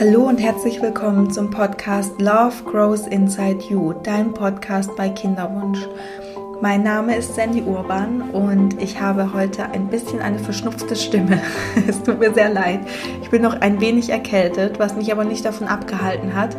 Hallo 0.00 0.26
und 0.26 0.38
herzlich 0.38 0.80
willkommen 0.80 1.30
zum 1.30 1.50
Podcast 1.50 2.18
Love 2.22 2.64
Grows 2.64 3.06
Inside 3.06 3.66
You, 3.68 3.92
dein 3.92 4.32
Podcast 4.32 4.96
bei 4.96 5.10
Kinderwunsch. 5.10 5.86
Mein 6.62 6.82
Name 6.82 7.16
ist 7.16 7.34
Sandy 7.34 7.60
Urban 7.60 8.30
und 8.30 8.80
ich 8.80 8.98
habe 8.98 9.34
heute 9.34 9.66
ein 9.66 9.88
bisschen 9.88 10.20
eine 10.20 10.38
verschnupfte 10.38 10.96
Stimme. 10.96 11.42
es 11.86 12.02
tut 12.02 12.18
mir 12.18 12.32
sehr 12.32 12.48
leid. 12.48 12.80
Ich 13.20 13.28
bin 13.28 13.42
noch 13.42 13.60
ein 13.60 13.78
wenig 13.82 14.08
erkältet, 14.08 14.78
was 14.78 14.96
mich 14.96 15.12
aber 15.12 15.24
nicht 15.24 15.44
davon 15.44 15.68
abgehalten 15.68 16.34
hat, 16.34 16.56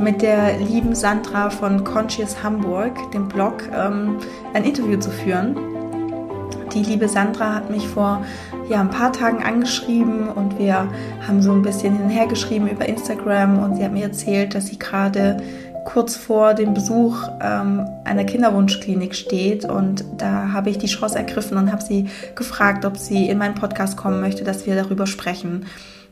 mit 0.00 0.20
der 0.20 0.58
lieben 0.58 0.96
Sandra 0.96 1.50
von 1.50 1.84
Conscious 1.84 2.42
Hamburg, 2.42 3.12
dem 3.12 3.28
Blog, 3.28 3.68
ähm, 3.72 4.16
ein 4.52 4.64
Interview 4.64 4.98
zu 4.98 5.10
führen. 5.10 5.69
Die 6.74 6.82
liebe 6.82 7.08
Sandra 7.08 7.54
hat 7.54 7.70
mich 7.70 7.88
vor 7.88 8.24
ja, 8.68 8.80
ein 8.80 8.90
paar 8.90 9.12
Tagen 9.12 9.42
angeschrieben 9.42 10.28
und 10.28 10.58
wir 10.58 10.88
haben 11.26 11.42
so 11.42 11.52
ein 11.52 11.62
bisschen 11.62 11.94
hin 11.96 12.04
und 12.04 12.10
her 12.10 12.26
geschrieben 12.26 12.68
über 12.68 12.88
Instagram 12.88 13.58
und 13.58 13.76
sie 13.76 13.84
hat 13.84 13.92
mir 13.92 14.04
erzählt, 14.04 14.54
dass 14.54 14.68
sie 14.68 14.78
gerade 14.78 15.38
kurz 15.84 16.14
vor 16.14 16.54
dem 16.54 16.74
Besuch 16.74 17.16
ähm, 17.42 17.86
einer 18.04 18.24
Kinderwunschklinik 18.24 19.14
steht 19.14 19.64
und 19.64 20.04
da 20.18 20.52
habe 20.52 20.70
ich 20.70 20.78
die 20.78 20.86
Chance 20.86 21.18
ergriffen 21.18 21.56
und 21.56 21.72
habe 21.72 21.82
sie 21.82 22.06
gefragt, 22.36 22.84
ob 22.84 22.96
sie 22.96 23.28
in 23.28 23.38
meinen 23.38 23.54
Podcast 23.54 23.96
kommen 23.96 24.20
möchte, 24.20 24.44
dass 24.44 24.66
wir 24.66 24.76
darüber 24.76 25.06
sprechen, 25.06 25.66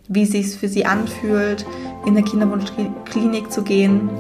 wie 0.09 0.23
es 0.23 0.31
sich 0.31 0.57
für 0.57 0.69
sie 0.69 0.87
anfühlt, 0.87 1.65
in 2.07 2.15
der 2.15 2.25
Kinderwunschklinik 2.25 3.53
zu 3.53 3.63
gehen, 3.63 4.11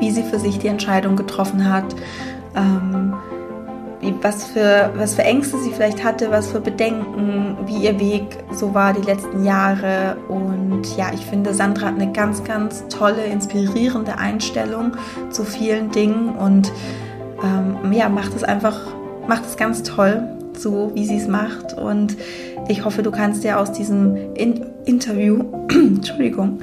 wie 0.00 0.10
sie 0.10 0.22
für 0.22 0.38
sich 0.38 0.58
die 0.58 0.68
Entscheidung 0.68 1.16
getroffen 1.16 1.72
hat. 1.72 1.94
Ähm, 2.54 3.14
was 4.22 4.44
für, 4.44 4.90
was 4.96 5.14
für 5.14 5.22
Ängste 5.22 5.58
sie 5.58 5.70
vielleicht 5.70 6.04
hatte, 6.04 6.30
was 6.30 6.48
für 6.48 6.60
Bedenken, 6.60 7.56
wie 7.66 7.84
ihr 7.84 7.98
Weg 7.98 8.24
so 8.52 8.74
war 8.74 8.92
die 8.92 9.02
letzten 9.02 9.44
Jahre. 9.44 10.16
Und 10.28 10.84
ja, 10.96 11.10
ich 11.14 11.24
finde, 11.24 11.54
Sandra 11.54 11.86
hat 11.86 11.94
eine 11.94 12.12
ganz, 12.12 12.44
ganz 12.44 12.86
tolle, 12.88 13.24
inspirierende 13.24 14.18
Einstellung 14.18 14.92
zu 15.30 15.44
vielen 15.44 15.90
Dingen 15.90 16.30
und 16.36 16.72
ähm, 17.42 17.92
ja, 17.92 18.08
macht 18.08 18.34
es 18.34 18.44
einfach, 18.44 18.78
macht 19.26 19.44
es 19.46 19.56
ganz 19.56 19.82
toll, 19.82 20.22
so 20.56 20.90
wie 20.94 21.04
sie 21.04 21.16
es 21.16 21.28
macht. 21.28 21.74
Und 21.74 22.16
ich 22.68 22.84
hoffe, 22.84 23.02
du 23.02 23.10
kannst 23.10 23.44
ja 23.44 23.58
aus 23.58 23.72
diesem 23.72 24.34
In 24.34 24.66
Interview, 24.84 25.44
Entschuldigung, 25.70 26.60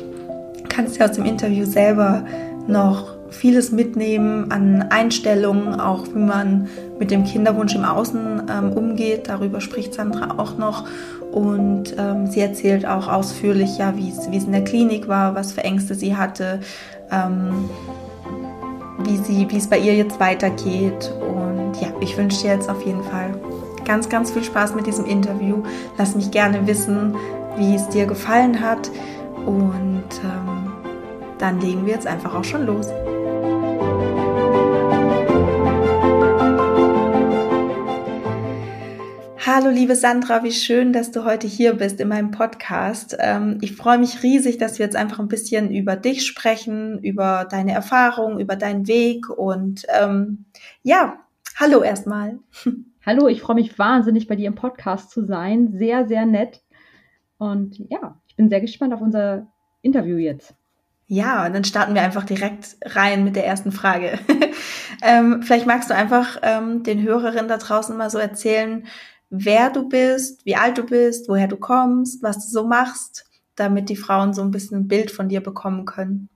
kannst 0.68 0.98
ja 0.98 1.06
aus 1.06 1.12
dem 1.12 1.24
Interview 1.24 1.64
selber 1.64 2.24
noch 2.66 3.17
vieles 3.30 3.72
mitnehmen 3.72 4.50
an 4.50 4.82
Einstellungen, 4.90 5.80
auch 5.80 6.06
wie 6.14 6.18
man 6.18 6.68
mit 6.98 7.10
dem 7.10 7.24
Kinderwunsch 7.24 7.74
im 7.74 7.84
Außen 7.84 8.42
ähm, 8.50 8.72
umgeht. 8.72 9.28
Darüber 9.28 9.60
spricht 9.60 9.94
Sandra 9.94 10.38
auch 10.38 10.56
noch. 10.56 10.84
Und 11.32 11.94
ähm, 11.98 12.26
sie 12.26 12.40
erzählt 12.40 12.86
auch 12.86 13.06
ausführlich, 13.06 13.78
ja, 13.78 13.94
wie 13.96 14.08
es 14.10 14.44
in 14.44 14.52
der 14.52 14.64
Klinik 14.64 15.08
war, 15.08 15.34
was 15.34 15.52
für 15.52 15.62
Ängste 15.62 15.94
sie 15.94 16.16
hatte, 16.16 16.60
ähm, 17.10 17.68
wie, 19.04 19.56
es 19.56 19.66
bei 19.66 19.78
ihr 19.78 19.94
jetzt 19.94 20.18
weitergeht. 20.20 21.12
Und 21.20 21.80
ja, 21.80 21.88
ich 22.00 22.16
wünsche 22.16 22.42
dir 22.42 22.54
jetzt 22.54 22.68
auf 22.68 22.84
jeden 22.84 23.02
Fall 23.04 23.38
ganz, 23.84 24.08
ganz 24.08 24.30
viel 24.30 24.44
Spaß 24.44 24.74
mit 24.74 24.86
diesem 24.86 25.04
Interview. 25.04 25.62
Lass 25.96 26.14
mich 26.14 26.30
gerne 26.30 26.66
wissen, 26.66 27.14
wie 27.56 27.74
es 27.74 27.88
dir 27.88 28.06
gefallen 28.06 28.60
hat. 28.60 28.90
Und 29.46 30.04
ähm, 30.24 30.72
dann 31.38 31.60
legen 31.60 31.86
wir 31.86 31.94
jetzt 31.94 32.06
einfach 32.06 32.34
auch 32.34 32.44
schon 32.44 32.66
los. 32.66 32.88
Hallo 39.60 39.70
liebe 39.70 39.96
Sandra, 39.96 40.44
wie 40.44 40.52
schön, 40.52 40.92
dass 40.92 41.10
du 41.10 41.24
heute 41.24 41.48
hier 41.48 41.72
bist 41.72 41.98
in 41.98 42.06
meinem 42.06 42.30
Podcast. 42.30 43.16
Ähm, 43.18 43.58
ich 43.60 43.74
freue 43.74 43.98
mich 43.98 44.22
riesig, 44.22 44.56
dass 44.56 44.78
wir 44.78 44.86
jetzt 44.86 44.94
einfach 44.94 45.18
ein 45.18 45.26
bisschen 45.26 45.74
über 45.74 45.96
dich 45.96 46.24
sprechen, 46.24 47.00
über 47.00 47.44
deine 47.50 47.72
Erfahrungen, 47.72 48.38
über 48.38 48.54
deinen 48.54 48.86
Weg 48.86 49.28
und 49.28 49.84
ähm, 49.88 50.44
ja, 50.84 51.18
hallo 51.56 51.82
erstmal. 51.82 52.38
Hallo, 53.04 53.26
ich 53.26 53.40
freue 53.40 53.56
mich 53.56 53.76
wahnsinnig 53.80 54.28
bei 54.28 54.36
dir 54.36 54.46
im 54.46 54.54
Podcast 54.54 55.10
zu 55.10 55.24
sein. 55.24 55.72
Sehr, 55.72 56.06
sehr 56.06 56.24
nett. 56.24 56.62
Und 57.38 57.78
ja, 57.90 58.20
ich 58.28 58.36
bin 58.36 58.48
sehr 58.50 58.60
gespannt 58.60 58.94
auf 58.94 59.00
unser 59.00 59.48
Interview 59.82 60.18
jetzt. 60.18 60.54
Ja, 61.08 61.46
und 61.46 61.54
dann 61.54 61.64
starten 61.64 61.94
wir 61.94 62.02
einfach 62.02 62.24
direkt 62.24 62.76
rein 62.84 63.24
mit 63.24 63.34
der 63.34 63.46
ersten 63.46 63.72
Frage. 63.72 64.20
ähm, 65.02 65.42
vielleicht 65.42 65.66
magst 65.66 65.90
du 65.90 65.96
einfach 65.96 66.38
ähm, 66.42 66.84
den 66.84 67.02
Hörerinnen 67.02 67.48
da 67.48 67.56
draußen 67.56 67.96
mal 67.96 68.10
so 68.10 68.18
erzählen, 68.18 68.86
wer 69.30 69.70
du 69.70 69.88
bist, 69.88 70.44
wie 70.44 70.56
alt 70.56 70.78
du 70.78 70.84
bist, 70.84 71.28
woher 71.28 71.48
du 71.48 71.56
kommst, 71.56 72.22
was 72.22 72.36
du 72.44 72.50
so 72.50 72.66
machst, 72.66 73.24
damit 73.56 73.88
die 73.88 73.96
Frauen 73.96 74.32
so 74.32 74.42
ein 74.42 74.50
bisschen 74.50 74.78
ein 74.78 74.88
Bild 74.88 75.10
von 75.10 75.28
dir 75.28 75.40
bekommen 75.40 75.84
können. 75.84 76.28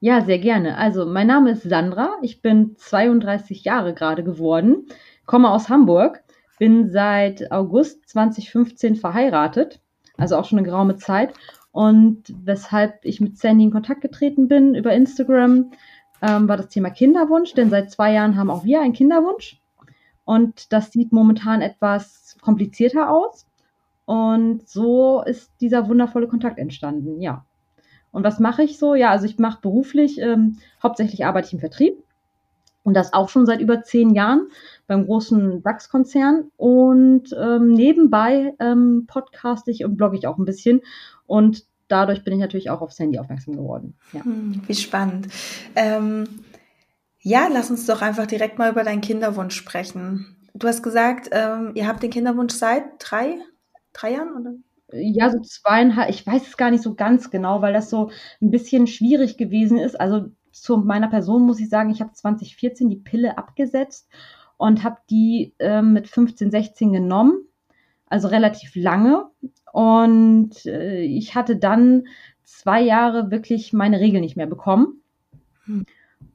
Ja, 0.00 0.24
sehr 0.24 0.38
gerne. 0.38 0.76
Also, 0.76 1.06
mein 1.06 1.26
Name 1.26 1.52
ist 1.52 1.62
Sandra. 1.62 2.16
Ich 2.22 2.42
bin 2.42 2.76
32 2.76 3.64
Jahre 3.64 3.94
gerade 3.94 4.22
geworden, 4.22 4.86
komme 5.24 5.50
aus 5.50 5.68
Hamburg, 5.68 6.22
bin 6.58 6.90
seit 6.90 7.50
August 7.50 8.08
2015 8.10 8.96
verheiratet, 8.96 9.80
also 10.16 10.36
auch 10.36 10.44
schon 10.44 10.58
eine 10.58 10.68
geraume 10.68 10.96
Zeit. 10.96 11.32
Und 11.72 12.34
weshalb 12.44 13.04
ich 13.04 13.20
mit 13.20 13.38
Sandy 13.38 13.64
in 13.64 13.70
Kontakt 13.70 14.00
getreten 14.00 14.48
bin 14.48 14.74
über 14.74 14.92
Instagram, 14.92 15.72
ähm, 16.22 16.48
war 16.48 16.56
das 16.56 16.68
Thema 16.68 16.90
Kinderwunsch, 16.90 17.52
denn 17.54 17.70
seit 17.70 17.90
zwei 17.90 18.12
Jahren 18.12 18.36
haben 18.36 18.50
auch 18.50 18.64
wir 18.64 18.80
einen 18.80 18.94
Kinderwunsch. 18.94 19.60
Und 20.24 20.72
das 20.72 20.90
sieht 20.90 21.12
momentan 21.12 21.60
etwas 21.60 22.25
komplizierter 22.46 23.10
aus. 23.10 23.46
Und 24.06 24.68
so 24.68 25.22
ist 25.22 25.50
dieser 25.60 25.88
wundervolle 25.88 26.28
Kontakt 26.28 26.58
entstanden, 26.58 27.20
ja. 27.20 27.44
Und 28.12 28.22
was 28.22 28.38
mache 28.38 28.62
ich 28.62 28.78
so? 28.78 28.94
Ja, 28.94 29.10
also 29.10 29.26
ich 29.26 29.38
mache 29.38 29.60
beruflich, 29.60 30.18
ähm, 30.20 30.58
hauptsächlich 30.82 31.26
arbeite 31.26 31.48
ich 31.48 31.52
im 31.52 31.60
Vertrieb. 31.60 32.02
Und 32.84 32.94
das 32.94 33.12
auch 33.12 33.28
schon 33.28 33.46
seit 33.46 33.60
über 33.60 33.82
zehn 33.82 34.14
Jahren 34.14 34.46
beim 34.86 35.06
großen 35.06 35.60
DAX-Konzern. 35.60 36.52
Und 36.56 37.36
ähm, 37.36 37.72
nebenbei 37.72 38.54
ähm, 38.60 39.06
podcaste 39.08 39.72
ich 39.72 39.84
und 39.84 39.96
blogge 39.96 40.16
ich 40.16 40.28
auch 40.28 40.38
ein 40.38 40.44
bisschen. 40.44 40.82
Und 41.26 41.64
dadurch 41.88 42.22
bin 42.22 42.34
ich 42.34 42.38
natürlich 42.38 42.70
auch 42.70 42.80
aufs 42.80 43.00
Handy 43.00 43.18
aufmerksam 43.18 43.56
geworden. 43.56 43.94
Ja. 44.12 44.24
Hm, 44.24 44.62
wie 44.68 44.74
spannend. 44.74 45.26
Ähm, 45.74 46.28
ja, 47.20 47.48
lass 47.52 47.72
uns 47.72 47.86
doch 47.86 48.02
einfach 48.02 48.26
direkt 48.26 48.56
mal 48.56 48.70
über 48.70 48.84
deinen 48.84 49.00
Kinderwunsch 49.00 49.56
sprechen. 49.56 50.35
Du 50.58 50.68
hast 50.68 50.82
gesagt, 50.82 51.28
ähm, 51.32 51.72
ihr 51.74 51.86
habt 51.86 52.02
den 52.02 52.10
Kinderwunsch 52.10 52.54
seit 52.54 52.84
drei, 52.98 53.38
drei 53.92 54.12
Jahren, 54.12 54.36
oder? 54.40 54.54
Ja, 54.92 55.30
so 55.30 55.40
zweieinhalb, 55.40 56.10
ich 56.10 56.26
weiß 56.26 56.46
es 56.46 56.56
gar 56.56 56.70
nicht 56.70 56.82
so 56.82 56.94
ganz 56.94 57.30
genau, 57.30 57.60
weil 57.60 57.72
das 57.72 57.90
so 57.90 58.10
ein 58.40 58.50
bisschen 58.50 58.86
schwierig 58.86 59.36
gewesen 59.36 59.78
ist. 59.78 60.00
Also 60.00 60.26
zu 60.52 60.78
meiner 60.78 61.08
Person 61.08 61.42
muss 61.42 61.60
ich 61.60 61.68
sagen, 61.68 61.90
ich 61.90 62.00
habe 62.00 62.12
2014 62.12 62.88
die 62.88 62.96
Pille 62.96 63.36
abgesetzt 63.36 64.08
und 64.56 64.84
habe 64.84 64.98
die 65.10 65.54
äh, 65.58 65.82
mit 65.82 66.08
15, 66.08 66.50
16 66.50 66.92
genommen, 66.92 67.46
also 68.06 68.28
relativ 68.28 68.74
lange. 68.76 69.26
Und 69.72 70.64
äh, 70.64 71.02
ich 71.02 71.34
hatte 71.34 71.56
dann 71.56 72.04
zwei 72.44 72.80
Jahre 72.80 73.30
wirklich 73.30 73.72
meine 73.72 74.00
Regel 74.00 74.20
nicht 74.20 74.36
mehr 74.36 74.46
bekommen. 74.46 75.02
Hm. 75.64 75.84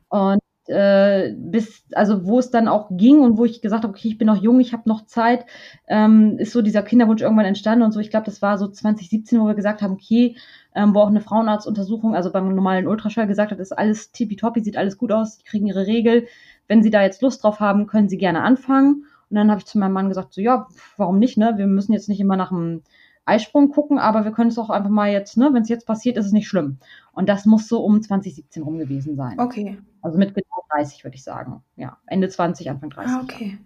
Und 0.09 0.40
äh, 0.71 1.35
bis, 1.37 1.83
also 1.93 2.25
wo 2.25 2.39
es 2.39 2.49
dann 2.49 2.67
auch 2.67 2.89
ging 2.91 3.19
und 3.19 3.37
wo 3.37 3.45
ich 3.45 3.61
gesagt 3.61 3.83
habe, 3.83 3.93
okay, 3.93 4.07
ich 4.07 4.17
bin 4.17 4.27
noch 4.27 4.41
jung, 4.41 4.59
ich 4.59 4.73
habe 4.73 4.89
noch 4.89 5.05
Zeit, 5.05 5.45
ähm, 5.87 6.37
ist 6.39 6.53
so 6.53 6.61
dieser 6.61 6.81
Kinderwunsch 6.81 7.21
irgendwann 7.21 7.45
entstanden 7.45 7.83
und 7.83 7.91
so. 7.91 7.99
Ich 7.99 8.09
glaube, 8.09 8.25
das 8.25 8.41
war 8.41 8.57
so 8.57 8.67
2017, 8.67 9.39
wo 9.39 9.47
wir 9.47 9.53
gesagt 9.53 9.81
haben, 9.81 9.93
okay, 9.93 10.35
ähm, 10.73 10.95
wo 10.95 10.99
auch 10.99 11.09
eine 11.09 11.21
Frauenarztuntersuchung, 11.21 12.15
also 12.15 12.31
beim 12.31 12.55
normalen 12.55 12.87
Ultraschall 12.87 13.27
gesagt 13.27 13.51
hat, 13.51 13.59
ist 13.59 13.77
alles 13.77 14.11
tippitoppi, 14.11 14.61
sieht 14.61 14.77
alles 14.77 14.97
gut 14.97 15.11
aus, 15.11 15.37
die 15.37 15.43
kriegen 15.43 15.67
ihre 15.67 15.85
Regel. 15.85 16.27
Wenn 16.67 16.81
sie 16.81 16.89
da 16.89 17.03
jetzt 17.03 17.21
Lust 17.21 17.43
drauf 17.43 17.59
haben, 17.59 17.87
können 17.87 18.09
sie 18.09 18.17
gerne 18.17 18.41
anfangen. 18.41 19.05
Und 19.29 19.35
dann 19.35 19.49
habe 19.49 19.59
ich 19.59 19.65
zu 19.65 19.77
meinem 19.77 19.93
Mann 19.93 20.09
gesagt, 20.09 20.33
so 20.33 20.41
ja, 20.41 20.67
warum 20.97 21.19
nicht, 21.19 21.37
ne? 21.37 21.53
Wir 21.57 21.67
müssen 21.67 21.93
jetzt 21.93 22.09
nicht 22.09 22.19
immer 22.19 22.35
nach 22.35 22.51
einem 22.51 22.81
Eisprung 23.31 23.71
gucken, 23.71 23.97
aber 23.97 24.25
wir 24.25 24.31
können 24.31 24.49
es 24.49 24.57
auch 24.57 24.69
einfach 24.69 24.89
mal 24.89 25.09
jetzt, 25.09 25.37
ne, 25.37 25.49
wenn 25.53 25.63
es 25.63 25.69
jetzt 25.69 25.87
passiert, 25.87 26.17
ist 26.17 26.25
es 26.25 26.31
nicht 26.33 26.47
schlimm. 26.47 26.77
Und 27.13 27.29
das 27.29 27.45
muss 27.45 27.67
so 27.67 27.83
um 27.83 28.01
2017 28.01 28.61
rum 28.61 28.77
gewesen 28.77 29.15
sein. 29.15 29.39
Okay. 29.39 29.79
Also 30.01 30.17
mit 30.17 30.33
genau 30.33 30.65
30, 30.71 31.03
würde 31.03 31.15
ich 31.15 31.23
sagen. 31.23 31.63
Ja, 31.75 31.97
Ende 32.07 32.27
20, 32.27 32.69
Anfang 32.69 32.89
30. 32.89 33.11
Ah, 33.11 33.19
okay. 33.21 33.57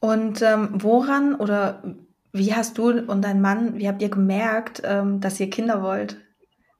Und 0.00 0.42
ähm, 0.42 0.70
woran 0.74 1.34
oder 1.36 1.82
wie 2.32 2.54
hast 2.54 2.78
du 2.78 2.90
und 2.90 3.22
dein 3.22 3.40
Mann, 3.40 3.78
wie 3.78 3.88
habt 3.88 4.02
ihr 4.02 4.08
gemerkt, 4.08 4.82
ähm, 4.84 5.20
dass 5.20 5.38
ihr 5.38 5.50
Kinder 5.50 5.82
wollt? 5.82 6.18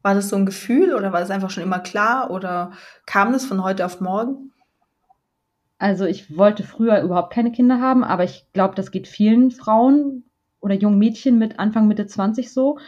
War 0.03 0.15
das 0.15 0.29
so 0.29 0.37
ein 0.37 0.47
Gefühl 0.47 0.95
oder 0.95 1.13
war 1.13 1.21
das 1.21 1.31
einfach 1.31 1.51
schon 1.51 1.63
immer 1.63 1.79
klar 1.79 2.31
oder 2.31 2.73
kam 3.07 3.33
das 3.33 3.45
von 3.45 3.63
heute 3.63 3.87
auf 3.87 4.01
morgen? 4.01 4.51
Also 5.79 6.07
ich 6.07 6.37
wollte 6.37 6.65
früher 6.65 7.03
überhaupt 7.03 7.33
keine 7.33 7.53
Kinder 7.53 7.81
haben, 7.81 8.03
aber 8.03 8.25
ich 8.25 8.47
glaube, 8.53 8.75
das 8.75 8.91
geht 8.91 9.07
vielen 9.07 9.51
Frauen 9.51 10.25
oder 10.63 10.75
jungen 10.75 10.99
Mädchen 10.99 11.39
mit 11.39 11.59
Anfang, 11.59 11.89
Mitte 11.89 12.07
20 12.07 12.51
so. 12.51 12.79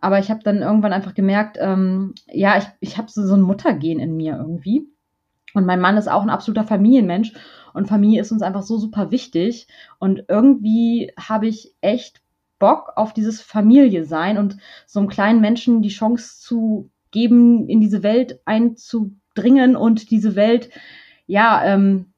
Aber 0.00 0.18
ich 0.18 0.30
habe 0.30 0.40
dann 0.42 0.62
irgendwann 0.62 0.92
einfach 0.92 1.14
gemerkt, 1.14 1.58
ähm, 1.60 2.14
ja, 2.26 2.56
ich, 2.56 2.64
ich 2.80 2.96
habe 2.96 3.10
so, 3.10 3.26
so 3.26 3.34
ein 3.34 3.42
Muttergehen 3.42 4.00
in 4.00 4.16
mir 4.16 4.36
irgendwie. 4.36 4.88
Und 5.52 5.66
mein 5.66 5.80
Mann 5.80 5.96
ist 5.96 6.08
auch 6.08 6.22
ein 6.22 6.30
absoluter 6.30 6.64
Familienmensch. 6.64 7.32
Und 7.74 7.88
Familie 7.88 8.20
ist 8.20 8.32
uns 8.32 8.42
einfach 8.42 8.62
so 8.62 8.78
super 8.78 9.10
wichtig. 9.10 9.66
Und 9.98 10.24
irgendwie 10.28 11.12
habe 11.18 11.46
ich 11.46 11.74
echt 11.80 12.22
Bock 12.58 12.92
auf 12.96 13.12
dieses 13.12 13.40
Familie 13.40 14.04
sein 14.04 14.38
und 14.38 14.56
so 14.86 15.00
einem 15.00 15.08
kleinen 15.08 15.40
Menschen 15.40 15.82
die 15.82 15.88
Chance 15.88 16.40
zu 16.40 16.90
geben, 17.10 17.68
in 17.68 17.80
diese 17.80 18.02
Welt 18.02 18.40
einzudringen 18.44 19.76
und 19.76 20.10
diese 20.10 20.36
Welt, 20.36 20.70
ja, 21.26 21.64
ähm, 21.64 22.13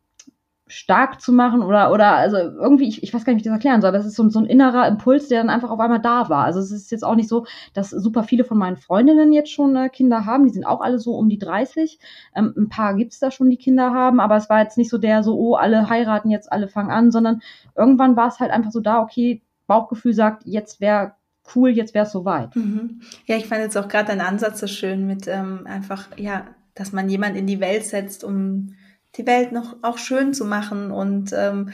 stark 0.69 1.21
zu 1.21 1.33
machen 1.33 1.63
oder, 1.63 1.93
oder 1.93 2.17
also 2.17 2.37
irgendwie, 2.37 2.89
ich, 2.89 3.03
ich 3.03 3.15
weiß 3.15 3.25
gar 3.25 3.33
nicht, 3.33 3.45
wie 3.45 3.49
ich 3.49 3.53
das 3.53 3.59
erklären 3.59 3.81
soll, 3.81 3.89
aber 3.89 3.99
es 3.99 4.07
ist 4.07 4.17
so, 4.17 4.29
so 4.29 4.41
ein 4.41 4.47
innerer 4.47 4.89
Impuls, 4.89 5.29
der 5.29 5.41
dann 5.41 5.51
einfach 5.51 5.71
auf 5.71 5.79
einmal 5.79 6.01
da 6.01 6.29
war. 6.29 6.45
Also 6.45 6.59
es 6.59 6.73
ist 6.73 6.91
jetzt 6.91 7.05
auch 7.05 7.15
nicht 7.15 7.29
so, 7.29 7.47
dass 7.73 7.91
super 7.91 8.25
viele 8.25 8.43
von 8.43 8.59
meinen 8.59 8.77
Freundinnen 8.77 9.33
jetzt 9.33 9.53
schon 9.53 9.77
äh, 9.77 9.89
Kinder 9.89 10.27
haben, 10.27 10.45
die 10.45 10.53
sind 10.53 10.65
auch 10.65 10.81
alle 10.81 10.99
so 10.99 11.15
um 11.15 11.29
die 11.29 11.39
30. 11.39 12.01
Ähm, 12.35 12.53
ein 12.57 12.69
paar 12.69 12.95
gibt's 12.95 13.21
da 13.21 13.31
schon, 13.31 13.49
die 13.49 13.59
Kinder 13.59 13.93
haben, 13.93 14.19
aber 14.19 14.37
es 14.37 14.51
war 14.51 14.61
jetzt 14.61 14.77
nicht 14.77 14.91
so 14.91 14.99
der 14.99 15.23
so, 15.23 15.39
oh, 15.39 15.55
alle 15.55 15.89
heiraten 15.89 16.31
jetzt, 16.31 16.51
alle 16.51 16.67
fangen 16.67 16.91
an, 16.91 17.13
sondern 17.13 17.43
irgendwann 17.77 18.17
war 18.17 18.29
es 18.29 18.41
halt 18.41 18.51
einfach 18.51 18.73
so 18.73 18.81
da, 18.81 19.01
okay, 19.01 19.43
Bauchgefühl 19.69 20.15
sagt, 20.15 20.47
jetzt 20.47 20.81
wäre 20.81 21.13
cool, 21.55 21.71
jetzt 21.71 21.95
wäre 21.95 22.07
es 22.07 22.13
soweit. 22.13 22.57
Mhm. 22.57 23.03
Ja, 23.27 23.37
ich 23.37 23.47
fand 23.47 23.61
jetzt 23.61 23.77
auch 23.79 23.87
gerade 23.87 24.09
deinen 24.09 24.21
Ansatz 24.21 24.59
so 24.59 24.67
schön 24.67 25.07
mit 25.07 25.29
ähm, 25.29 25.61
einfach, 25.65 26.09
ja, 26.17 26.47
dass 26.75 26.93
man 26.93 27.09
jemand 27.09 27.37
in 27.37 27.47
die 27.47 27.61
Welt 27.61 27.85
setzt, 27.85 28.25
um 28.25 28.75
die 29.17 29.27
Welt 29.27 29.53
noch 29.53 29.77
auch 29.83 29.99
schön 29.99 30.35
zu 30.35 30.45
machen 30.45 30.91
und 30.91 31.33
ähm, 31.33 31.73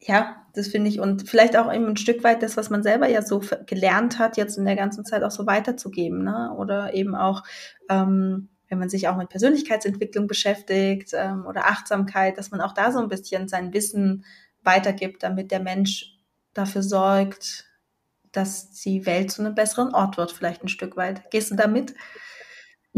ja, 0.00 0.36
das 0.54 0.68
finde 0.68 0.88
ich 0.88 1.00
und 1.00 1.28
vielleicht 1.28 1.56
auch 1.56 1.72
eben 1.72 1.86
ein 1.86 1.96
Stück 1.96 2.22
weit 2.24 2.42
das, 2.42 2.56
was 2.56 2.70
man 2.70 2.82
selber 2.82 3.08
ja 3.08 3.22
so 3.22 3.42
gelernt 3.66 4.18
hat, 4.18 4.36
jetzt 4.36 4.56
in 4.56 4.64
der 4.64 4.76
ganzen 4.76 5.04
Zeit 5.04 5.22
auch 5.22 5.30
so 5.30 5.46
weiterzugeben, 5.46 6.24
ne? 6.24 6.54
Oder 6.56 6.94
eben 6.94 7.14
auch, 7.14 7.42
ähm, 7.88 8.48
wenn 8.68 8.78
man 8.78 8.88
sich 8.88 9.08
auch 9.08 9.16
mit 9.16 9.28
Persönlichkeitsentwicklung 9.28 10.26
beschäftigt 10.26 11.10
ähm, 11.14 11.46
oder 11.46 11.66
Achtsamkeit, 11.66 12.38
dass 12.38 12.50
man 12.50 12.60
auch 12.60 12.74
da 12.74 12.92
so 12.92 12.98
ein 13.00 13.08
bisschen 13.08 13.48
sein 13.48 13.72
Wissen 13.72 14.24
weitergibt, 14.62 15.22
damit 15.22 15.50
der 15.50 15.60
Mensch 15.60 16.18
dafür 16.54 16.82
sorgt, 16.82 17.64
dass 18.32 18.70
die 18.70 19.06
Welt 19.06 19.30
zu 19.30 19.42
einem 19.42 19.54
besseren 19.54 19.94
Ort 19.94 20.16
wird, 20.16 20.32
vielleicht 20.32 20.62
ein 20.62 20.68
Stück 20.68 20.96
weit. 20.96 21.30
Gehst 21.30 21.50
du 21.50 21.54
damit? 21.56 21.94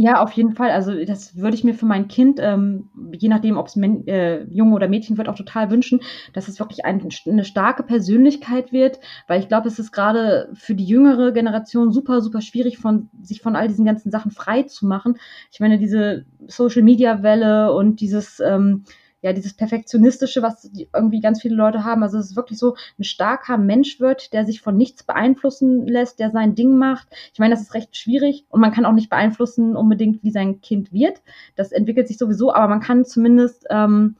Ja, 0.03 0.23
auf 0.23 0.33
jeden 0.33 0.55
Fall. 0.55 0.71
Also 0.71 1.05
das 1.05 1.37
würde 1.37 1.55
ich 1.55 1.63
mir 1.63 1.75
für 1.75 1.85
mein 1.85 2.09
Kind, 2.09 2.41
ähm, 2.41 2.89
je 3.13 3.29
nachdem, 3.29 3.59
ob 3.59 3.67
es 3.67 3.77
äh, 3.77 4.45
Junge 4.45 4.75
oder 4.75 4.89
Mädchen 4.89 5.19
wird, 5.19 5.29
auch 5.29 5.35
total 5.35 5.71
wünschen, 5.71 6.01
dass 6.33 6.49
es 6.49 6.59
wirklich 6.59 6.87
ein, 6.87 7.07
eine 7.27 7.45
starke 7.45 7.83
Persönlichkeit 7.83 8.73
wird, 8.73 8.99
weil 9.27 9.41
ich 9.41 9.49
glaube, 9.49 9.69
es 9.69 9.79
ist 9.79 9.93
gerade 9.93 10.49
für 10.55 10.75
die 10.75 10.87
jüngere 10.87 11.33
Generation 11.33 11.93
super, 11.93 12.23
super 12.23 12.41
schwierig, 12.41 12.79
von, 12.79 13.11
sich 13.21 13.43
von 13.43 13.57
all 13.57 13.69
diesen 13.69 13.85
ganzen 13.85 14.11
Sachen 14.11 14.31
frei 14.31 14.63
zu 14.63 14.87
machen. 14.87 15.19
Ich 15.53 15.61
meine, 15.61 15.77
diese 15.77 16.25
Social-Media-Welle 16.47 17.75
und 17.75 18.01
dieses 18.01 18.41
ähm, 18.41 18.85
ja, 19.23 19.33
dieses 19.33 19.55
Perfektionistische, 19.55 20.43
was 20.43 20.71
irgendwie 20.95 21.21
ganz 21.21 21.43
viele 21.43 21.55
Leute 21.55 21.85
haben. 21.85 22.03
Also 22.03 22.19
es 22.19 22.31
ist 22.31 22.37
wirklich 22.37 22.59
so 22.59 22.77
ein 22.99 23.05
starker 23.05 23.59
Mensch 23.59 24.01
wird, 24.01 24.33
der 24.33 24.47
sich 24.47 24.63
von 24.63 24.77
nichts 24.77 25.03
beeinflussen 25.03 25.87
lässt, 25.87 26.19
der 26.21 26.31
sein 26.31 26.55
Ding 26.55 26.77
macht. 26.77 27.09
Ich 27.33 27.39
meine, 27.39 27.55
das 27.55 27.63
ist 27.63 27.75
recht 27.75 27.97
schwierig 27.97 28.47
und 28.49 28.61
man 28.61 28.73
kann 28.73 28.87
auch 28.87 28.93
nicht 28.93 29.11
beeinflussen 29.11 29.77
unbedingt, 29.77 30.23
wie 30.23 30.31
sein 30.31 30.61
Kind 30.63 30.93
wird. 30.93 31.21
Das 31.55 31.73
entwickelt 31.73 32.09
sich 32.09 32.17
sowieso, 32.17 32.55
aber 32.55 32.69
man 32.69 32.81
kann 32.81 33.05
zumindest 33.05 33.67
ähm, 33.69 34.17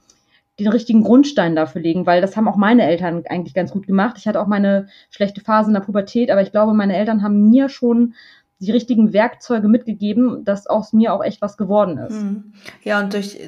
den 0.59 0.69
richtigen 0.69 1.03
Grundstein 1.03 1.57
dafür 1.57 1.81
legen, 1.81 2.05
weil 2.05 2.21
das 2.21 2.37
haben 2.37 2.47
auch 2.47 2.57
meine 2.57 2.83
Eltern 2.83 3.25
eigentlich 3.27 3.55
ganz 3.55 3.71
gut 3.71 3.87
gemacht. 3.87 4.17
Ich 4.19 4.29
hatte 4.29 4.41
auch 4.41 4.47
meine 4.47 4.89
schlechte 5.09 5.41
Phase 5.41 5.71
in 5.71 5.75
der 5.75 5.81
Pubertät, 5.81 6.31
aber 6.31 6.43
ich 6.43 6.53
glaube, 6.53 6.75
meine 6.75 6.97
Eltern 6.97 7.23
haben 7.23 7.49
mir 7.49 7.71
schon 7.71 8.15
die 8.59 8.71
richtigen 8.71 9.15
Werkzeuge 9.15 9.69
mitgegeben, 9.69 10.45
dass 10.45 10.67
aus 10.67 10.93
mir 10.93 11.15
auch 11.15 11.25
echt 11.25 11.41
was 11.41 11.57
geworden 11.57 11.97
ist. 11.97 12.21
Hm. 12.21 12.53
Ja, 12.85 13.01
und 13.01 13.15
durch 13.15 13.39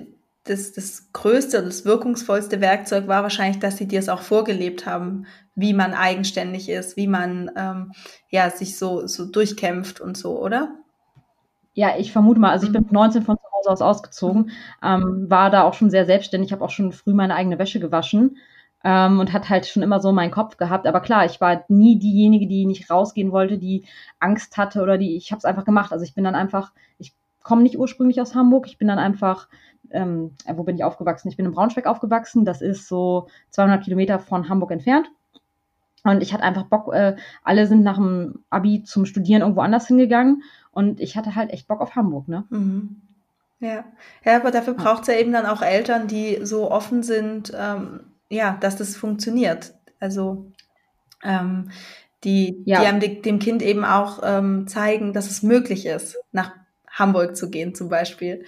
das, 0.45 0.73
das 0.73 1.13
größte, 1.13 1.63
das 1.63 1.85
wirkungsvollste 1.85 2.61
Werkzeug 2.61 3.07
war 3.07 3.23
wahrscheinlich, 3.23 3.61
dass 3.61 3.77
sie 3.77 3.87
dir 3.87 4.01
es 4.01 4.09
auch 4.09 4.23
vorgelebt 4.23 4.87
haben, 4.87 5.27
wie 5.55 5.73
man 5.73 5.95
eigenständig 5.95 6.69
ist, 6.69 6.97
wie 6.97 7.07
man 7.07 7.51
ähm, 7.57 7.93
ja 8.29 8.51
sich 8.51 8.79
so, 8.79 9.07
so 9.07 9.27
durchkämpft 9.27 10.01
und 10.01 10.17
so, 10.17 10.41
oder? 10.41 10.75
Ja, 11.75 11.97
ich 11.97 12.13
vermute 12.13 12.41
mal, 12.41 12.51
also 12.51 12.67
ich 12.67 12.73
bin 12.73 12.83
mit 12.83 12.93
19 12.93 13.23
von 13.23 13.37
zu 13.37 13.43
Hause 13.53 13.71
aus 13.71 13.83
ausgezogen, 13.83 14.51
ähm, 14.83 15.27
war 15.31 15.51
da 15.51 15.63
auch 15.63 15.75
schon 15.75 15.91
sehr 15.91 16.07
selbstständig, 16.07 16.53
habe 16.53 16.65
auch 16.65 16.71
schon 16.71 16.93
früh 16.93 17.15
meine 17.15 17.35
eigene 17.35 17.59
Wäsche 17.59 17.81
gewaschen 17.81 18.37
ähm, 18.85 19.21
und 19.21 19.33
hat 19.33 19.49
halt 19.49 19.67
schon 19.67 19.83
immer 19.83 20.01
so 20.01 20.13
meinen 20.13 20.31
Kopf 20.33 20.57
gehabt. 20.57 20.87
Aber 20.87 21.01
klar, 21.01 21.25
ich 21.25 21.41
war 21.41 21.65
nie 21.69 21.99
diejenige, 21.99 22.47
die 22.47 22.67
nicht 22.67 22.91
rausgehen 22.91 23.33
wollte, 23.33 23.59
die 23.59 23.85
Angst 24.19 24.57
hatte 24.57 24.83
oder 24.83 24.99
die, 24.99 25.17
ich 25.17 25.31
habe 25.31 25.39
es 25.39 25.45
einfach 25.45 25.65
gemacht. 25.65 25.93
Also 25.93 26.05
ich 26.05 26.15
bin 26.15 26.25
dann 26.25 26.35
einfach, 26.35 26.73
ich 26.99 27.15
komme 27.43 27.63
nicht 27.63 27.79
ursprünglich 27.79 28.21
aus 28.21 28.35
Hamburg, 28.35 28.67
ich 28.67 28.79
bin 28.79 28.89
dann 28.89 28.99
einfach 28.99 29.49
ähm, 29.93 30.33
äh, 30.47 30.57
wo 30.57 30.63
bin 30.65 30.77
ich 30.77 30.85
aufgewachsen? 30.85 31.29
Ich 31.29 31.37
bin 31.37 31.47
in 31.47 31.53
Braunschweig 31.53 31.87
aufgewachsen. 31.87 32.45
Das 32.45 32.63
ist 32.63 32.89
so 32.89 33.29
200 33.51 33.85
Kilometer 33.85 34.19
von 34.19 34.49
Hamburg 34.49 34.71
entfernt. 34.71 35.11
Und 36.05 36.23
ich 36.23 36.33
hatte 36.33 36.43
einfach 36.43 36.65
Bock, 36.65 36.93
äh, 36.93 37.17
alle 37.45 37.67
sind 37.67 37.83
nach 37.83 37.97
dem 37.97 38.45
Abi 38.51 38.83
zum 38.83 39.07
Studieren 39.07 39.43
irgendwo 39.43 39.61
anders 39.61 39.87
hingegangen. 39.87 40.43
Und 40.73 41.01
ich 41.01 41.17
hatte 41.17 41.37
halt 41.37 41.51
echt 41.51 41.69
Bock 41.69 41.81
auf 41.81 41.95
Hamburg, 41.95 42.29
ne? 42.29 42.45
Mhm. 42.51 43.01
Ja. 43.61 43.85
ja, 44.25 44.37
aber 44.37 44.51
dafür 44.51 44.75
braucht 44.75 45.03
es 45.03 45.09
ja 45.09 45.15
eben 45.15 45.33
dann 45.33 45.47
auch 45.47 45.63
Eltern, 45.63 46.09
die 46.09 46.41
so 46.43 46.69
offen 46.69 47.05
sind, 47.05 47.53
ähm, 47.57 48.01
ja, 48.29 48.57
dass 48.59 48.75
das 48.75 48.97
funktioniert. 48.97 49.75
Also 50.01 50.51
ähm, 51.23 51.71
die, 52.25 52.61
ja. 52.65 52.81
die 52.81 52.87
einem 52.87 53.23
dem 53.23 53.39
Kind 53.39 53.63
eben 53.63 53.85
auch 53.85 54.21
ähm, 54.25 54.67
zeigen, 54.67 55.13
dass 55.13 55.31
es 55.31 55.45
möglich 55.45 55.87
ist, 55.87 56.19
nach 56.33 56.51
Hamburg 56.91 57.37
zu 57.37 57.51
gehen 57.51 57.73
zum 57.75 57.89
Beispiel 57.89 58.45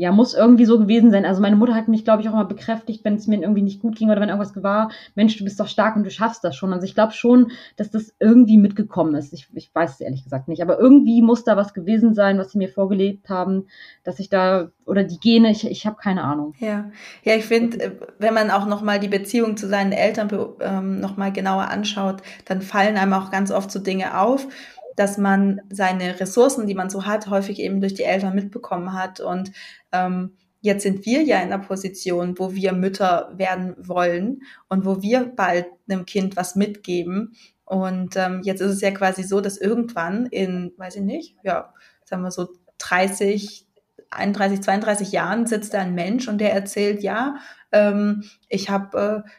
ja, 0.00 0.12
muss 0.12 0.32
irgendwie 0.32 0.64
so 0.64 0.78
gewesen 0.78 1.10
sein. 1.10 1.26
Also 1.26 1.42
meine 1.42 1.56
Mutter 1.56 1.74
hat 1.74 1.88
mich, 1.88 2.04
glaube 2.04 2.22
ich, 2.22 2.28
auch 2.30 2.32
immer 2.32 2.46
bekräftigt, 2.46 3.04
wenn 3.04 3.16
es 3.16 3.26
mir 3.26 3.38
irgendwie 3.38 3.60
nicht 3.60 3.82
gut 3.82 3.96
ging 3.96 4.08
oder 4.08 4.18
wenn 4.18 4.30
irgendwas 4.30 4.62
war, 4.62 4.90
Mensch, 5.14 5.36
du 5.36 5.44
bist 5.44 5.60
doch 5.60 5.68
stark 5.68 5.94
und 5.94 6.04
du 6.04 6.10
schaffst 6.10 6.42
das 6.42 6.56
schon. 6.56 6.72
Also 6.72 6.86
ich 6.86 6.94
glaube 6.94 7.12
schon, 7.12 7.50
dass 7.76 7.90
das 7.90 8.14
irgendwie 8.18 8.56
mitgekommen 8.56 9.14
ist. 9.14 9.34
Ich, 9.34 9.48
ich 9.52 9.70
weiß 9.74 9.92
es 9.92 10.00
ehrlich 10.00 10.24
gesagt 10.24 10.48
nicht. 10.48 10.62
Aber 10.62 10.78
irgendwie 10.78 11.20
muss 11.20 11.44
da 11.44 11.54
was 11.54 11.74
gewesen 11.74 12.14
sein, 12.14 12.38
was 12.38 12.50
sie 12.50 12.56
mir 12.56 12.70
vorgelebt 12.70 13.28
haben, 13.28 13.66
dass 14.02 14.20
ich 14.20 14.30
da, 14.30 14.70
oder 14.86 15.04
die 15.04 15.20
Gene, 15.20 15.50
ich, 15.50 15.70
ich 15.70 15.84
habe 15.84 15.96
keine 15.96 16.24
Ahnung. 16.24 16.54
Ja, 16.60 16.90
ja, 17.22 17.34
ich 17.34 17.44
finde, 17.44 17.82
äh, 17.82 17.90
wenn 18.18 18.32
man 18.32 18.50
auch 18.50 18.64
nochmal 18.64 19.00
die 19.00 19.08
Beziehung 19.08 19.58
zu 19.58 19.68
seinen 19.68 19.92
Eltern 19.92 20.30
ähm, 20.60 21.00
nochmal 21.00 21.30
genauer 21.30 21.68
anschaut, 21.68 22.22
dann 22.46 22.62
fallen 22.62 22.96
einem 22.96 23.12
auch 23.12 23.30
ganz 23.30 23.52
oft 23.52 23.70
so 23.70 23.78
Dinge 23.78 24.18
auf 24.18 24.48
dass 24.96 25.18
man 25.18 25.60
seine 25.70 26.20
Ressourcen, 26.20 26.66
die 26.66 26.74
man 26.74 26.90
so 26.90 27.06
hat, 27.06 27.28
häufig 27.28 27.60
eben 27.60 27.80
durch 27.80 27.94
die 27.94 28.04
Eltern 28.04 28.34
mitbekommen 28.34 28.92
hat. 28.92 29.20
Und 29.20 29.52
ähm, 29.92 30.36
jetzt 30.60 30.82
sind 30.82 31.06
wir 31.06 31.22
ja 31.22 31.38
in 31.38 31.52
einer 31.52 31.58
Position, 31.58 32.38
wo 32.38 32.54
wir 32.54 32.72
Mütter 32.72 33.32
werden 33.36 33.74
wollen 33.78 34.42
und 34.68 34.84
wo 34.84 35.02
wir 35.02 35.24
bald 35.24 35.66
einem 35.88 36.06
Kind 36.06 36.36
was 36.36 36.56
mitgeben. 36.56 37.34
Und 37.64 38.16
ähm, 38.16 38.42
jetzt 38.44 38.60
ist 38.60 38.72
es 38.72 38.80
ja 38.80 38.90
quasi 38.90 39.22
so, 39.22 39.40
dass 39.40 39.56
irgendwann 39.56 40.26
in, 40.26 40.72
weiß 40.76 40.96
ich 40.96 41.02
nicht, 41.02 41.36
ja, 41.44 41.72
sagen 42.04 42.22
wir 42.22 42.30
so 42.30 42.48
30, 42.78 43.66
31, 44.10 44.60
32 44.60 45.12
Jahren 45.12 45.46
sitzt 45.46 45.72
da 45.74 45.80
ein 45.80 45.94
Mensch 45.94 46.26
und 46.26 46.38
der 46.38 46.52
erzählt, 46.52 47.02
ja, 47.02 47.36
ähm, 47.70 48.24
ich 48.48 48.70
habe 48.70 49.24
äh, 49.24 49.30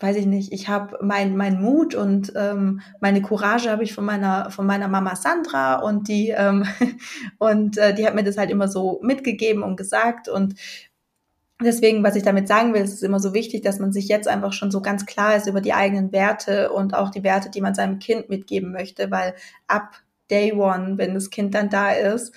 weiß 0.00 0.16
ich 0.16 0.26
nicht, 0.26 0.52
ich 0.52 0.68
habe 0.68 0.98
mein, 1.02 1.36
mein 1.36 1.60
Mut 1.60 1.94
und 1.94 2.32
ähm, 2.36 2.80
meine 3.00 3.20
Courage 3.20 3.70
habe 3.70 3.82
ich 3.82 3.94
von 3.94 4.04
meiner, 4.04 4.50
von 4.50 4.64
meiner 4.64 4.88
Mama 4.88 5.16
Sandra 5.16 5.76
und 5.76 6.08
die, 6.08 6.30
ähm, 6.30 6.64
und 7.38 7.78
äh, 7.78 7.94
die 7.94 8.06
hat 8.06 8.14
mir 8.14 8.24
das 8.24 8.38
halt 8.38 8.50
immer 8.50 8.68
so 8.68 9.00
mitgegeben 9.02 9.62
und 9.62 9.76
gesagt. 9.76 10.28
Und 10.28 10.54
deswegen, 11.60 12.04
was 12.04 12.14
ich 12.14 12.22
damit 12.22 12.46
sagen 12.46 12.74
will, 12.74 12.82
ist 12.82 12.94
es 12.94 13.02
immer 13.02 13.18
so 13.18 13.34
wichtig, 13.34 13.62
dass 13.62 13.80
man 13.80 13.92
sich 13.92 14.08
jetzt 14.08 14.28
einfach 14.28 14.52
schon 14.52 14.70
so 14.70 14.80
ganz 14.80 15.04
klar 15.04 15.36
ist 15.36 15.48
über 15.48 15.60
die 15.60 15.74
eigenen 15.74 16.12
Werte 16.12 16.70
und 16.72 16.94
auch 16.94 17.10
die 17.10 17.24
Werte, 17.24 17.50
die 17.50 17.60
man 17.60 17.74
seinem 17.74 17.98
Kind 17.98 18.28
mitgeben 18.28 18.70
möchte, 18.70 19.10
weil 19.10 19.34
ab 19.66 19.96
Day 20.30 20.52
One, 20.52 20.98
wenn 20.98 21.14
das 21.14 21.30
Kind 21.30 21.54
dann 21.54 21.70
da 21.70 21.90
ist, 21.90 22.34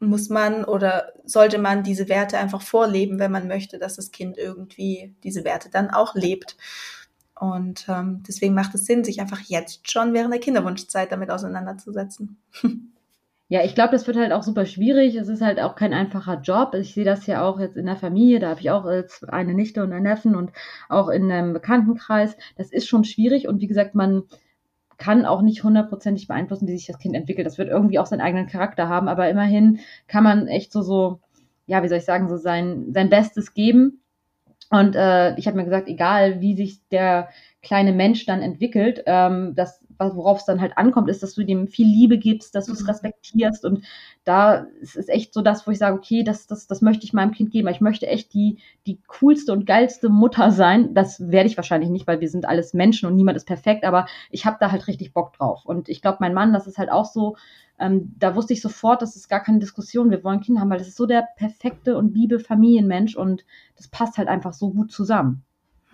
muss 0.00 0.28
man 0.28 0.64
oder 0.64 1.12
sollte 1.24 1.58
man 1.58 1.82
diese 1.82 2.08
Werte 2.08 2.38
einfach 2.38 2.62
vorleben, 2.62 3.18
wenn 3.18 3.32
man 3.32 3.48
möchte, 3.48 3.78
dass 3.78 3.96
das 3.96 4.10
Kind 4.10 4.36
irgendwie 4.36 5.14
diese 5.22 5.44
Werte 5.44 5.70
dann 5.70 5.90
auch 5.90 6.14
lebt. 6.14 6.56
Und 7.38 7.86
ähm, 7.88 8.22
deswegen 8.26 8.54
macht 8.54 8.74
es 8.74 8.86
Sinn, 8.86 9.04
sich 9.04 9.20
einfach 9.20 9.40
jetzt 9.40 9.90
schon 9.90 10.12
während 10.14 10.32
der 10.32 10.40
Kinderwunschzeit 10.40 11.10
damit 11.10 11.30
auseinanderzusetzen. 11.30 12.38
Ja, 13.48 13.62
ich 13.62 13.74
glaube, 13.74 13.92
das 13.92 14.06
wird 14.06 14.16
halt 14.16 14.32
auch 14.32 14.42
super 14.42 14.64
schwierig. 14.64 15.14
Es 15.16 15.28
ist 15.28 15.42
halt 15.42 15.60
auch 15.60 15.76
kein 15.76 15.92
einfacher 15.92 16.40
Job. 16.40 16.74
Ich 16.74 16.94
sehe 16.94 17.04
das 17.04 17.26
ja 17.26 17.42
auch 17.42 17.60
jetzt 17.60 17.76
in 17.76 17.84
der 17.84 17.96
Familie. 17.96 18.40
Da 18.40 18.48
habe 18.48 18.60
ich 18.60 18.70
auch 18.70 18.86
eine 19.28 19.54
Nichte 19.54 19.82
und 19.82 19.92
einen 19.92 20.02
Neffen 20.02 20.34
und 20.34 20.50
auch 20.88 21.08
in 21.08 21.30
einem 21.30 21.52
Bekanntenkreis. 21.52 22.36
Das 22.56 22.72
ist 22.72 22.88
schon 22.88 23.04
schwierig. 23.04 23.46
Und 23.46 23.60
wie 23.60 23.66
gesagt, 23.66 23.94
man 23.94 24.22
kann 24.98 25.26
auch 25.26 25.42
nicht 25.42 25.64
hundertprozentig 25.64 26.28
beeinflussen, 26.28 26.66
wie 26.68 26.76
sich 26.76 26.86
das 26.86 26.98
Kind 26.98 27.14
entwickelt. 27.14 27.46
Das 27.46 27.58
wird 27.58 27.68
irgendwie 27.68 27.98
auch 27.98 28.06
seinen 28.06 28.20
eigenen 28.20 28.46
Charakter 28.46 28.88
haben, 28.88 29.08
aber 29.08 29.28
immerhin 29.28 29.80
kann 30.06 30.24
man 30.24 30.46
echt 30.46 30.72
so, 30.72 30.82
so, 30.82 31.20
ja, 31.66 31.82
wie 31.82 31.88
soll 31.88 31.98
ich 31.98 32.04
sagen, 32.04 32.28
so 32.28 32.36
sein, 32.36 32.92
sein 32.92 33.10
Bestes 33.10 33.54
geben. 33.54 34.00
Und 34.70 34.96
äh, 34.96 35.36
ich 35.36 35.46
habe 35.46 35.56
mir 35.56 35.64
gesagt, 35.64 35.88
egal 35.88 36.40
wie 36.40 36.56
sich 36.56 36.80
der 36.88 37.28
kleine 37.62 37.92
Mensch 37.92 38.26
dann 38.26 38.42
entwickelt, 38.42 39.02
ähm, 39.06 39.54
das 39.54 39.83
worauf 39.98 40.38
es 40.38 40.44
dann 40.44 40.60
halt 40.60 40.76
ankommt, 40.76 41.08
ist, 41.08 41.22
dass 41.22 41.34
du 41.34 41.44
dem 41.44 41.68
viel 41.68 41.86
Liebe 41.86 42.18
gibst, 42.18 42.54
dass 42.54 42.66
du 42.66 42.72
es 42.72 42.82
mhm. 42.82 42.88
respektierst. 42.88 43.64
Und 43.64 43.84
da 44.24 44.66
ist 44.80 44.96
es 44.96 45.08
echt 45.08 45.34
so 45.34 45.42
das, 45.42 45.66
wo 45.66 45.70
ich 45.70 45.78
sage, 45.78 45.96
okay, 45.96 46.22
das, 46.22 46.46
das, 46.46 46.66
das 46.66 46.82
möchte 46.82 47.04
ich 47.04 47.12
meinem 47.12 47.32
Kind 47.32 47.50
geben. 47.50 47.68
Ich 47.68 47.80
möchte 47.80 48.06
echt 48.06 48.34
die, 48.34 48.58
die 48.86 49.00
coolste 49.06 49.52
und 49.52 49.66
geilste 49.66 50.08
Mutter 50.08 50.50
sein. 50.50 50.94
Das 50.94 51.30
werde 51.30 51.48
ich 51.48 51.56
wahrscheinlich 51.56 51.90
nicht, 51.90 52.06
weil 52.06 52.20
wir 52.20 52.28
sind 52.28 52.46
alles 52.46 52.74
Menschen 52.74 53.08
und 53.08 53.16
niemand 53.16 53.36
ist 53.36 53.46
perfekt, 53.46 53.84
aber 53.84 54.06
ich 54.30 54.46
habe 54.46 54.56
da 54.60 54.70
halt 54.70 54.86
richtig 54.86 55.12
Bock 55.12 55.32
drauf. 55.34 55.64
Und 55.64 55.88
ich 55.88 56.02
glaube, 56.02 56.18
mein 56.20 56.34
Mann, 56.34 56.52
das 56.52 56.66
ist 56.66 56.78
halt 56.78 56.90
auch 56.90 57.04
so, 57.04 57.36
ähm, 57.78 58.14
da 58.18 58.36
wusste 58.36 58.52
ich 58.52 58.62
sofort, 58.62 59.02
das 59.02 59.16
ist 59.16 59.28
gar 59.28 59.40
keine 59.40 59.58
Diskussion, 59.58 60.10
wir 60.10 60.22
wollen 60.22 60.40
Kinder 60.40 60.60
haben, 60.60 60.70
weil 60.70 60.78
das 60.78 60.88
ist 60.88 60.96
so 60.96 61.06
der 61.06 61.26
perfekte 61.36 61.96
und 61.96 62.14
liebe 62.14 62.38
Familienmensch 62.38 63.16
und 63.16 63.44
das 63.76 63.88
passt 63.88 64.18
halt 64.18 64.28
einfach 64.28 64.52
so 64.52 64.70
gut 64.70 64.92
zusammen. 64.92 65.44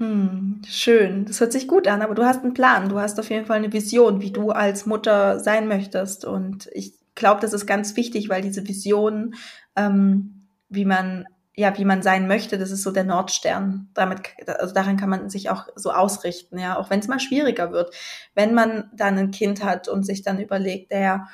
Hm, 0.01 0.63
schön. 0.67 1.27
Das 1.27 1.41
hört 1.41 1.53
sich 1.53 1.69
gut 1.69 1.87
an, 1.87 2.01
aber 2.01 2.15
du 2.15 2.25
hast 2.25 2.43
einen 2.43 2.55
Plan. 2.55 2.89
Du 2.89 2.99
hast 2.99 3.21
auf 3.21 3.29
jeden 3.29 3.45
Fall 3.45 3.59
eine 3.59 3.73
Vision, 3.73 4.23
wie 4.23 4.31
du 4.33 4.51
als 4.51 4.87
Mutter 4.87 5.39
sein 5.41 5.69
möchtest. 5.69 6.25
Und 6.25 6.71
ich 6.73 6.95
glaube, 7.15 7.43
das 7.43 7.53
ist 7.53 7.67
ganz 7.67 7.97
wichtig, 7.97 8.31
weil 8.31 8.41
diese 8.41 8.67
Vision, 8.67 9.35
ähm, 9.77 10.47
wie 10.71 10.85
man 10.87 11.27
ja, 11.57 11.77
wie 11.77 11.85
man 11.85 12.01
sein 12.01 12.27
möchte, 12.27 12.57
das 12.57 12.71
ist 12.71 12.83
so 12.83 12.91
der 12.93 13.05
Nordstern. 13.05 13.91
Damit, 13.93 14.21
also 14.47 14.73
daran 14.73 14.97
kann 14.97 15.11
man 15.11 15.29
sich 15.29 15.51
auch 15.51 15.67
so 15.77 15.91
ausrichten, 15.93 16.59
ja, 16.59 16.79
auch 16.79 16.89
wenn 16.89 17.01
es 17.01 17.09
mal 17.09 17.21
schwieriger 17.21 17.71
wird. 17.73 17.95
Wenn 18.35 18.55
man 18.55 18.89
dann 18.95 19.19
ein 19.19 19.31
Kind 19.31 19.63
hat 19.63 19.87
und 19.89 20.07
sich 20.07 20.23
dann 20.23 20.41
überlegt, 20.41 20.91
der 20.93 21.27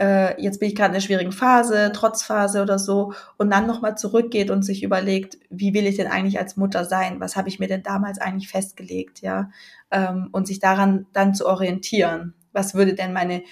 äh, 0.00 0.40
jetzt 0.40 0.60
bin 0.60 0.68
ich 0.68 0.76
gerade 0.76 0.90
in 0.90 0.94
einer 0.94 1.00
schwierigen 1.00 1.32
Phase, 1.32 1.90
Trotzphase 1.92 2.62
oder 2.62 2.78
so, 2.78 3.14
und 3.36 3.50
dann 3.50 3.66
nochmal 3.66 3.98
zurückgeht 3.98 4.50
und 4.50 4.62
sich 4.62 4.82
überlegt, 4.82 5.38
wie 5.50 5.74
will 5.74 5.86
ich 5.86 5.96
denn 5.96 6.06
eigentlich 6.06 6.38
als 6.38 6.56
Mutter 6.56 6.84
sein? 6.84 7.20
Was 7.20 7.36
habe 7.36 7.48
ich 7.48 7.58
mir 7.58 7.66
denn 7.66 7.82
damals 7.82 8.20
eigentlich 8.20 8.48
festgelegt, 8.48 9.20
ja? 9.20 9.50
Ähm, 9.90 10.28
und 10.32 10.46
sich 10.46 10.60
daran 10.60 11.06
dann 11.12 11.34
zu 11.34 11.46
orientieren. 11.46 12.34
Was 12.52 12.74
würde 12.74 12.94
denn 12.94 13.12
meine, 13.12 13.42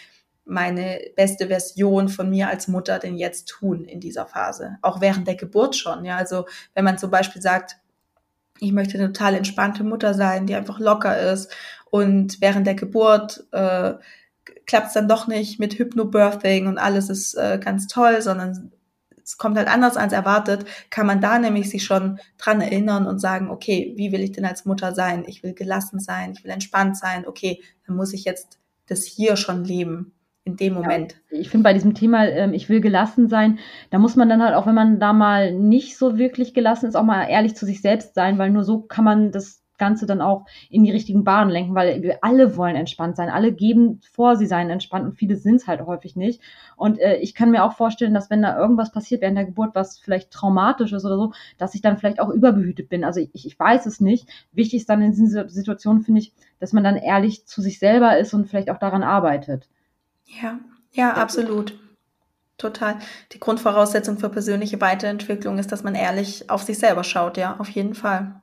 meine 0.44 1.00
beste 1.16 1.48
Version 1.48 2.08
von 2.08 2.30
mir 2.30 2.48
als 2.48 2.68
Mutter 2.68 2.98
denn 3.00 3.16
jetzt 3.16 3.48
tun 3.48 3.84
in 3.84 3.98
dieser 3.98 4.26
Phase? 4.26 4.78
Auch 4.82 5.00
während 5.00 5.26
der 5.26 5.36
Geburt 5.36 5.74
schon, 5.74 6.04
ja? 6.04 6.16
Also, 6.16 6.46
wenn 6.74 6.84
man 6.84 6.98
zum 6.98 7.10
Beispiel 7.10 7.42
sagt, 7.42 7.78
ich 8.60 8.72
möchte 8.72 8.98
eine 8.98 9.08
total 9.08 9.34
entspannte 9.34 9.84
Mutter 9.84 10.14
sein, 10.14 10.46
die 10.46 10.54
einfach 10.54 10.78
locker 10.78 11.18
ist 11.32 11.52
und 11.90 12.40
während 12.40 12.66
der 12.66 12.74
Geburt 12.74 13.44
äh, 13.52 13.94
klappt 14.66 14.88
es 14.88 14.92
dann 14.94 15.08
doch 15.08 15.26
nicht 15.26 15.58
mit 15.58 15.78
Hypnobirthing 15.78 16.66
und 16.66 16.78
alles 16.78 17.08
ist 17.08 17.34
äh, 17.34 17.58
ganz 17.62 17.86
toll, 17.86 18.20
sondern 18.20 18.72
es 19.26 19.38
kommt 19.38 19.56
halt 19.56 19.68
anders 19.68 19.96
als 19.96 20.12
erwartet, 20.12 20.64
kann 20.88 21.06
man 21.06 21.20
da 21.20 21.38
nämlich 21.38 21.68
sich 21.68 21.84
schon 21.84 22.20
dran 22.38 22.60
erinnern 22.60 23.06
und 23.06 23.18
sagen, 23.18 23.50
okay, 23.50 23.92
wie 23.96 24.12
will 24.12 24.20
ich 24.20 24.32
denn 24.32 24.44
als 24.44 24.64
Mutter 24.64 24.94
sein? 24.94 25.24
Ich 25.26 25.42
will 25.42 25.52
gelassen 25.52 25.98
sein, 25.98 26.32
ich 26.32 26.44
will 26.44 26.52
entspannt 26.52 26.96
sein, 26.96 27.26
okay, 27.26 27.60
dann 27.86 27.96
muss 27.96 28.12
ich 28.12 28.24
jetzt 28.24 28.60
das 28.86 29.04
hier 29.04 29.36
schon 29.36 29.64
leben 29.64 30.12
in 30.44 30.56
dem 30.56 30.74
Moment. 30.74 31.16
Ja, 31.30 31.40
ich 31.40 31.50
finde 31.50 31.64
bei 31.64 31.74
diesem 31.74 31.94
Thema, 31.94 32.24
ähm, 32.28 32.54
ich 32.54 32.68
will 32.68 32.80
gelassen 32.80 33.28
sein, 33.28 33.58
da 33.90 33.98
muss 33.98 34.14
man 34.14 34.28
dann 34.28 34.42
halt 34.42 34.54
auch, 34.54 34.66
wenn 34.66 34.76
man 34.76 35.00
da 35.00 35.12
mal 35.12 35.52
nicht 35.52 35.98
so 35.98 36.18
wirklich 36.18 36.54
gelassen 36.54 36.86
ist, 36.86 36.94
auch 36.94 37.02
mal 37.02 37.24
ehrlich 37.24 37.56
zu 37.56 37.66
sich 37.66 37.82
selbst 37.82 38.14
sein, 38.14 38.38
weil 38.38 38.50
nur 38.50 38.62
so 38.62 38.80
kann 38.80 39.04
man 39.04 39.32
das 39.32 39.65
Ganze 39.78 40.06
dann 40.06 40.20
auch 40.20 40.46
in 40.70 40.84
die 40.84 40.90
richtigen 40.90 41.24
Bahnen 41.24 41.50
lenken, 41.50 41.74
weil 41.74 42.02
wir 42.02 42.18
alle 42.22 42.56
wollen 42.56 42.76
entspannt 42.76 43.16
sein. 43.16 43.28
Alle 43.28 43.52
geben 43.52 44.00
vor, 44.12 44.36
sie 44.36 44.46
seien 44.46 44.70
entspannt 44.70 45.04
und 45.04 45.14
viele 45.14 45.36
sind 45.36 45.56
es 45.56 45.66
halt 45.66 45.84
häufig 45.86 46.16
nicht. 46.16 46.40
Und 46.76 46.98
äh, 46.98 47.16
ich 47.16 47.34
kann 47.34 47.50
mir 47.50 47.64
auch 47.64 47.72
vorstellen, 47.72 48.14
dass 48.14 48.30
wenn 48.30 48.42
da 48.42 48.58
irgendwas 48.58 48.92
passiert 48.92 49.22
während 49.22 49.36
der 49.36 49.44
Geburt, 49.44 49.74
was 49.74 49.98
vielleicht 49.98 50.30
traumatisch 50.30 50.92
ist 50.92 51.04
oder 51.04 51.16
so, 51.16 51.32
dass 51.58 51.74
ich 51.74 51.82
dann 51.82 51.98
vielleicht 51.98 52.20
auch 52.20 52.30
überbehütet 52.30 52.88
bin. 52.88 53.04
Also 53.04 53.20
ich, 53.20 53.46
ich 53.46 53.58
weiß 53.58 53.86
es 53.86 54.00
nicht. 54.00 54.28
Wichtig 54.52 54.80
ist 54.80 54.88
dann 54.88 55.02
in 55.02 55.10
diesen 55.10 55.48
Situationen, 55.48 56.02
finde 56.02 56.20
ich, 56.20 56.32
dass 56.58 56.72
man 56.72 56.84
dann 56.84 56.96
ehrlich 56.96 57.46
zu 57.46 57.60
sich 57.60 57.78
selber 57.78 58.18
ist 58.18 58.34
und 58.34 58.48
vielleicht 58.48 58.70
auch 58.70 58.78
daran 58.78 59.02
arbeitet. 59.02 59.68
Ja, 60.42 60.58
ja, 60.92 61.12
absolut. 61.12 61.78
Total. 62.58 62.96
Die 63.32 63.40
Grundvoraussetzung 63.40 64.18
für 64.18 64.30
persönliche 64.30 64.80
Weiterentwicklung 64.80 65.58
ist, 65.58 65.72
dass 65.72 65.82
man 65.82 65.94
ehrlich 65.94 66.48
auf 66.48 66.62
sich 66.62 66.78
selber 66.78 67.04
schaut, 67.04 67.36
ja, 67.36 67.56
auf 67.58 67.68
jeden 67.68 67.94
Fall. 67.94 68.40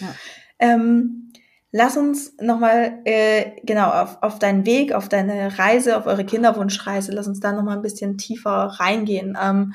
Ja. 0.00 0.14
Ähm, 0.58 1.32
lass 1.72 1.96
uns 1.96 2.36
nochmal, 2.40 3.00
äh, 3.04 3.60
genau, 3.64 3.90
auf, 3.90 4.22
auf 4.22 4.38
deinen 4.38 4.66
Weg, 4.66 4.92
auf 4.92 5.08
deine 5.08 5.58
Reise, 5.58 5.96
auf 5.96 6.06
eure 6.06 6.24
Kinderwunschreise, 6.24 7.12
lass 7.12 7.26
uns 7.26 7.40
da 7.40 7.52
nochmal 7.52 7.76
ein 7.76 7.82
bisschen 7.82 8.18
tiefer 8.18 8.50
reingehen. 8.78 9.36
Ähm, 9.40 9.74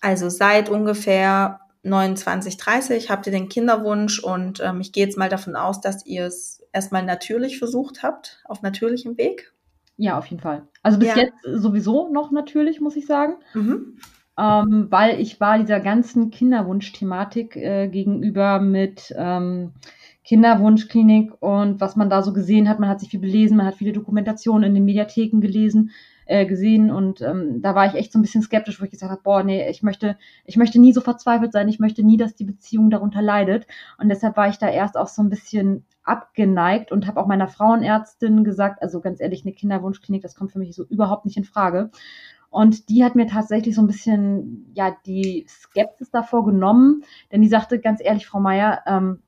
also 0.00 0.28
seit 0.28 0.68
ungefähr 0.68 1.60
29, 1.82 2.56
30 2.56 3.10
habt 3.10 3.26
ihr 3.26 3.32
den 3.32 3.48
Kinderwunsch 3.48 4.18
und 4.18 4.60
ähm, 4.60 4.80
ich 4.80 4.92
gehe 4.92 5.04
jetzt 5.04 5.18
mal 5.18 5.28
davon 5.28 5.56
aus, 5.56 5.80
dass 5.80 6.04
ihr 6.04 6.26
es 6.26 6.62
erstmal 6.72 7.04
natürlich 7.04 7.58
versucht 7.58 8.02
habt, 8.02 8.42
auf 8.44 8.62
natürlichem 8.62 9.16
Weg. 9.18 9.52
Ja, 9.96 10.18
auf 10.18 10.26
jeden 10.26 10.42
Fall. 10.42 10.66
Also 10.82 10.98
bis 10.98 11.08
ja. 11.08 11.18
jetzt 11.18 11.34
sowieso 11.44 12.10
noch 12.10 12.30
natürlich, 12.30 12.80
muss 12.80 12.96
ich 12.96 13.06
sagen. 13.06 13.34
Mhm 13.54 13.98
ähm, 14.40 14.86
weil 14.90 15.20
ich 15.20 15.38
war 15.40 15.58
dieser 15.58 15.80
ganzen 15.80 16.30
Kinderwunsch-Thematik 16.30 17.56
äh, 17.56 17.88
gegenüber 17.88 18.58
mit 18.58 19.14
ähm, 19.16 19.72
Kinderwunschklinik 20.24 21.32
und 21.40 21.80
was 21.80 21.96
man 21.96 22.08
da 22.08 22.22
so 22.22 22.32
gesehen 22.32 22.68
hat. 22.68 22.80
Man 22.80 22.88
hat 22.88 23.00
sich 23.00 23.10
viel 23.10 23.20
belesen, 23.20 23.56
man 23.56 23.66
hat 23.66 23.74
viele 23.74 23.92
Dokumentationen 23.92 24.64
in 24.64 24.74
den 24.74 24.84
Mediatheken 24.84 25.40
gelesen, 25.40 25.90
äh, 26.24 26.46
gesehen 26.46 26.90
und 26.90 27.20
ähm, 27.20 27.60
da 27.60 27.74
war 27.74 27.86
ich 27.86 27.94
echt 27.94 28.12
so 28.12 28.18
ein 28.18 28.22
bisschen 28.22 28.40
skeptisch, 28.40 28.80
wo 28.80 28.84
ich 28.84 28.90
gesagt 28.90 29.10
habe, 29.10 29.22
boah, 29.22 29.42
nee, 29.42 29.68
ich 29.68 29.82
möchte, 29.82 30.16
ich 30.46 30.56
möchte 30.56 30.80
nie 30.80 30.92
so 30.92 31.00
verzweifelt 31.00 31.52
sein, 31.52 31.68
ich 31.68 31.80
möchte 31.80 32.02
nie, 32.02 32.16
dass 32.16 32.34
die 32.34 32.44
Beziehung 32.44 32.88
darunter 32.88 33.20
leidet 33.20 33.66
und 33.98 34.08
deshalb 34.08 34.36
war 34.36 34.48
ich 34.48 34.56
da 34.56 34.68
erst 34.68 34.96
auch 34.96 35.08
so 35.08 35.22
ein 35.22 35.28
bisschen 35.28 35.84
abgeneigt 36.04 36.92
und 36.92 37.06
habe 37.06 37.20
auch 37.20 37.26
meiner 37.26 37.48
Frauenärztin 37.48 38.44
gesagt, 38.44 38.80
also 38.80 39.00
ganz 39.00 39.20
ehrlich, 39.20 39.44
eine 39.44 39.52
Kinderwunschklinik, 39.52 40.22
das 40.22 40.34
kommt 40.34 40.52
für 40.52 40.58
mich 40.60 40.74
so 40.74 40.84
überhaupt 40.84 41.24
nicht 41.24 41.36
in 41.36 41.44
Frage. 41.44 41.90
Und 42.50 42.88
die 42.88 43.04
hat 43.04 43.14
mir 43.14 43.26
tatsächlich 43.26 43.74
so 43.76 43.82
ein 43.82 43.86
bisschen, 43.86 44.72
ja, 44.74 44.96
die 45.06 45.46
Skepsis 45.48 46.10
davor 46.10 46.44
genommen, 46.44 47.04
denn 47.30 47.42
die 47.42 47.48
sagte 47.48 47.78
ganz 47.78 48.00
ehrlich, 48.02 48.26
Frau 48.26 48.40
Meier, 48.40 48.82
ähm, 48.86 49.22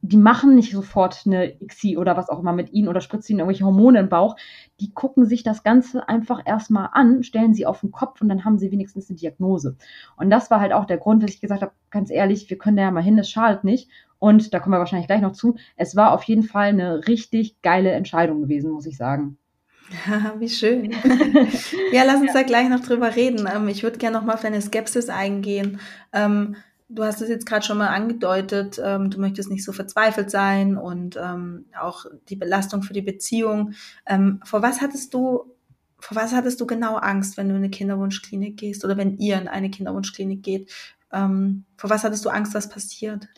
die 0.00 0.16
machen 0.16 0.54
nicht 0.54 0.70
sofort 0.70 1.24
eine 1.26 1.60
ICSI 1.60 1.96
oder 1.96 2.16
was 2.16 2.28
auch 2.28 2.38
immer 2.38 2.52
mit 2.52 2.72
ihnen 2.72 2.88
oder 2.88 3.00
spritzen 3.00 3.32
ihnen 3.32 3.40
irgendwelche 3.40 3.64
Hormone 3.64 3.98
im 3.98 4.08
Bauch. 4.08 4.36
Die 4.80 4.92
gucken 4.92 5.26
sich 5.26 5.42
das 5.42 5.64
Ganze 5.64 6.08
einfach 6.08 6.42
erstmal 6.46 6.90
an, 6.92 7.24
stellen 7.24 7.52
sie 7.52 7.66
auf 7.66 7.80
den 7.80 7.90
Kopf 7.90 8.20
und 8.20 8.28
dann 8.28 8.44
haben 8.44 8.58
sie 8.58 8.70
wenigstens 8.70 9.10
eine 9.10 9.18
Diagnose. 9.18 9.76
Und 10.16 10.30
das 10.30 10.50
war 10.50 10.60
halt 10.60 10.72
auch 10.72 10.84
der 10.84 10.98
Grund, 10.98 11.22
dass 11.22 11.32
ich 11.32 11.40
gesagt 11.40 11.62
habe, 11.62 11.72
ganz 11.90 12.10
ehrlich, 12.10 12.48
wir 12.48 12.58
können 12.58 12.76
da 12.76 12.84
ja 12.84 12.90
mal 12.92 13.02
hin, 13.02 13.18
es 13.18 13.28
schadet 13.28 13.64
nicht. 13.64 13.90
Und 14.20 14.54
da 14.54 14.60
kommen 14.60 14.74
wir 14.74 14.78
wahrscheinlich 14.78 15.08
gleich 15.08 15.20
noch 15.20 15.32
zu. 15.32 15.56
Es 15.76 15.96
war 15.96 16.12
auf 16.12 16.22
jeden 16.24 16.42
Fall 16.44 16.68
eine 16.68 17.08
richtig 17.08 17.60
geile 17.62 17.90
Entscheidung 17.90 18.42
gewesen, 18.42 18.70
muss 18.70 18.86
ich 18.86 18.96
sagen. 18.96 19.36
wie 20.38 20.48
schön. 20.48 20.90
ja, 21.92 22.04
lass 22.04 22.20
uns 22.20 22.28
ja. 22.28 22.34
da 22.34 22.42
gleich 22.42 22.68
noch 22.68 22.80
drüber 22.80 23.14
reden. 23.16 23.48
Ähm, 23.52 23.68
ich 23.68 23.82
würde 23.82 23.98
gerne 23.98 24.16
noch 24.16 24.24
mal 24.24 24.34
auf 24.34 24.42
deine 24.42 24.60
Skepsis 24.60 25.08
eingehen. 25.08 25.80
Ähm, 26.12 26.56
du 26.88 27.04
hast 27.04 27.20
es 27.20 27.28
jetzt 27.28 27.46
gerade 27.46 27.64
schon 27.64 27.78
mal 27.78 27.88
angedeutet, 27.88 28.80
ähm, 28.82 29.10
du 29.10 29.20
möchtest 29.20 29.50
nicht 29.50 29.64
so 29.64 29.72
verzweifelt 29.72 30.30
sein 30.30 30.76
und 30.76 31.18
auch 31.18 32.06
die 32.28 32.36
Belastung 32.36 32.82
für 32.82 32.94
die 32.94 33.02
Beziehung. 33.02 33.74
vor 34.44 34.62
was 34.62 34.80
hattest 34.80 35.12
du, 35.12 35.54
vor 35.98 36.16
was 36.16 36.32
hattest 36.32 36.60
du 36.60 36.66
genau 36.66 36.96
Angst, 36.96 37.36
wenn 37.36 37.48
du 37.48 37.54
in 37.54 37.62
eine 37.62 37.70
Kinderwunschklinik 37.70 38.56
gehst 38.56 38.84
oder 38.86 38.96
wenn 38.96 39.18
ihr 39.18 39.38
in 39.38 39.48
eine 39.48 39.70
Kinderwunschklinik 39.70 40.42
geht? 40.42 40.72
vor 41.10 41.90
was 41.90 42.04
hattest 42.04 42.24
du 42.24 42.30
Angst, 42.30 42.54
was 42.54 42.68
passiert? 42.68 43.28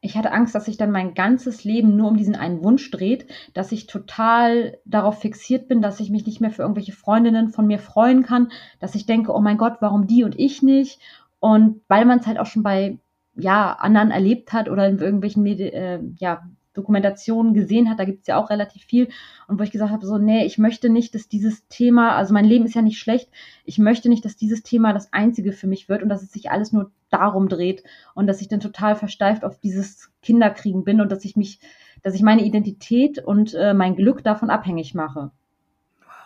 Ich 0.00 0.16
hatte 0.16 0.32
Angst, 0.32 0.54
dass 0.54 0.64
sich 0.64 0.78
dann 0.78 0.90
mein 0.90 1.14
ganzes 1.14 1.64
Leben 1.64 1.96
nur 1.96 2.08
um 2.08 2.16
diesen 2.16 2.34
einen 2.34 2.64
Wunsch 2.64 2.90
dreht, 2.90 3.26
dass 3.52 3.70
ich 3.70 3.86
total 3.86 4.78
darauf 4.84 5.20
fixiert 5.20 5.68
bin, 5.68 5.82
dass 5.82 6.00
ich 6.00 6.10
mich 6.10 6.24
nicht 6.24 6.40
mehr 6.40 6.50
für 6.50 6.62
irgendwelche 6.62 6.92
Freundinnen 6.92 7.50
von 7.50 7.66
mir 7.66 7.78
freuen 7.78 8.22
kann, 8.22 8.50
dass 8.78 8.94
ich 8.94 9.04
denke, 9.04 9.34
oh 9.34 9.40
mein 9.40 9.58
Gott, 9.58 9.76
warum 9.80 10.06
die 10.06 10.24
und 10.24 10.38
ich 10.38 10.62
nicht? 10.62 11.00
Und 11.38 11.82
weil 11.88 12.06
man 12.06 12.20
es 12.20 12.26
halt 12.26 12.38
auch 12.38 12.46
schon 12.46 12.62
bei 12.62 12.98
ja, 13.34 13.72
anderen 13.72 14.10
erlebt 14.10 14.52
hat 14.52 14.68
oder 14.68 14.88
in 14.88 14.98
irgendwelchen 14.98 15.46
äh, 15.46 16.00
ja, 16.16 16.42
Dokumentationen 16.72 17.54
gesehen 17.54 17.90
hat, 17.90 17.98
da 17.98 18.04
gibt 18.04 18.20
es 18.20 18.26
ja 18.28 18.36
auch 18.36 18.50
relativ 18.50 18.84
viel. 18.84 19.08
Und 19.48 19.58
wo 19.58 19.62
ich 19.62 19.70
gesagt 19.70 19.90
habe, 19.90 20.06
so, 20.06 20.18
nee, 20.18 20.44
ich 20.44 20.58
möchte 20.58 20.88
nicht, 20.88 21.14
dass 21.14 21.28
dieses 21.28 21.66
Thema, 21.68 22.14
also 22.14 22.32
mein 22.32 22.44
Leben 22.44 22.64
ist 22.64 22.74
ja 22.74 22.82
nicht 22.82 22.98
schlecht, 22.98 23.28
ich 23.64 23.78
möchte 23.78 24.08
nicht, 24.08 24.24
dass 24.24 24.36
dieses 24.36 24.62
Thema 24.62 24.92
das 24.92 25.12
einzige 25.12 25.52
für 25.52 25.66
mich 25.66 25.88
wird 25.88 26.02
und 26.02 26.08
dass 26.08 26.22
es 26.22 26.32
sich 26.32 26.50
alles 26.50 26.72
nur 26.72 26.92
darum 27.10 27.48
dreht 27.48 27.82
und 28.14 28.26
dass 28.26 28.40
ich 28.40 28.48
dann 28.48 28.60
total 28.60 28.94
versteift 28.94 29.44
auf 29.44 29.58
dieses 29.58 30.10
Kinderkriegen 30.22 30.84
bin 30.84 31.00
und 31.00 31.10
dass 31.10 31.24
ich 31.24 31.36
mich, 31.36 31.58
dass 32.02 32.14
ich 32.14 32.22
meine 32.22 32.44
Identität 32.44 33.18
und 33.18 33.54
äh, 33.54 33.74
mein 33.74 33.96
Glück 33.96 34.22
davon 34.22 34.48
abhängig 34.48 34.94
mache. 34.94 35.32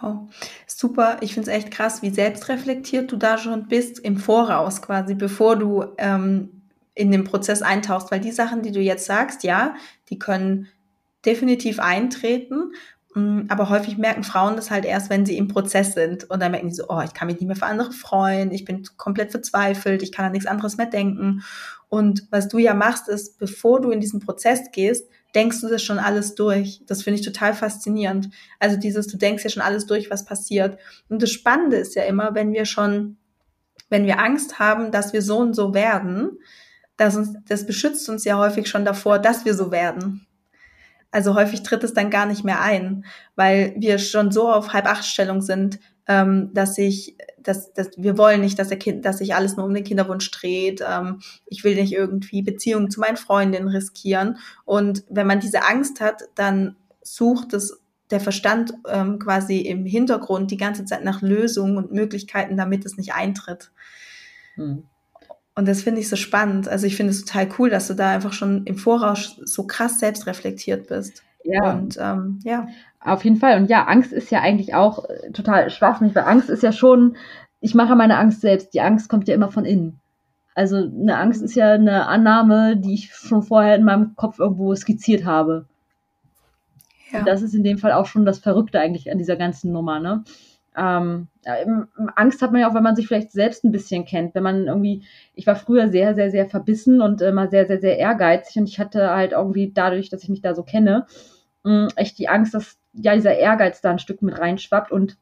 Wow, 0.00 0.28
super. 0.66 1.18
Ich 1.20 1.32
finde 1.32 1.50
es 1.50 1.56
echt 1.56 1.70
krass, 1.70 2.02
wie 2.02 2.10
selbstreflektiert 2.10 3.10
du 3.10 3.16
da 3.16 3.38
schon 3.38 3.68
bist 3.68 3.98
im 3.98 4.18
Voraus 4.18 4.82
quasi, 4.82 5.14
bevor 5.14 5.56
du 5.56 5.84
ähm, 5.96 6.63
in 6.94 7.10
den 7.10 7.24
Prozess 7.24 7.62
eintauchst, 7.62 8.10
weil 8.10 8.20
die 8.20 8.32
Sachen, 8.32 8.62
die 8.62 8.72
du 8.72 8.80
jetzt 8.80 9.06
sagst, 9.06 9.42
ja, 9.42 9.74
die 10.10 10.18
können 10.18 10.68
definitiv 11.24 11.80
eintreten, 11.80 12.72
mm, 13.14 13.42
aber 13.48 13.68
häufig 13.68 13.98
merken 13.98 14.22
Frauen 14.22 14.56
das 14.56 14.70
halt 14.70 14.84
erst, 14.84 15.10
wenn 15.10 15.26
sie 15.26 15.36
im 15.36 15.48
Prozess 15.48 15.94
sind 15.94 16.30
und 16.30 16.40
dann 16.40 16.52
merken 16.52 16.68
die 16.68 16.74
so, 16.74 16.86
oh, 16.88 17.00
ich 17.04 17.14
kann 17.14 17.26
mich 17.26 17.40
nicht 17.40 17.46
mehr 17.46 17.56
für 17.56 17.66
andere 17.66 17.92
freuen, 17.92 18.52
ich 18.52 18.64
bin 18.64 18.84
komplett 18.96 19.30
verzweifelt, 19.30 20.02
ich 20.02 20.12
kann 20.12 20.26
an 20.26 20.32
nichts 20.32 20.46
anderes 20.46 20.76
mehr 20.76 20.86
denken. 20.86 21.42
Und 21.88 22.26
was 22.30 22.48
du 22.48 22.58
ja 22.58 22.74
machst, 22.74 23.08
ist, 23.08 23.38
bevor 23.38 23.80
du 23.80 23.90
in 23.90 24.00
diesen 24.00 24.20
Prozess 24.20 24.70
gehst, 24.72 25.08
denkst 25.34 25.60
du 25.60 25.68
das 25.68 25.82
schon 25.82 25.98
alles 25.98 26.34
durch. 26.34 26.82
Das 26.86 27.02
finde 27.02 27.20
ich 27.20 27.26
total 27.26 27.54
faszinierend. 27.54 28.30
Also 28.58 28.76
dieses, 28.76 29.06
du 29.06 29.16
denkst 29.16 29.44
ja 29.44 29.50
schon 29.50 29.62
alles 29.62 29.86
durch, 29.86 30.10
was 30.10 30.24
passiert. 30.24 30.78
Und 31.08 31.22
das 31.22 31.30
Spannende 31.30 31.76
ist 31.76 31.94
ja 31.94 32.04
immer, 32.04 32.34
wenn 32.34 32.52
wir 32.52 32.64
schon, 32.64 33.16
wenn 33.90 34.06
wir 34.06 34.20
Angst 34.20 34.58
haben, 34.58 34.90
dass 34.90 35.12
wir 35.12 35.22
so 35.22 35.38
und 35.38 35.54
so 35.54 35.74
werden, 35.74 36.38
das, 36.96 37.16
uns, 37.16 37.34
das 37.48 37.66
beschützt 37.66 38.08
uns 38.08 38.24
ja 38.24 38.38
häufig 38.38 38.68
schon 38.68 38.84
davor, 38.84 39.18
dass 39.18 39.44
wir 39.44 39.54
so 39.54 39.70
werden. 39.70 40.26
Also 41.10 41.34
häufig 41.34 41.62
tritt 41.62 41.84
es 41.84 41.94
dann 41.94 42.10
gar 42.10 42.26
nicht 42.26 42.44
mehr 42.44 42.60
ein, 42.60 43.04
weil 43.36 43.74
wir 43.78 43.98
schon 43.98 44.32
so 44.32 44.50
auf 44.50 44.72
Halbachtstellung 44.72 45.42
sind, 45.42 45.78
ähm, 46.08 46.50
dass 46.54 46.76
ich, 46.76 47.16
dass, 47.38 47.72
dass 47.72 47.90
wir 47.96 48.18
wollen 48.18 48.40
nicht, 48.40 48.58
dass 48.58 48.68
der 48.68 48.78
Kind, 48.78 49.04
dass 49.04 49.18
sich 49.18 49.34
alles 49.34 49.56
nur 49.56 49.64
um 49.64 49.72
den 49.72 49.84
Kinderwunsch 49.84 50.30
dreht. 50.30 50.82
Ähm, 50.86 51.20
ich 51.46 51.62
will 51.62 51.76
nicht 51.76 51.92
irgendwie 51.92 52.42
Beziehungen 52.42 52.90
zu 52.90 53.00
meinen 53.00 53.16
Freundinnen 53.16 53.68
riskieren. 53.68 54.38
Und 54.64 55.04
wenn 55.08 55.26
man 55.26 55.40
diese 55.40 55.62
Angst 55.62 56.00
hat, 56.00 56.22
dann 56.34 56.76
sucht 57.02 57.52
es 57.54 57.80
der 58.10 58.20
Verstand 58.20 58.74
ähm, 58.88 59.18
quasi 59.18 59.60
im 59.60 59.86
Hintergrund 59.86 60.50
die 60.50 60.56
ganze 60.56 60.84
Zeit 60.84 61.04
nach 61.04 61.22
Lösungen 61.22 61.76
und 61.76 61.92
Möglichkeiten, 61.92 62.56
damit 62.56 62.84
es 62.84 62.96
nicht 62.96 63.14
eintritt. 63.14 63.70
Hm. 64.56 64.84
Und 65.56 65.68
das 65.68 65.82
finde 65.82 66.00
ich 66.00 66.08
so 66.08 66.16
spannend. 66.16 66.68
Also 66.68 66.86
ich 66.86 66.96
finde 66.96 67.12
es 67.12 67.24
total 67.24 67.48
cool, 67.58 67.70
dass 67.70 67.86
du 67.86 67.94
da 67.94 68.10
einfach 68.10 68.32
schon 68.32 68.64
im 68.64 68.76
Voraus 68.76 69.36
so 69.44 69.66
krass 69.66 70.00
selbst 70.00 70.26
reflektiert 70.26 70.88
bist. 70.88 71.22
Ja. 71.44 71.72
Und 71.72 71.96
ähm, 72.00 72.40
ja. 72.42 72.66
Auf 73.00 73.24
jeden 73.24 73.36
Fall. 73.36 73.58
Und 73.58 73.68
ja, 73.68 73.84
Angst 73.84 74.12
ist 74.12 74.30
ja 74.30 74.40
eigentlich 74.40 74.74
auch 74.74 75.04
äh, 75.08 75.30
total 75.30 75.70
schwachsinnig, 75.70 76.14
weil 76.14 76.24
Angst 76.24 76.48
ist 76.48 76.62
ja 76.62 76.72
schon, 76.72 77.16
ich 77.60 77.74
mache 77.74 77.94
meine 77.94 78.18
Angst 78.18 78.40
selbst. 78.40 78.74
Die 78.74 78.80
Angst 78.80 79.08
kommt 79.08 79.28
ja 79.28 79.34
immer 79.34 79.50
von 79.50 79.64
innen. 79.64 80.00
Also 80.54 80.76
eine 80.76 81.18
Angst 81.18 81.42
ist 81.42 81.54
ja 81.54 81.72
eine 81.72 82.06
Annahme, 82.06 82.76
die 82.76 82.94
ich 82.94 83.14
schon 83.14 83.42
vorher 83.42 83.76
in 83.76 83.84
meinem 83.84 84.16
Kopf 84.16 84.38
irgendwo 84.38 84.74
skizziert 84.74 85.24
habe. 85.24 85.66
Ja. 87.12 87.20
Und 87.20 87.28
das 87.28 87.42
ist 87.42 87.54
in 87.54 87.64
dem 87.64 87.78
Fall 87.78 87.92
auch 87.92 88.06
schon 88.06 88.24
das 88.24 88.38
Verrückte 88.38 88.80
eigentlich 88.80 89.10
an 89.10 89.18
dieser 89.18 89.36
ganzen 89.36 89.72
Nummer, 89.72 90.00
ne? 90.00 90.24
Ähm, 90.76 91.28
Angst 92.16 92.42
hat 92.42 92.52
man 92.52 92.60
ja 92.60 92.68
auch, 92.68 92.74
wenn 92.74 92.82
man 92.82 92.96
sich 92.96 93.06
vielleicht 93.06 93.32
selbst 93.32 93.64
ein 93.64 93.72
bisschen 93.72 94.04
kennt. 94.04 94.34
Wenn 94.34 94.42
man 94.42 94.66
irgendwie, 94.66 95.04
ich 95.34 95.46
war 95.46 95.56
früher 95.56 95.88
sehr, 95.88 96.14
sehr, 96.14 96.30
sehr 96.30 96.46
verbissen 96.46 97.00
und 97.00 97.20
immer 97.20 97.48
sehr, 97.48 97.66
sehr, 97.66 97.80
sehr 97.80 97.98
ehrgeizig 97.98 98.56
und 98.56 98.68
ich 98.68 98.78
hatte 98.78 99.10
halt 99.10 99.32
irgendwie 99.32 99.72
dadurch, 99.72 100.10
dass 100.10 100.22
ich 100.22 100.28
mich 100.28 100.40
da 100.40 100.54
so 100.54 100.62
kenne, 100.62 101.06
mh, 101.64 101.88
echt 101.96 102.18
die 102.18 102.28
Angst, 102.28 102.54
dass 102.54 102.78
ja 102.92 103.14
dieser 103.14 103.36
Ehrgeiz 103.36 103.80
da 103.80 103.90
ein 103.90 103.98
Stück 103.98 104.22
mit 104.22 104.38
reinschwappt 104.38 104.92
und 104.92 105.16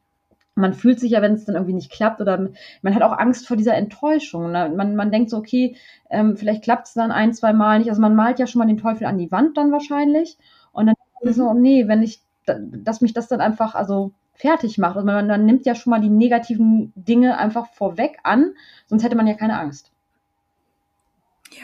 man 0.54 0.75
fühlt 0.75 1.00
sich 1.00 1.12
ja, 1.12 1.23
wenn 1.23 1.35
es 1.35 1.47
dann 1.47 1.54
irgendwie 1.54 1.75
nicht 1.75 1.90
klappt 1.90 2.21
oder 2.21 2.50
man 2.82 2.94
hat 2.94 3.02
auch 3.02 3.16
Angst 3.16 3.49
vor 3.49 3.56
dieser 3.56 3.75
Enttäuschung. 3.75 4.52
Ne? 4.52 4.71
Man, 4.76 4.97
man 4.97 5.11
denkt 5.11 5.30
so, 5.30 5.38
okay, 5.38 5.76
ähm, 6.11 6.37
vielleicht 6.37 6.62
klappt 6.62 6.88
es 6.88 6.94
dann 6.94 7.11
ein, 7.11 7.32
zwei 7.32 7.54
Mal 7.54 7.78
nicht. 7.78 7.88
Also 7.88 8.02
man 8.02 8.14
malt 8.14 8.38
ja 8.38 8.47
schon 8.47 8.59
mal 8.59 8.66
den 8.66 8.76
Teufel 8.76 9.06
an 9.06 9.16
die 9.16 9.32
Wand 9.32 9.56
dann 9.56 9.73
wahrscheinlich 9.73 10.37
und 10.73 10.87
dann 10.87 10.94
mhm. 11.23 11.32
so, 11.32 11.54
nee, 11.54 11.88
wenn 11.88 12.02
ich, 12.02 12.21
dass 12.44 13.00
mich 13.00 13.14
das 13.14 13.28
dann 13.28 13.40
einfach, 13.40 13.75
also 13.75 14.12
fertig 14.35 14.79
macht. 14.79 14.97
Und 14.97 15.07
man, 15.07 15.27
man 15.27 15.47
nimmt 15.47 15.67
ja 15.67 15.75
schon 15.75 15.91
mal 15.91 16.01
die 16.01 16.11
negativen 16.11 16.93
Dinge 16.97 17.39
einfach 17.39 17.69
vorweg 17.73 18.19
an, 18.23 18.55
sonst 18.87 19.05
hätte 19.05 19.17
man 19.17 19.27
ja 19.27 19.35
keine 19.35 19.59
Angst. 19.59 19.93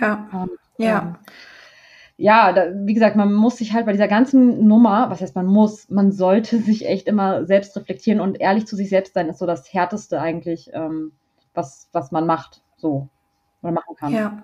Ja. 0.01 0.29
Und, 0.33 0.51
ja. 0.77 1.01
Ähm, 1.01 1.17
ja, 2.21 2.53
da, 2.53 2.67
wie 2.75 2.95
gesagt, 2.95 3.15
man 3.15 3.33
muss 3.33 3.59
sich 3.59 3.73
halt 3.73 3.87
bei 3.87 3.93
dieser 3.93 4.09
ganzen 4.09 4.67
Nummer, 4.67 5.09
was 5.09 5.21
heißt 5.21 5.37
man 5.37 5.47
muss, 5.47 5.89
man 5.89 6.11
sollte 6.11 6.59
sich 6.63 6.87
echt 6.87 7.07
immer 7.07 7.47
selbst 7.47 7.77
reflektieren 7.77 8.21
und 8.21 8.41
ehrlich 8.41 8.67
zu 8.67 8.77
sich 8.77 8.89
selbst 8.89 9.15
sein, 9.15 9.29
ist 9.29 9.39
so 9.39 9.47
das 9.47 9.73
Härteste 9.73 10.21
eigentlich, 10.21 10.71
ähm, 10.73 11.13
was, 11.55 11.89
was 11.93 12.11
man 12.11 12.27
macht, 12.27 12.63
so, 12.77 13.09
oder 13.63 13.73
machen 13.73 13.97
kann. 13.97 14.13
Ja. 14.13 14.43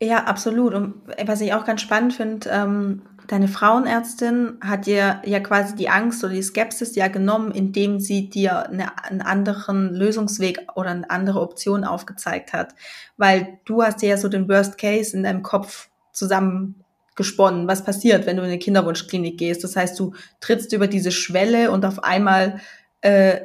Ja, 0.00 0.24
absolut. 0.24 0.74
Und 0.74 1.02
was 1.24 1.40
ich 1.40 1.52
auch 1.54 1.64
ganz 1.64 1.80
spannend 1.80 2.14
finde, 2.14 2.48
ähm, 2.50 3.02
deine 3.28 3.46
Frauenärztin 3.46 4.58
hat 4.62 4.86
dir 4.86 5.22
ja 5.24 5.38
quasi 5.40 5.76
die 5.76 5.90
Angst 5.90 6.24
oder 6.24 6.32
die 6.32 6.42
Skepsis 6.42 6.96
ja 6.96 7.08
genommen, 7.08 7.52
indem 7.52 8.00
sie 8.00 8.28
dir 8.28 8.68
eine, 8.68 9.04
einen 9.04 9.20
anderen 9.20 9.94
Lösungsweg 9.94 10.66
oder 10.74 10.90
eine 10.90 11.08
andere 11.10 11.40
Option 11.40 11.84
aufgezeigt 11.84 12.52
hat. 12.52 12.74
Weil 13.16 13.58
du 13.66 13.82
hast 13.82 14.02
dir 14.02 14.08
ja 14.08 14.16
so 14.16 14.28
den 14.28 14.48
Worst 14.48 14.78
Case 14.78 15.16
in 15.16 15.22
deinem 15.22 15.42
Kopf 15.42 15.90
zusammengesponnen, 16.12 17.68
was 17.68 17.84
passiert, 17.84 18.26
wenn 18.26 18.36
du 18.36 18.42
in 18.42 18.48
eine 18.48 18.58
Kinderwunschklinik 18.58 19.38
gehst. 19.38 19.62
Das 19.62 19.76
heißt, 19.76 19.98
du 20.00 20.14
trittst 20.40 20.72
über 20.72 20.86
diese 20.86 21.12
Schwelle 21.12 21.70
und 21.70 21.84
auf 21.84 22.02
einmal 22.02 22.60
äh, 23.02 23.40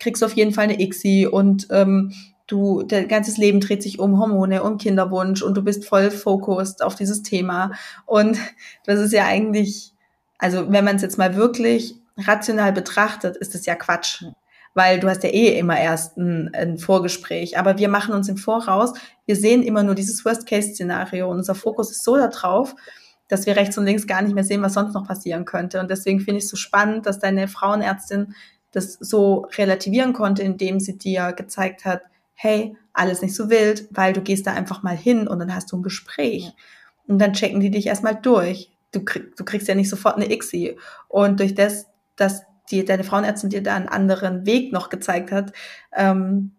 kriegst 0.00 0.20
du 0.20 0.26
auf 0.26 0.34
jeden 0.34 0.52
Fall 0.52 0.64
eine 0.64 0.80
ICSI 0.80 1.26
und 1.26 1.66
ähm, 1.70 2.12
du, 2.52 2.82
dein 2.82 3.08
ganzes 3.08 3.38
Leben 3.38 3.60
dreht 3.60 3.82
sich 3.82 3.98
um 3.98 4.18
Hormone, 4.18 4.62
um 4.62 4.78
Kinderwunsch 4.78 5.42
und 5.42 5.56
du 5.56 5.62
bist 5.62 5.84
voll 5.84 6.10
fokussiert 6.10 6.82
auf 6.82 6.94
dieses 6.94 7.22
Thema. 7.22 7.72
Und 8.06 8.38
das 8.84 9.00
ist 9.00 9.12
ja 9.12 9.24
eigentlich, 9.24 9.94
also 10.38 10.70
wenn 10.70 10.84
man 10.84 10.96
es 10.96 11.02
jetzt 11.02 11.18
mal 11.18 11.34
wirklich 11.34 11.96
rational 12.18 12.72
betrachtet, 12.72 13.36
ist 13.36 13.54
es 13.54 13.66
ja 13.66 13.74
Quatsch. 13.74 14.24
Weil 14.74 15.00
du 15.00 15.08
hast 15.08 15.22
ja 15.22 15.28
eh 15.28 15.58
immer 15.58 15.78
erst 15.78 16.16
ein, 16.16 16.50
ein 16.54 16.78
Vorgespräch. 16.78 17.58
Aber 17.58 17.76
wir 17.78 17.88
machen 17.88 18.14
uns 18.14 18.28
im 18.28 18.38
Voraus, 18.38 18.94
wir 19.26 19.36
sehen 19.36 19.62
immer 19.62 19.82
nur 19.82 19.94
dieses 19.94 20.24
Worst-Case-Szenario 20.24 21.30
und 21.30 21.38
unser 21.38 21.54
Fokus 21.54 21.90
ist 21.90 22.04
so 22.04 22.16
darauf, 22.16 22.74
dass 23.28 23.46
wir 23.46 23.56
rechts 23.56 23.76
und 23.76 23.84
links 23.84 24.06
gar 24.06 24.22
nicht 24.22 24.34
mehr 24.34 24.44
sehen, 24.44 24.62
was 24.62 24.74
sonst 24.74 24.94
noch 24.94 25.06
passieren 25.06 25.44
könnte. 25.44 25.80
Und 25.80 25.90
deswegen 25.90 26.20
finde 26.20 26.38
ich 26.38 26.44
es 26.44 26.50
so 26.50 26.56
spannend, 26.56 27.06
dass 27.06 27.18
deine 27.18 27.48
Frauenärztin 27.48 28.34
das 28.72 28.94
so 28.94 29.46
relativieren 29.56 30.12
konnte, 30.12 30.42
indem 30.42 30.80
sie 30.80 30.98
dir 30.98 31.32
gezeigt 31.32 31.84
hat, 31.84 32.02
hey, 32.34 32.76
alles 32.92 33.22
nicht 33.22 33.34
so 33.34 33.50
wild, 33.50 33.88
weil 33.90 34.12
du 34.12 34.20
gehst 34.20 34.46
da 34.46 34.52
einfach 34.52 34.82
mal 34.82 34.96
hin 34.96 35.28
und 35.28 35.38
dann 35.38 35.54
hast 35.54 35.72
du 35.72 35.76
ein 35.76 35.82
Gespräch. 35.82 36.52
Und 37.06 37.18
dann 37.18 37.32
checken 37.32 37.60
die 37.60 37.70
dich 37.70 37.86
erstmal 37.86 38.16
durch. 38.16 38.70
Du, 38.92 39.04
krieg, 39.04 39.36
du 39.36 39.44
kriegst 39.44 39.68
ja 39.68 39.74
nicht 39.74 39.88
sofort 39.88 40.16
eine 40.16 40.30
ICSI. 40.30 40.76
Und 41.08 41.40
durch 41.40 41.54
das, 41.54 41.86
dass 42.16 42.42
die, 42.70 42.84
deine 42.84 43.04
Frauenärztin 43.04 43.50
dir 43.50 43.62
da 43.62 43.74
einen 43.74 43.88
anderen 43.88 44.46
Weg 44.46 44.72
noch 44.72 44.88
gezeigt 44.88 45.32
hat, 45.32 45.52
ähm, 45.94 46.52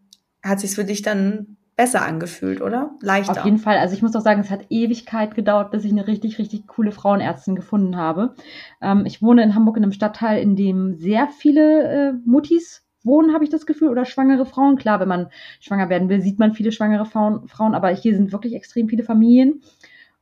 hat 0.43 0.59
sich 0.59 0.71
für 0.71 0.83
dich 0.83 1.01
dann 1.01 1.57
besser 1.75 2.05
angefühlt, 2.05 2.61
oder? 2.61 2.91
Leichter. 3.01 3.31
Auf 3.31 3.45
jeden 3.45 3.57
Fall. 3.57 3.77
Also 3.77 3.95
ich 3.95 4.01
muss 4.01 4.11
doch 4.11 4.21
sagen, 4.21 4.41
es 4.41 4.51
hat 4.51 4.67
Ewigkeit 4.69 5.33
gedauert, 5.33 5.71
bis 5.71 5.85
ich 5.85 5.91
eine 5.91 6.05
richtig, 6.05 6.37
richtig 6.37 6.67
coole 6.67 6.91
Frauenärztin 6.91 7.55
gefunden 7.55 7.97
habe. 7.97 8.35
Ähm, 8.81 9.05
ich 9.05 9.21
wohne 9.21 9.43
in 9.43 9.55
Hamburg 9.55 9.77
in 9.77 9.83
einem 9.83 9.91
Stadtteil, 9.91 10.41
in 10.41 10.55
dem 10.55 10.95
sehr 10.95 11.27
viele 11.29 11.83
äh, 11.83 12.13
Muttis 12.25 12.83
wohnen, 13.03 13.33
habe 13.33 13.43
ich 13.43 13.49
das 13.49 13.65
Gefühl, 13.65 13.89
oder 13.89 14.05
schwangere 14.05 14.45
Frauen. 14.45 14.77
Klar, 14.77 14.99
wenn 14.99 15.07
man 15.07 15.29
schwanger 15.59 15.89
werden 15.89 16.09
will, 16.09 16.21
sieht 16.21 16.39
man 16.39 16.53
viele 16.53 16.71
schwangere 16.71 17.05
Frauen, 17.05 17.75
aber 17.75 17.89
hier 17.89 18.15
sind 18.15 18.31
wirklich 18.31 18.53
extrem 18.55 18.89
viele 18.89 19.03
Familien. 19.03 19.61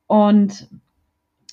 Und 0.08 0.68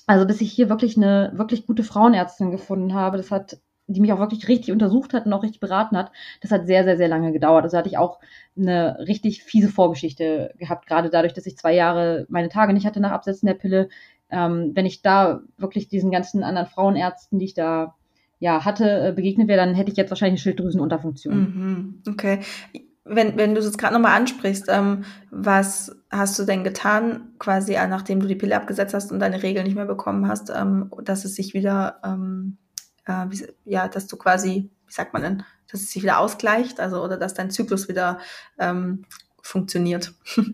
also 0.09 0.25
bis 0.25 0.41
ich 0.41 0.51
hier 0.51 0.69
wirklich 0.69 0.97
eine 0.97 1.31
wirklich 1.35 1.67
gute 1.67 1.83
Frauenärztin 1.83 2.51
gefunden 2.51 2.95
habe, 2.95 3.17
das 3.17 3.29
hat, 3.29 3.59
die 3.87 4.01
mich 4.01 4.11
auch 4.11 4.19
wirklich 4.19 4.47
richtig 4.47 4.71
untersucht 4.71 5.13
hat 5.13 5.27
und 5.27 5.33
auch 5.33 5.43
richtig 5.43 5.59
beraten 5.59 5.95
hat, 5.95 6.11
das 6.41 6.49
hat 6.51 6.65
sehr, 6.65 6.83
sehr, 6.83 6.97
sehr 6.97 7.07
lange 7.07 7.31
gedauert. 7.31 7.63
Also 7.63 7.77
hatte 7.77 7.89
ich 7.89 7.99
auch 7.99 8.19
eine 8.57 8.97
richtig 9.07 9.43
fiese 9.43 9.69
Vorgeschichte 9.69 10.53
gehabt, 10.57 10.87
gerade 10.87 11.11
dadurch, 11.11 11.33
dass 11.33 11.45
ich 11.45 11.57
zwei 11.57 11.75
Jahre 11.75 12.25
meine 12.27 12.49
Tage 12.49 12.73
nicht 12.73 12.87
hatte 12.87 12.99
nach 12.99 13.11
Absetzen 13.11 13.45
der 13.45 13.53
Pille. 13.53 13.89
Ähm, 14.31 14.71
wenn 14.73 14.87
ich 14.87 15.03
da 15.03 15.41
wirklich 15.57 15.89
diesen 15.89 16.09
ganzen 16.11 16.43
anderen 16.43 16.67
Frauenärzten, 16.67 17.37
die 17.37 17.45
ich 17.45 17.53
da 17.53 17.95
ja, 18.39 18.63
hatte, 18.63 19.09
äh, 19.09 19.11
begegnet 19.11 19.47
wäre, 19.47 19.59
dann 19.59 19.75
hätte 19.75 19.91
ich 19.91 19.97
jetzt 19.97 20.09
wahrscheinlich 20.09 20.39
eine 20.39 20.43
Schilddrüsenunterfunktion. 20.43 21.35
Mhm, 21.35 22.03
okay. 22.07 22.39
Wenn, 23.03 23.37
wenn 23.37 23.53
du 23.53 23.59
es 23.59 23.65
jetzt 23.65 23.77
gerade 23.77 23.93
nochmal 23.93 24.19
ansprichst, 24.19 24.67
ähm, 24.69 25.03
was 25.29 25.95
hast 26.09 26.39
du 26.39 26.45
denn 26.45 26.63
getan, 26.63 27.33
quasi 27.39 27.73
äh, 27.73 27.87
nachdem 27.87 28.19
du 28.19 28.27
die 28.27 28.35
Pille 28.35 28.55
abgesetzt 28.55 28.93
hast 28.93 29.11
und 29.11 29.19
deine 29.19 29.43
Regeln 29.43 29.65
nicht 29.65 29.75
mehr 29.75 29.85
bekommen 29.85 30.27
hast, 30.27 30.51
ähm, 30.55 30.91
dass 31.03 31.25
es 31.25 31.35
sich 31.35 31.53
wieder, 31.53 31.99
ähm, 32.03 32.57
äh, 33.05 33.25
wie, 33.29 33.47
ja, 33.65 33.87
dass 33.87 34.07
du 34.07 34.15
quasi, 34.15 34.69
wie 34.85 34.93
sagt 34.93 35.13
man 35.13 35.21
denn, 35.21 35.43
dass 35.71 35.81
es 35.81 35.91
sich 35.91 36.03
wieder 36.03 36.19
ausgleicht, 36.19 36.79
also 36.79 37.03
oder 37.03 37.17
dass 37.17 37.33
dein 37.33 37.51
Zyklus 37.51 37.89
wieder 37.89 38.19
ähm, 38.57 39.05
funktioniert? 39.41 40.13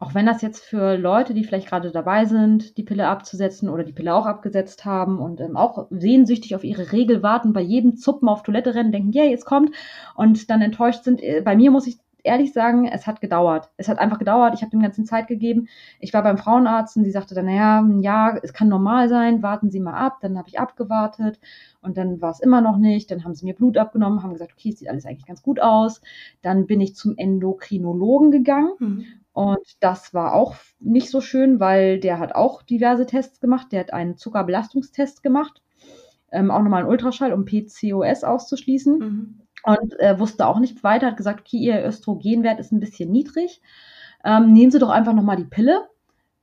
auch 0.00 0.14
wenn 0.14 0.26
das 0.26 0.42
jetzt 0.42 0.64
für 0.64 0.96
Leute, 0.96 1.34
die 1.34 1.42
vielleicht 1.44 1.68
gerade 1.68 1.90
dabei 1.90 2.24
sind, 2.24 2.76
die 2.76 2.84
Pille 2.84 3.08
abzusetzen 3.08 3.68
oder 3.68 3.82
die 3.82 3.92
Pille 3.92 4.14
auch 4.14 4.26
abgesetzt 4.26 4.84
haben 4.84 5.18
und 5.18 5.40
ähm, 5.40 5.56
auch 5.56 5.88
sehnsüchtig 5.90 6.54
auf 6.54 6.62
ihre 6.62 6.92
Regel 6.92 7.22
warten, 7.22 7.52
bei 7.52 7.62
jedem 7.62 7.96
Zuppen 7.96 8.28
auf 8.28 8.44
Toilette 8.44 8.74
rennen, 8.74 8.92
denken, 8.92 9.12
yeah, 9.12 9.24
jetzt 9.24 9.44
kommt 9.44 9.74
und 10.14 10.50
dann 10.50 10.62
enttäuscht 10.62 11.02
sind. 11.02 11.20
Äh, 11.20 11.42
bei 11.44 11.56
mir 11.56 11.72
muss 11.72 11.88
ich 11.88 11.98
ehrlich 12.22 12.52
sagen, 12.52 12.86
es 12.86 13.06
hat 13.06 13.20
gedauert. 13.20 13.70
Es 13.76 13.88
hat 13.88 13.98
einfach 13.98 14.18
gedauert. 14.18 14.54
Ich 14.54 14.62
habe 14.62 14.70
dem 14.70 14.82
ganzen 14.82 15.04
Zeit 15.04 15.26
gegeben. 15.26 15.68
Ich 15.98 16.12
war 16.12 16.22
beim 16.22 16.38
Frauenarzt 16.38 16.96
und 16.96 17.04
sie 17.04 17.10
sagte 17.10 17.34
dann, 17.34 17.46
naja, 17.46 17.84
ja, 18.00 18.38
es 18.42 18.52
kann 18.52 18.68
normal 18.68 19.08
sein, 19.08 19.42
warten 19.42 19.70
Sie 19.70 19.80
mal 19.80 19.94
ab. 19.94 20.18
Dann 20.20 20.36
habe 20.38 20.48
ich 20.48 20.60
abgewartet 20.60 21.40
und 21.80 21.96
dann 21.96 22.20
war 22.20 22.30
es 22.30 22.40
immer 22.40 22.60
noch 22.60 22.76
nicht. 22.76 23.10
Dann 23.10 23.24
haben 23.24 23.34
sie 23.34 23.46
mir 23.46 23.54
Blut 23.54 23.78
abgenommen, 23.78 24.22
haben 24.22 24.32
gesagt, 24.32 24.52
okay, 24.52 24.70
es 24.70 24.78
sieht 24.78 24.88
alles 24.88 25.06
eigentlich 25.06 25.26
ganz 25.26 25.42
gut 25.42 25.60
aus. 25.60 26.00
Dann 26.42 26.66
bin 26.66 26.80
ich 26.80 26.94
zum 26.94 27.16
Endokrinologen 27.16 28.30
gegangen 28.30 28.72
mhm. 28.78 29.04
Und 29.38 29.76
das 29.78 30.14
war 30.14 30.34
auch 30.34 30.56
nicht 30.80 31.10
so 31.10 31.20
schön, 31.20 31.60
weil 31.60 32.00
der 32.00 32.18
hat 32.18 32.34
auch 32.34 32.60
diverse 32.60 33.06
Tests 33.06 33.38
gemacht. 33.38 33.68
Der 33.70 33.78
hat 33.78 33.92
einen 33.92 34.16
Zuckerbelastungstest 34.16 35.22
gemacht, 35.22 35.62
ähm, 36.32 36.50
auch 36.50 36.60
nochmal 36.60 36.80
einen 36.80 36.90
Ultraschall, 36.90 37.32
um 37.32 37.44
PCOS 37.44 38.24
auszuschließen. 38.24 38.98
Mhm. 38.98 39.40
Und 39.62 40.00
äh, 40.00 40.18
wusste 40.18 40.44
auch 40.44 40.58
nicht 40.58 40.82
weiter, 40.82 41.06
hat 41.06 41.16
gesagt, 41.16 41.42
okay, 41.42 41.56
ihr 41.58 41.86
Östrogenwert 41.86 42.58
ist 42.58 42.72
ein 42.72 42.80
bisschen 42.80 43.12
niedrig. 43.12 43.62
Ähm, 44.24 44.52
nehmen 44.52 44.72
Sie 44.72 44.80
doch 44.80 44.90
einfach 44.90 45.12
nochmal 45.14 45.36
die 45.36 45.44
Pille. 45.44 45.86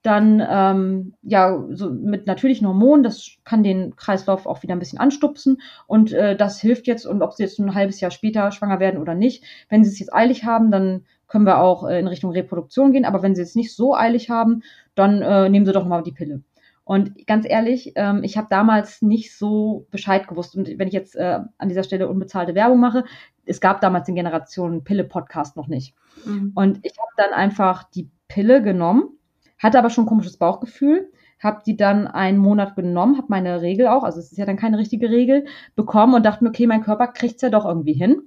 dann 0.06 0.42
ähm, 0.48 1.16
ja 1.24 1.66
so 1.72 1.90
mit 1.90 2.28
natürlichen 2.28 2.68
Hormonen, 2.68 3.04
das 3.04 3.38
kann 3.44 3.64
den 3.64 3.96
Kreislauf 3.96 4.46
auch 4.46 4.62
wieder 4.62 4.76
ein 4.76 4.80
bisschen 4.80 5.00
anstupsen 5.00 5.62
und 5.88 6.14
äh, 6.14 6.36
das 6.38 6.62
hilft 6.62 6.86
jetzt 6.88 7.06
und 7.08 7.24
ob 7.24 7.34
sie 7.34 7.44
jetzt 7.44 7.60
ein 7.60 7.74
halbes 7.74 8.00
Jahr 8.02 8.12
später 8.12 8.52
schwanger 8.52 8.80
werden 8.80 9.02
oder 9.02 9.16
nicht, 9.16 9.44
wenn 9.68 9.84
sie 9.84 9.90
es 9.90 10.00
jetzt 10.00 10.14
eilig 10.14 10.46
haben, 10.46 10.70
dann 10.70 11.06
können 11.28 11.46
wir 11.46 11.60
auch 11.60 11.88
äh, 11.88 12.00
in 12.00 12.08
Richtung 12.08 12.32
Reproduktion 12.32 12.92
gehen, 12.92 13.06
aber 13.06 13.22
wenn 13.24 13.36
sie 13.36 13.42
es 13.42 13.56
nicht 13.56 13.76
so 13.76 13.96
eilig 13.96 14.30
haben, 14.30 14.64
dann 14.96 15.22
äh, 15.22 15.50
nehmen 15.50 15.66
sie 15.66 15.74
doch 15.74 15.86
mal 15.86 16.04
die 16.04 16.12
Pille. 16.12 16.42
Und 16.84 17.26
ganz 17.26 17.48
ehrlich, 17.50 17.94
ähm, 17.96 18.24
ich 18.24 18.38
habe 18.38 18.48
damals 18.50 19.02
nicht 19.02 19.36
so 19.36 19.88
Bescheid 19.90 20.28
gewusst. 20.28 20.56
Und 20.56 20.68
wenn 20.78 20.88
ich 20.88 20.94
jetzt 20.94 21.16
äh, 21.16 21.40
an 21.58 21.70
dieser 21.70 21.84
Stelle 21.84 22.08
unbezahlte 22.08 22.54
Werbung 22.54 22.80
mache, 22.80 23.06
es 23.46 23.60
gab 23.60 23.82
damals 23.82 24.06
den 24.06 24.14
Generationen 24.14 24.84
Pille-Podcast 24.84 25.58
noch 25.58 25.68
nicht. 25.68 25.96
Mhm. 26.26 26.52
Und 26.54 26.80
ich 26.84 26.94
habe 27.00 27.12
dann 27.18 27.34
einfach 27.34 27.84
die 27.84 28.12
Pille 28.28 28.62
genommen 28.62 29.16
hatte 29.58 29.80
aber 29.80 29.90
schon 29.90 30.06
ein 30.06 30.08
komisches 30.08 30.38
Bauchgefühl, 30.38 31.12
habe 31.40 31.62
die 31.66 31.76
dann 31.78 32.08
einen 32.08 32.38
Monat 32.38 32.76
genommen, 32.76 33.18
habe 33.18 33.28
meine 33.30 33.62
Regel 33.62 33.88
auch, 33.88 34.04
also 34.04 34.20
es 34.20 34.32
ist 34.32 34.38
ja 34.38 34.46
dann 34.46 34.58
keine 34.58 34.78
richtige 34.78 35.10
Regel, 35.10 35.46
bekommen 35.76 36.14
und 36.14 36.26
dachte 36.26 36.44
mir, 36.44 36.50
okay, 36.50 36.68
mein 36.68 36.84
Körper 36.84 37.08
kriegt 37.08 37.36
es 37.36 37.42
ja 37.42 37.50
doch 37.50 37.66
irgendwie 37.66 37.94
hin. 37.94 38.22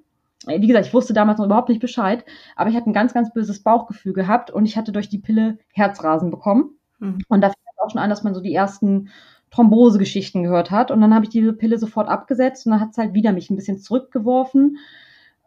Wie 0.47 0.67
gesagt, 0.67 0.87
ich 0.87 0.95
wusste 0.95 1.13
damals 1.13 1.39
noch 1.39 1.47
überhaupt 1.47 1.69
nicht 1.69 1.81
Bescheid, 1.81 2.25
aber 2.55 2.71
ich 2.71 2.77
hatte 2.77 2.89
ein 2.89 2.93
ganz, 2.93 3.13
ganz 3.13 3.33
böses 3.33 3.63
Bauchgefühl 3.63 4.13
gehabt 4.13 4.51
und 4.51 4.67
ich 4.67 4.77
hatte 4.77 4.93
durch 4.93 5.09
die 5.09 5.19
Pille 5.19 5.59
Herzrasen 5.73 6.31
bekommen. 6.31 6.79
Mhm. 7.01 7.19
Und 7.29 7.41
da 7.41 7.49
fing 7.49 7.63
es 7.73 7.83
auch 7.83 7.91
schon 7.91 8.01
an, 8.01 8.11
dass 8.11 8.23
man 8.23 8.35
so 8.35 8.41
die 8.41 8.55
ersten 8.55 9.11
Thrombosegeschichten 9.51 10.43
gehört 10.45 10.71
hat. 10.71 10.91
Und 10.91 11.01
dann 11.01 11.15
habe 11.15 11.25
ich 11.25 11.31
diese 11.31 11.53
Pille 11.53 11.79
sofort 11.79 12.09
abgesetzt 12.09 12.67
und 12.67 12.73
dann 12.73 12.81
hat 12.81 12.91
es 12.91 12.99
halt 12.99 13.15
wieder 13.15 13.33
mich 13.33 13.51
ein 13.51 13.57
bisschen 13.57 13.79
zurückgeworfen. 13.79 14.79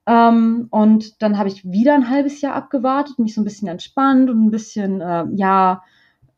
Ähm, 0.08 0.68
und 0.72 1.22
dann 1.22 1.38
habe 1.38 1.50
ich 1.50 1.64
wieder 1.64 1.94
ein 1.94 2.10
halbes 2.10 2.42
Jahr 2.42 2.56
abgewartet, 2.56 3.20
mich 3.20 3.34
so 3.34 3.42
ein 3.42 3.46
bisschen 3.46 3.68
entspannt 3.68 4.30
und 4.30 4.46
ein 4.46 4.52
bisschen, 4.52 5.00
äh, 5.00 5.26
ja, 5.36 5.84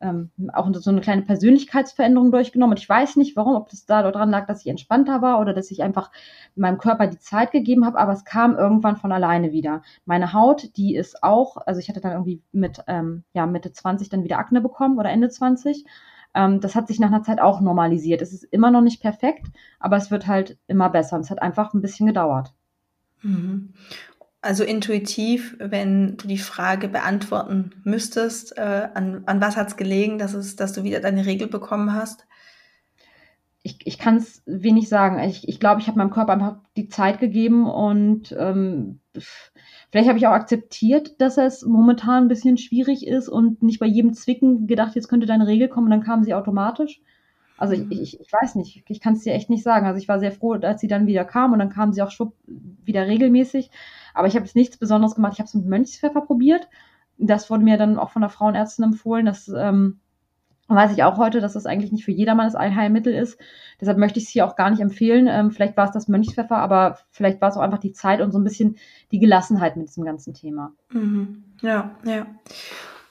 ähm, 0.04 0.30
auch 0.54 0.70
so 0.74 0.90
eine 0.92 1.02
kleine 1.02 1.24
Persönlichkeitsveränderung 1.24 2.32
durchgenommen. 2.32 2.74
Und 2.74 2.80
ich 2.80 2.90
weiß 2.90 3.16
nicht, 3.16 3.36
warum, 3.36 3.56
ob 3.56 3.70
das 3.70 3.86
da 3.86 4.04
daran 4.04 4.30
lag, 4.30 4.46
dass 4.46 4.62
ich 4.62 4.68
entspannter 4.68 5.22
war 5.22 5.40
oder 5.40 5.54
dass 5.54 5.72
ich 5.72 5.82
einfach 5.82 6.12
meinem 6.56 6.78
Körper 6.78 7.08
die 7.08 7.20
Zeit 7.20 7.52
gegeben 7.52 7.86
habe, 7.86 7.98
aber 7.98 8.12
es 8.12 8.26
kam 8.26 8.56
irgendwann 8.56 8.98
von 8.98 9.12
alleine 9.12 9.52
wieder. 9.52 9.82
Meine 10.06 10.34
Haut, 10.34 10.76
die 10.78 10.96
ist 10.96 11.24
auch, 11.24 11.58
also 11.58 11.80
ich 11.80 11.90
hatte 11.90 12.02
dann 12.02 12.12
irgendwie 12.12 12.42
mit 12.52 12.84
ähm, 12.88 13.24
ja, 13.34 13.46
Mitte 13.46 13.72
20 13.72 14.10
dann 14.10 14.24
wieder 14.24 14.38
Akne 14.38 14.62
bekommen 14.62 15.00
oder 15.00 15.10
Ende 15.10 15.30
20. 15.30 15.86
Ähm, 16.36 16.60
das 16.60 16.76
hat 16.76 16.88
sich 16.88 17.00
nach 17.00 17.08
einer 17.08 17.24
Zeit 17.24 17.40
auch 17.40 17.62
normalisiert. 17.62 18.22
Es 18.22 18.34
ist 18.34 18.44
immer 18.44 18.72
noch 18.72 18.82
nicht 18.82 19.02
perfekt, 19.02 19.48
aber 19.80 19.98
es 19.98 20.12
wird 20.12 20.28
halt 20.28 20.58
immer 20.68 20.90
besser. 20.90 21.16
Und 21.16 21.22
es 21.22 21.32
hat 21.32 21.42
einfach 21.42 21.74
ein 21.74 21.82
bisschen 21.82 22.08
gedauert. 22.08 22.54
Mhm. 23.24 23.74
Also 24.44 24.66
intuitiv, 24.66 25.56
wenn 25.58 26.18
du 26.18 26.28
die 26.28 26.38
Frage 26.38 26.90
beantworten 26.90 27.72
müsstest, 27.86 28.58
äh, 28.58 28.90
an, 28.94 29.24
an 29.26 29.40
was 29.40 29.56
hat 29.56 29.70
es 29.70 29.78
gelegen, 29.78 30.18
dass, 30.18 30.34
es, 30.34 30.58
dass 30.58 30.74
du 30.74 30.84
wieder 30.84 31.00
deine 31.00 31.26
Regel 31.26 31.48
bekommen 31.48 31.94
hast? 31.94 32.28
Ich, 33.62 33.78
ich 33.86 33.98
kann 33.98 34.18
es 34.18 34.44
wenig 34.46 34.90
sagen. 34.90 35.18
Ich, 35.20 35.48
ich 35.48 35.62
glaube, 35.62 35.80
ich 35.80 35.88
habe 35.88 35.98
meinem 35.98 36.10
Körper 36.10 36.34
einfach 36.34 36.58
die 36.76 36.90
Zeit 36.90 37.22
gegeben 37.22 37.66
und 37.72 38.36
ähm, 38.38 39.00
vielleicht 39.90 40.10
habe 40.10 40.18
ich 40.18 40.28
auch 40.28 40.34
akzeptiert, 40.34 41.22
dass 41.22 41.38
es 41.38 41.64
momentan 41.64 42.26
ein 42.26 42.28
bisschen 42.28 42.58
schwierig 42.58 43.08
ist 43.08 43.30
und 43.30 43.64
nicht 43.64 43.80
bei 43.80 43.86
jedem 43.86 44.12
Zwicken 44.14 44.68
gedacht, 44.68 44.96
jetzt 44.96 45.08
könnte 45.08 45.26
deine 45.26 45.48
Regel 45.48 45.70
kommen 45.70 45.86
und 45.86 45.92
dann 45.92 46.04
kam 46.04 46.26
sie 46.26 46.34
automatisch. 46.34 47.00
Also 47.64 47.76
ich, 47.76 47.86
mhm. 47.86 47.92
ich, 47.94 48.20
ich 48.20 48.34
weiß 48.34 48.56
nicht, 48.56 48.84
ich 48.90 49.00
kann 49.00 49.14
es 49.14 49.24
dir 49.24 49.34
echt 49.34 49.50
nicht 49.50 49.64
sagen. 49.64 49.86
Also 49.86 49.98
ich 49.98 50.10
war 50.10 50.20
sehr 50.20 50.34
froh, 50.34 50.52
als 50.52 50.82
sie 50.82 50.90
dann 50.90 51.08
wieder 51.08 51.24
kam 51.24 51.54
und 51.54 51.60
dann 51.60 51.70
kam 51.70 51.94
sie 51.94 52.02
auch 52.02 52.12
schwupp 52.12 52.34
wieder 52.46 53.08
regelmäßig. 53.08 53.72
Aber 54.14 54.28
ich 54.28 54.36
habe 54.36 54.44
jetzt 54.44 54.58
nichts 54.58 54.76
Besonderes 54.76 55.16
gemacht. 55.16 55.32
Ich 55.36 55.40
habe 55.40 55.48
es 55.48 55.54
mit 55.54 55.66
Mönchspfeffer 55.66 56.20
probiert. 56.20 56.68
Das 57.18 57.50
wurde 57.50 57.64
mir 57.64 57.78
dann 57.78 57.98
auch 57.98 58.10
von 58.10 58.22
der 58.22 58.30
Frauenärztin 58.30 58.84
empfohlen. 58.84 59.26
Das 59.26 59.48
ähm, 59.48 60.02
weiß 60.68 60.92
ich 60.92 61.04
auch 61.04 61.18
heute, 61.18 61.40
dass 61.40 61.54
das 61.54 61.66
eigentlich 61.66 61.94
nicht 61.94 62.04
für 62.04 62.12
jedermann 62.12 62.48
das 62.48 62.56
Allheilmittel 62.56 63.14
ist. 63.14 63.40
Deshalb 63.80 63.98
möchte 63.98 64.20
ich 64.20 64.26
es 64.26 64.32
hier 64.32 64.46
auch 64.46 64.58
gar 64.58 64.70
nicht 64.70 64.82
empfehlen. 64.82 65.28
Ähm, 65.30 65.52
vielleicht 65.52 65.78
war 65.78 65.86
es 65.86 65.94
das 65.94 66.10
Mönchspfeffer, 66.10 66.58
aber 66.58 66.98
vielleicht 67.12 67.40
war 67.40 67.48
es 67.48 67.56
auch 67.56 67.62
einfach 67.62 67.80
die 67.80 67.94
Zeit 67.94 68.20
und 68.20 68.34
so 68.34 68.40
ein 68.40 68.44
bisschen 68.44 68.76
die 69.14 69.20
Gelassenheit 69.20 69.78
mit 69.78 69.88
diesem 69.88 70.04
ganzen 70.04 70.34
Thema. 70.34 70.74
Mhm. 70.92 71.46
Ja, 71.62 71.92
ja. 72.04 72.26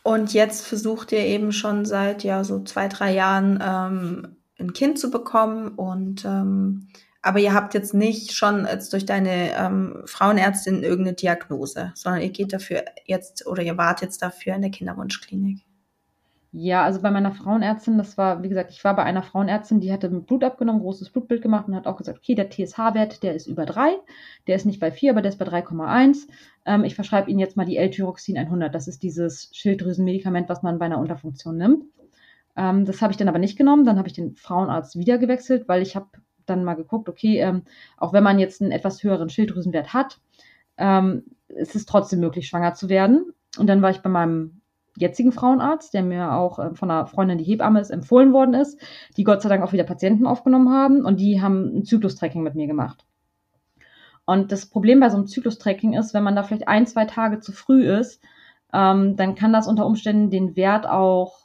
Und 0.02 0.34
jetzt 0.34 0.66
versucht 0.66 1.12
ihr 1.12 1.24
eben 1.24 1.52
schon 1.52 1.86
seit 1.86 2.22
ja 2.22 2.44
so 2.44 2.62
zwei, 2.64 2.88
drei 2.88 3.14
Jahren 3.14 3.62
ähm, 3.62 4.36
ein 4.62 4.72
Kind 4.72 4.98
zu 4.98 5.10
bekommen. 5.10 5.68
Und 5.68 6.24
ähm, 6.24 6.88
aber 7.22 7.38
ihr 7.38 7.54
habt 7.54 7.74
jetzt 7.74 7.94
nicht 7.94 8.32
schon 8.32 8.66
jetzt 8.66 8.92
durch 8.92 9.06
deine 9.06 9.56
ähm, 9.56 10.02
Frauenärztin 10.06 10.82
irgendeine 10.82 11.14
Diagnose, 11.14 11.92
sondern 11.94 12.20
ihr 12.22 12.30
geht 12.30 12.52
dafür 12.52 12.84
jetzt 13.06 13.46
oder 13.46 13.62
ihr 13.62 13.78
wart 13.78 14.02
jetzt 14.02 14.22
dafür 14.22 14.56
in 14.56 14.62
der 14.62 14.72
Kinderwunschklinik. 14.72 15.64
Ja, 16.54 16.84
also 16.84 17.00
bei 17.00 17.10
meiner 17.10 17.32
Frauenärztin, 17.32 17.96
das 17.96 18.18
war, 18.18 18.42
wie 18.42 18.50
gesagt, 18.50 18.72
ich 18.72 18.84
war 18.84 18.94
bei 18.94 19.04
einer 19.04 19.22
Frauenärztin, 19.22 19.80
die 19.80 19.90
hatte 19.90 20.10
Blut 20.10 20.44
abgenommen, 20.44 20.82
großes 20.82 21.08
Blutbild 21.08 21.40
gemacht 21.40 21.66
und 21.66 21.74
hat 21.74 21.86
auch 21.86 21.96
gesagt, 21.96 22.18
okay, 22.18 22.34
der 22.34 22.50
TSH-Wert, 22.50 23.22
der 23.22 23.34
ist 23.34 23.46
über 23.46 23.64
3, 23.64 23.96
der 24.46 24.56
ist 24.56 24.66
nicht 24.66 24.78
bei 24.78 24.92
4, 24.92 25.12
aber 25.12 25.22
der 25.22 25.30
ist 25.30 25.38
bei 25.38 25.46
3,1. 25.46 26.28
Ähm, 26.66 26.84
ich 26.84 26.94
verschreibe 26.94 27.30
Ihnen 27.30 27.38
jetzt 27.38 27.56
mal 27.56 27.64
die 27.64 27.78
L-Tyroxin 27.78 28.36
100. 28.36 28.74
Das 28.74 28.86
ist 28.86 29.02
dieses 29.02 29.48
Schilddrüsenmedikament, 29.54 30.50
was 30.50 30.62
man 30.62 30.78
bei 30.78 30.84
einer 30.84 30.98
Unterfunktion 30.98 31.56
nimmt. 31.56 31.84
Ähm, 32.56 32.84
das 32.84 33.02
habe 33.02 33.12
ich 33.12 33.16
dann 33.16 33.28
aber 33.28 33.38
nicht 33.38 33.58
genommen. 33.58 33.84
Dann 33.84 33.98
habe 33.98 34.08
ich 34.08 34.14
den 34.14 34.34
Frauenarzt 34.34 34.98
wieder 34.98 35.18
gewechselt, 35.18 35.68
weil 35.68 35.82
ich 35.82 35.96
habe 35.96 36.08
dann 36.46 36.64
mal 36.64 36.74
geguckt, 36.74 37.08
okay, 37.08 37.38
ähm, 37.38 37.62
auch 37.96 38.12
wenn 38.12 38.24
man 38.24 38.38
jetzt 38.38 38.60
einen 38.60 38.72
etwas 38.72 39.02
höheren 39.02 39.30
Schilddrüsenwert 39.30 39.92
hat, 39.92 40.20
ähm, 40.76 41.24
ist 41.48 41.74
es 41.74 41.86
trotzdem 41.86 42.20
möglich, 42.20 42.48
schwanger 42.48 42.74
zu 42.74 42.88
werden. 42.88 43.32
Und 43.58 43.66
dann 43.66 43.82
war 43.82 43.90
ich 43.90 44.00
bei 44.00 44.10
meinem 44.10 44.62
jetzigen 44.96 45.32
Frauenarzt, 45.32 45.94
der 45.94 46.02
mir 46.02 46.32
auch 46.32 46.58
äh, 46.58 46.74
von 46.74 46.90
einer 46.90 47.06
Freundin, 47.06 47.38
die 47.38 47.44
Hebamme 47.44 47.80
ist, 47.80 47.90
empfohlen 47.90 48.32
worden 48.32 48.54
ist, 48.54 48.80
die 49.16 49.24
Gott 49.24 49.42
sei 49.42 49.48
Dank 49.48 49.62
auch 49.62 49.72
wieder 49.72 49.84
Patienten 49.84 50.26
aufgenommen 50.26 50.70
haben 50.70 51.04
und 51.04 51.20
die 51.20 51.40
haben 51.40 51.78
ein 51.78 51.84
Zyklustracking 51.84 52.42
mit 52.42 52.54
mir 52.54 52.66
gemacht. 52.66 53.06
Und 54.24 54.52
das 54.52 54.66
Problem 54.66 55.00
bei 55.00 55.10
so 55.10 55.16
einem 55.16 55.26
Zyklustracking 55.26 55.94
ist, 55.94 56.14
wenn 56.14 56.22
man 56.22 56.36
da 56.36 56.42
vielleicht 56.42 56.68
ein, 56.68 56.86
zwei 56.86 57.06
Tage 57.06 57.40
zu 57.40 57.52
früh 57.52 57.84
ist, 57.84 58.22
ähm, 58.72 59.16
dann 59.16 59.34
kann 59.34 59.52
das 59.52 59.66
unter 59.66 59.86
Umständen 59.86 60.30
den 60.30 60.56
Wert 60.56 60.86
auch 60.86 61.41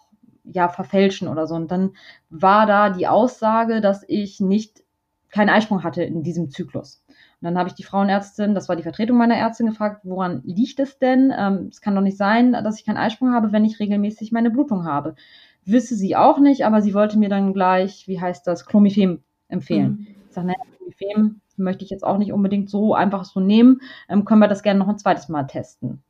ja 0.52 0.70
verfälschen 0.70 1.28
oder 1.28 1.48
so. 1.48 1.56
Und 1.56 1.72
dann 1.72 1.92
war 2.30 2.66
da 2.66 2.90
die 2.90 3.08
Aussage, 3.08 3.82
dass 3.82 4.04
ich 4.08 4.40
nicht 4.40 4.84
keinen 5.30 5.50
Eisprung 5.50 5.84
hatte 5.84 6.04
in 6.04 6.24
diesem 6.24 6.50
Zyklus. 6.50 7.04
Und 7.08 7.46
dann 7.46 7.58
habe 7.58 7.70
ich 7.70 7.76
die 7.76 7.84
Frauenärztin, 7.84 8.56
das 8.56 8.70
war 8.70 8.76
die 8.76 8.84
Vertretung 8.84 9.18
meiner 9.18 9.36
Ärztin, 9.36 9.68
gefragt, 9.68 10.02
woran 10.04 10.42
liegt 10.44 10.80
es 10.80 10.98
denn? 10.98 11.34
Ähm, 11.38 11.70
es 11.72 11.82
kann 11.82 11.94
doch 11.94 12.02
nicht 12.02 12.18
sein, 12.18 12.54
dass 12.54 12.80
ich 12.80 12.86
keinen 12.86 12.98
Eisprung 12.98 13.34
habe, 13.34 13.52
wenn 13.52 13.66
ich 13.66 13.80
regelmäßig 13.80 14.32
meine 14.32 14.50
Blutung 14.50 14.86
habe. 14.86 15.16
Wisse 15.64 15.96
sie 15.96 16.16
auch 16.16 16.40
nicht, 16.40 16.66
aber 16.66 16.82
sie 16.82 16.94
wollte 16.94 17.20
mir 17.20 17.30
dann 17.30 17.54
gleich, 17.54 18.08
wie 18.08 18.20
heißt 18.20 18.48
das, 18.48 18.66
Clomiphen 18.66 19.24
empfehlen. 19.50 19.92
Mhm. 19.92 20.08
Ich 20.30 20.34
sage, 20.34 20.48
naja, 20.48 20.60
Clomiphen 20.78 21.42
möchte 21.58 21.84
ich 21.84 21.92
jetzt 21.92 22.04
auch 22.04 22.18
nicht 22.18 22.32
unbedingt 22.32 22.70
so 22.70 22.96
einfach 22.96 23.26
so 23.26 23.40
nehmen. 23.40 23.82
Ähm, 24.10 24.26
können 24.26 24.40
wir 24.40 24.48
das 24.48 24.64
gerne 24.64 24.80
noch 24.80 24.88
ein 24.88 24.98
zweites 24.98 25.30
Mal 25.30 25.44
testen? 25.44 26.02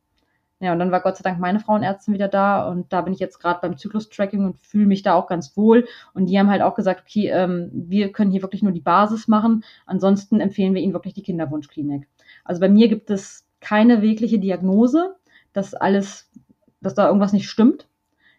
Ja, 0.60 0.72
und 0.72 0.80
dann 0.80 0.90
war 0.90 1.00
Gott 1.00 1.16
sei 1.16 1.22
Dank 1.22 1.38
meine 1.38 1.60
Frauenärztin 1.60 2.14
wieder 2.14 2.26
da 2.26 2.68
und 2.68 2.92
da 2.92 3.02
bin 3.02 3.12
ich 3.12 3.20
jetzt 3.20 3.38
gerade 3.38 3.60
beim 3.62 3.76
Zyklus-Tracking 3.76 4.44
und 4.44 4.60
fühle 4.60 4.86
mich 4.86 5.02
da 5.02 5.14
auch 5.14 5.28
ganz 5.28 5.56
wohl. 5.56 5.86
Und 6.14 6.26
die 6.26 6.38
haben 6.38 6.50
halt 6.50 6.62
auch 6.62 6.74
gesagt, 6.74 7.02
okay, 7.06 7.28
ähm, 7.28 7.70
wir 7.72 8.10
können 8.10 8.32
hier 8.32 8.42
wirklich 8.42 8.62
nur 8.62 8.72
die 8.72 8.80
Basis 8.80 9.28
machen. 9.28 9.62
Ansonsten 9.86 10.40
empfehlen 10.40 10.74
wir 10.74 10.82
Ihnen 10.82 10.94
wirklich 10.94 11.14
die 11.14 11.22
Kinderwunschklinik. 11.22 12.08
Also 12.44 12.60
bei 12.60 12.68
mir 12.68 12.88
gibt 12.88 13.08
es 13.10 13.46
keine 13.60 14.02
wirkliche 14.02 14.40
Diagnose, 14.40 15.14
dass 15.52 15.74
alles, 15.74 16.28
dass 16.80 16.94
da 16.94 17.06
irgendwas 17.06 17.32
nicht 17.32 17.48
stimmt. 17.48 17.86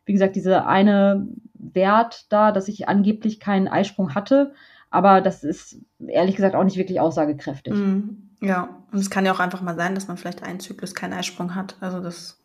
Wie 0.06 0.14
gesagt, 0.14 0.36
diese 0.36 0.66
eine 0.66 1.28
Wert 1.54 2.26
da, 2.34 2.52
dass 2.52 2.68
ich 2.68 2.90
angeblich 2.90 3.40
keinen 3.40 3.68
Eisprung 3.70 4.14
hatte, 4.14 4.54
aber 4.90 5.22
das 5.22 5.44
ist 5.44 5.80
ehrlich 6.06 6.36
gesagt 6.36 6.56
auch 6.56 6.64
nicht 6.64 6.78
wirklich 6.78 7.00
aussagekräftig. 7.00 7.76
Mhm. 7.76 8.29
Ja, 8.42 8.70
und 8.92 9.00
es 9.00 9.10
kann 9.10 9.26
ja 9.26 9.34
auch 9.34 9.40
einfach 9.40 9.62
mal 9.62 9.76
sein, 9.76 9.96
dass 9.96 10.08
man 10.08 10.18
vielleicht 10.18 10.44
einen 10.44 10.60
Zyklus 10.60 10.96
keinen 10.96 11.14
Eisprung 11.14 11.56
hat. 11.56 11.76
Also 11.82 12.00
das 12.00 12.40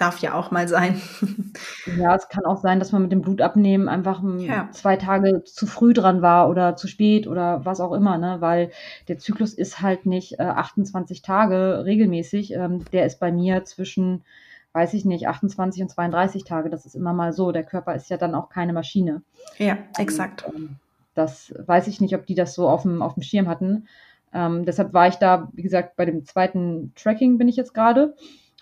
darf 0.00 0.18
ja 0.18 0.34
auch 0.34 0.50
mal 0.50 0.66
sein. 0.66 1.00
ja, 1.98 2.14
es 2.14 2.28
kann 2.28 2.44
auch 2.46 2.62
sein, 2.62 2.78
dass 2.78 2.92
man 2.92 3.02
mit 3.02 3.12
dem 3.12 3.20
Blutabnehmen 3.20 3.88
einfach 3.88 4.22
ja. 4.38 4.68
zwei 4.72 4.96
Tage 4.96 5.44
zu 5.44 5.66
früh 5.66 5.92
dran 5.92 6.22
war 6.22 6.48
oder 6.48 6.74
zu 6.76 6.88
spät 6.88 7.26
oder 7.26 7.64
was 7.66 7.80
auch 7.80 7.92
immer, 7.92 8.16
ne? 8.16 8.40
Weil 8.40 8.70
der 9.08 9.18
Zyklus 9.18 9.52
ist 9.52 9.82
halt 9.82 10.06
nicht 10.06 10.38
äh, 10.38 10.44
28 10.44 11.20
Tage 11.20 11.84
regelmäßig. 11.84 12.54
Ähm, 12.54 12.84
der 12.92 13.04
ist 13.04 13.20
bei 13.20 13.30
mir 13.30 13.64
zwischen, 13.64 14.24
weiß 14.72 14.94
ich 14.94 15.04
nicht, 15.04 15.28
28 15.28 15.82
und 15.82 15.90
32 15.90 16.44
Tage. 16.44 16.70
Das 16.70 16.86
ist 16.86 16.94
immer 16.94 17.12
mal 17.12 17.34
so. 17.34 17.52
Der 17.52 17.64
Körper 17.64 17.94
ist 17.94 18.08
ja 18.08 18.16
dann 18.16 18.34
auch 18.34 18.48
keine 18.48 18.72
Maschine. 18.72 19.22
Ja, 19.58 19.76
exakt. 19.98 20.46
Und, 20.46 20.54
ähm, 20.54 20.76
das 21.14 21.52
weiß 21.58 21.88
ich 21.88 22.00
nicht, 22.00 22.14
ob 22.14 22.24
die 22.24 22.34
das 22.34 22.54
so 22.54 22.68
auf 22.68 22.82
dem, 22.82 23.02
auf 23.02 23.14
dem 23.14 23.22
Schirm 23.22 23.48
hatten. 23.48 23.86
Ähm, 24.32 24.64
deshalb 24.64 24.92
war 24.92 25.08
ich 25.08 25.16
da, 25.16 25.48
wie 25.52 25.62
gesagt, 25.62 25.96
bei 25.96 26.06
dem 26.06 26.24
zweiten 26.24 26.92
Tracking 26.94 27.38
bin 27.38 27.48
ich 27.48 27.56
jetzt 27.56 27.74
gerade. 27.74 28.14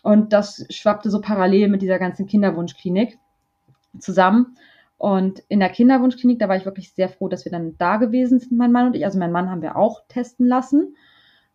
Und 0.03 0.33
das 0.33 0.65
schwappte 0.71 1.11
so 1.11 1.21
parallel 1.21 1.69
mit 1.69 1.83
dieser 1.83 1.99
ganzen 1.99 2.27
Kinderwunschklinik 2.27 3.19
zusammen. 3.99 4.57
Und 4.97 5.43
in 5.49 5.61
der 5.61 5.69
Kinderwunschklinik, 5.69 6.39
da 6.39 6.49
war 6.49 6.57
ich 6.57 6.65
wirklich 6.65 6.93
sehr 6.93 7.09
froh, 7.09 7.29
dass 7.29 7.45
wir 7.45 7.53
dann 7.53 7.77
da 7.79 7.99
gewesen 7.99 8.39
sind, 8.41 8.53
mein 8.59 8.73
Mann 8.73 8.87
und 8.87 8.97
ich. 8.97 9.05
Also 9.05 9.19
mein 9.19 9.33
Mann 9.33 9.51
haben 9.51 9.63
wir 9.63 9.77
auch 9.77 10.03
testen 10.09 10.47
lassen. 10.47 10.97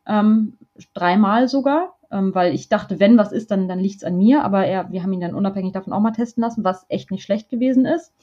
Ähm, 0.05 0.57
dreimal 0.93 1.47
sogar. 1.47 1.95
ähm, 2.13 2.33
weil 2.35 2.53
ich 2.53 2.69
dachte, 2.69 2.99
wenn 2.99 3.17
was 3.17 3.31
ist, 3.31 3.49
dann, 3.51 3.67
dann 3.67 3.79
liegt 3.79 3.97
es 3.97 4.03
an 4.03 4.17
mir. 4.17 4.43
Aber 4.43 4.65
er, 4.65 4.91
wir 4.91 5.01
haben 5.01 5.11
ihn 5.13 5.21
dann 5.21 5.33
unabhängig 5.33 5.73
davon 5.73 5.93
auch 5.93 5.99
mal 5.99 6.11
testen 6.11 6.41
lassen, 6.41 6.63
was 6.63 6.85
echt 6.89 7.11
nicht 7.11 7.23
schlecht 7.23 7.49
gewesen 7.49 7.85
ist. 7.85 8.13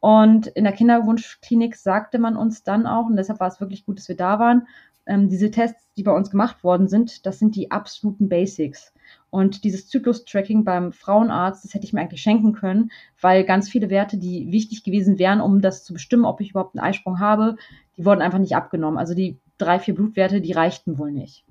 Und 0.00 0.48
in 0.48 0.64
der 0.64 0.72
Kinderwunschklinik 0.72 1.76
sagte 1.76 2.18
man 2.18 2.36
uns 2.36 2.64
dann 2.64 2.86
auch, 2.86 3.06
und 3.06 3.16
deshalb 3.16 3.40
war 3.40 3.48
es 3.48 3.60
wirklich 3.60 3.86
gut, 3.86 3.98
dass 3.98 4.08
wir 4.08 4.16
da 4.16 4.38
waren, 4.38 4.66
ähm, 5.06 5.28
diese 5.28 5.50
Tests, 5.50 5.90
die 5.96 6.02
bei 6.02 6.12
uns 6.12 6.30
gemacht 6.30 6.64
worden 6.64 6.88
sind, 6.88 7.26
das 7.26 7.38
sind 7.38 7.56
die 7.56 7.70
absoluten 7.70 8.28
Basics. 8.28 8.92
Und 9.30 9.64
dieses 9.64 9.88
Zyklus-Tracking 9.88 10.64
beim 10.64 10.92
Frauenarzt, 10.92 11.64
das 11.64 11.74
hätte 11.74 11.84
ich 11.84 11.92
mir 11.92 12.00
eigentlich 12.00 12.22
schenken 12.22 12.52
können, 12.52 12.90
weil 13.20 13.44
ganz 13.44 13.68
viele 13.68 13.90
Werte, 13.90 14.16
die 14.16 14.50
wichtig 14.50 14.84
gewesen 14.84 15.18
wären, 15.18 15.40
um 15.40 15.60
das 15.60 15.84
zu 15.84 15.92
bestimmen, 15.92 16.24
ob 16.24 16.40
ich 16.40 16.50
überhaupt 16.50 16.76
einen 16.76 16.86
Eisprung 16.86 17.20
habe, 17.20 17.56
die 17.96 18.04
wurden 18.04 18.22
einfach 18.22 18.38
nicht 18.38 18.56
abgenommen. 18.56 18.98
Also 18.98 19.14
die 19.14 19.36
drei, 19.58 19.78
vier 19.78 19.94
Blutwerte, 19.94 20.40
die 20.40 20.52
reichten 20.52 20.98
wohl 20.98 21.12
nicht. 21.12 21.44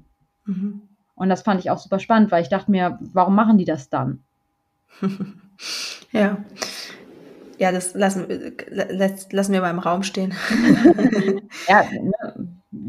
Mhm. 0.45 0.81
Und 1.15 1.29
das 1.29 1.43
fand 1.43 1.59
ich 1.59 1.69
auch 1.69 1.77
super 1.77 1.99
spannend, 1.99 2.31
weil 2.31 2.41
ich 2.41 2.49
dachte 2.49 2.71
mir, 2.71 2.97
warum 3.01 3.35
machen 3.35 3.57
die 3.57 3.65
das 3.65 3.89
dann? 3.89 4.23
ja. 6.11 6.37
Ja, 7.59 7.71
das 7.71 7.93
lassen, 7.93 8.25
lassen 9.31 9.53
wir 9.53 9.61
mal 9.61 9.69
im 9.69 9.79
Raum 9.79 10.03
stehen. 10.03 10.33
ja, 11.67 11.83
ne, 11.91 12.47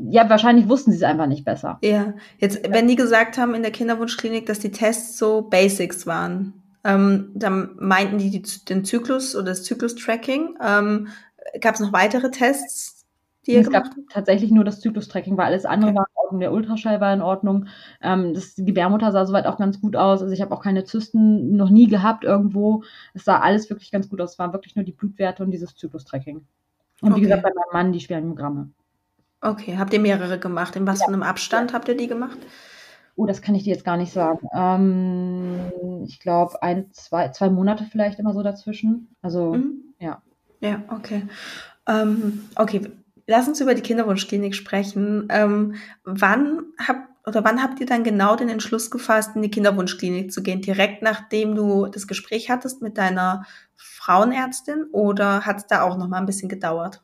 ja, 0.09 0.29
wahrscheinlich 0.31 0.69
wussten 0.69 0.93
sie 0.93 0.99
es 0.99 1.03
einfach 1.03 1.27
nicht 1.27 1.45
besser. 1.45 1.79
Ja, 1.83 2.15
jetzt, 2.39 2.61
wenn 2.71 2.89
die 2.89 2.97
gesagt 2.97 3.37
haben 3.39 3.55
in 3.55 3.63
der 3.63 3.71
Kinderwunschklinik, 3.71 4.47
dass 4.47 4.59
die 4.59 4.71
Tests 4.71 5.19
so 5.19 5.43
Basics 5.43 6.07
waren, 6.07 6.55
ähm, 6.85 7.31
dann 7.35 7.77
meinten 7.79 8.19
die, 8.19 8.31
die 8.31 8.43
den 8.65 8.85
Zyklus 8.85 9.35
oder 9.35 9.47
das 9.47 9.65
Zyklus-Tracking. 9.65 10.57
Ähm, 10.63 11.09
Gab 11.61 11.75
es 11.75 11.81
noch 11.81 11.93
weitere 11.93 12.31
Tests, 12.31 13.05
die 13.47 13.53
ihr 13.53 13.61
es 13.61 13.71
gab 13.71 13.85
habt? 13.85 13.97
tatsächlich 14.11 14.51
nur 14.51 14.65
das 14.65 14.81
Zyklus-Tracking, 14.81 15.37
weil 15.37 15.47
alles 15.47 15.67
andere 15.67 15.91
okay. 15.91 15.99
war 15.99 16.07
in 16.07 16.17
Ordnung. 16.17 16.41
Der 16.41 16.53
Ultraschall 16.53 17.01
war 17.01 17.13
in 17.13 17.21
Ordnung. 17.21 17.67
Ähm, 18.01 18.33
das, 18.33 18.55
die 18.55 18.65
Gebärmutter 18.65 19.13
sah 19.13 19.27
soweit 19.27 19.47
auch 19.47 19.59
ganz 19.59 19.81
gut 19.81 19.97
aus. 19.97 20.23
Also 20.23 20.33
ich 20.33 20.41
habe 20.41 20.55
auch 20.55 20.63
keine 20.63 20.85
Zysten 20.85 21.57
noch 21.57 21.69
nie 21.69 21.87
gehabt 21.87 22.25
irgendwo. 22.25 22.83
Es 23.13 23.25
sah 23.25 23.41
alles 23.41 23.69
wirklich 23.69 23.91
ganz 23.91 24.09
gut 24.09 24.21
aus. 24.21 24.33
Es 24.33 24.39
waren 24.39 24.53
wirklich 24.53 24.77
nur 24.77 24.85
die 24.85 24.93
Blutwerte 24.93 25.43
und 25.43 25.51
dieses 25.51 25.75
Zyklus-Tracking. 25.77 26.47
Und 27.03 27.13
okay. 27.13 27.17
wie 27.17 27.25
gesagt, 27.25 27.43
bei 27.43 27.51
meinem 27.51 27.73
Mann 27.73 27.93
die 27.93 28.01
Spermiogramme. 28.01 28.71
Okay, 29.45 29.77
habt 29.79 29.93
ihr 29.93 30.01
mehrere 30.01 30.39
gemacht? 30.39 30.75
In 30.75 30.87
was 30.87 31.01
ja. 31.01 31.07
für 31.07 31.13
einem 31.13 31.23
Abstand 31.23 31.75
habt 31.75 31.87
ihr 31.89 31.97
die 31.97 32.07
gemacht? 32.07 32.39
Oh, 33.15 33.27
das 33.27 33.43
kann 33.43 33.55
ich 33.55 33.65
dir 33.65 33.75
jetzt 33.75 33.85
gar 33.85 33.99
nicht 33.99 34.11
sagen. 34.11 34.49
Ähm, 34.55 36.05
ich 36.07 36.19
glaube, 36.19 36.63
ein, 36.63 36.91
zwei, 36.93 37.29
zwei 37.29 37.51
Monate 37.51 37.85
vielleicht 37.85 38.19
immer 38.19 38.33
so 38.33 38.43
dazwischen. 38.43 39.15
Also, 39.21 39.53
mhm. 39.53 39.95
ja. 39.99 40.23
Ja, 40.61 40.83
okay. 40.89 41.27
Ähm, 41.87 42.49
okay, 42.57 42.91
lass 43.27 43.47
uns 43.47 43.61
über 43.61 43.75
die 43.75 43.83
Kinderwunschklinik 43.83 44.55
sprechen. 44.55 45.29
Ähm, 45.29 45.75
wann 46.05 46.65
habt 46.79 47.11
oder 47.27 47.45
wann 47.45 47.63
habt 47.63 47.81
ihr 47.81 47.87
dann 47.87 48.05
genau 48.05 48.37
den 48.37 48.49
Entschluss 48.49 48.91
gefasst, 48.91 49.37
in 49.37 49.43
die 49.43 49.51
Kinderwunschklinik 49.51 50.33
zu 50.33 50.43
gehen? 50.43 50.63
Direkt 50.63 51.03
nachdem 51.03 51.55
du 51.55 51.87
das 51.87 52.07
Gespräch 52.07 52.51
hattest 52.51 52.81
mit 52.81 52.97
deiner 52.97 53.45
Frauenärztin 53.77 54.87
oder 54.93 55.45
hat 55.45 55.59
es 55.59 55.67
da 55.67 55.83
auch 55.83 55.99
noch 55.99 56.09
mal 56.09 56.19
ein 56.19 56.27
bisschen 56.27 56.49
gedauert? 56.49 57.04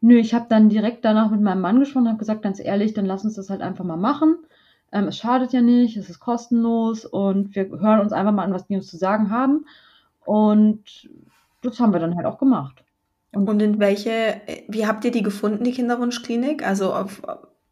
Nö, 0.00 0.16
ich 0.16 0.34
habe 0.34 0.46
dann 0.48 0.68
direkt 0.68 1.04
danach 1.04 1.30
mit 1.30 1.40
meinem 1.40 1.60
Mann 1.60 1.80
gesprochen 1.80 2.04
und 2.04 2.08
habe 2.08 2.18
gesagt, 2.18 2.42
ganz 2.42 2.60
ehrlich, 2.60 2.94
dann 2.94 3.06
lass 3.06 3.24
uns 3.24 3.34
das 3.34 3.50
halt 3.50 3.60
einfach 3.62 3.84
mal 3.84 3.96
machen. 3.96 4.38
Ähm, 4.92 5.08
es 5.08 5.18
schadet 5.18 5.52
ja 5.52 5.60
nicht, 5.60 5.96
es 5.96 6.08
ist 6.08 6.20
kostenlos 6.20 7.04
und 7.04 7.54
wir 7.54 7.68
hören 7.68 8.00
uns 8.00 8.12
einfach 8.12 8.32
mal 8.32 8.44
an, 8.44 8.52
was 8.52 8.66
die 8.66 8.76
uns 8.76 8.86
zu 8.86 8.96
sagen 8.96 9.30
haben. 9.30 9.66
Und 10.24 11.08
das 11.62 11.80
haben 11.80 11.92
wir 11.92 12.00
dann 12.00 12.16
halt 12.16 12.26
auch 12.26 12.38
gemacht. 12.38 12.84
Und, 13.32 13.48
und 13.48 13.60
in 13.60 13.78
welche, 13.78 14.40
wie 14.68 14.86
habt 14.86 15.04
ihr 15.04 15.10
die 15.10 15.22
gefunden, 15.22 15.64
die 15.64 15.72
Kinderwunschklinik? 15.72 16.66
Also 16.66 16.94
auf, 16.94 17.22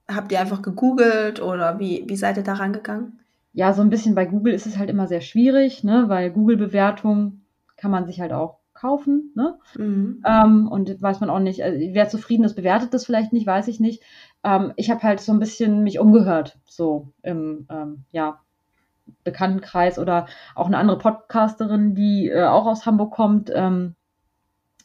habt 0.09 0.33
ihr 0.33 0.41
einfach 0.41 0.63
gegoogelt 0.63 1.41
oder 1.41 1.79
wie, 1.79 2.05
wie 2.07 2.17
seid 2.17 2.37
ihr 2.37 2.43
da 2.43 2.55
rangegangen? 2.55 3.21
Ja, 3.53 3.73
so 3.73 3.83
ein 3.83 3.91
bisschen 3.91 4.15
bei 4.15 4.27
Google 4.27 4.53
ist 4.53 4.67
es 4.67 4.77
halt 4.77 4.91
immer 4.91 5.07
sehr 5.07 5.23
schwierig, 5.23 5.83
ne? 5.83 6.05
weil 6.09 6.31
Google-Bewertung 6.31 7.41
kann 7.77 7.91
man 7.91 8.07
sich 8.07 8.21
halt 8.21 8.33
auch 8.33 8.59
kaufen. 8.77 9.33
Ne? 9.35 9.59
Mhm. 9.77 10.23
Ähm, 10.27 10.69
und 10.69 11.03
weiß 11.03 11.21
man 11.21 11.31
auch 11.31 11.39
nicht, 11.39 11.63
also, 11.63 11.79
wer 11.79 12.09
zufrieden 12.09 12.45
ist, 12.45 12.55
bewertet 12.55 12.95
das 12.95 13.05
vielleicht 13.05 13.33
nicht, 13.33 13.47
weiß 13.47 13.69
ich 13.69 13.81
nicht. 13.81 14.03
Ähm, 14.45 14.73
ich 14.77 14.91
habe 14.91 15.03
halt 15.03 15.21
so 15.21 15.33
ein 15.33 15.41
bisschen 15.41 15.83
mich 15.83 15.99
umgehört, 15.99 16.59
so 16.65 17.13
im 17.23 17.67
ähm, 17.71 18.05
ja, 18.13 18.41
Bekanntenkreis 19.25 19.99
oder 19.99 20.27
auch 20.55 20.67
eine 20.67 20.79
andere 20.79 20.99
Podcasterin, 20.99 21.95
die 21.95 22.29
äh, 22.29 22.45
auch 22.45 22.67
aus 22.67 22.87
Hamburg 22.87 23.13
kommt. 23.13 23.51
Ähm, 23.55 23.95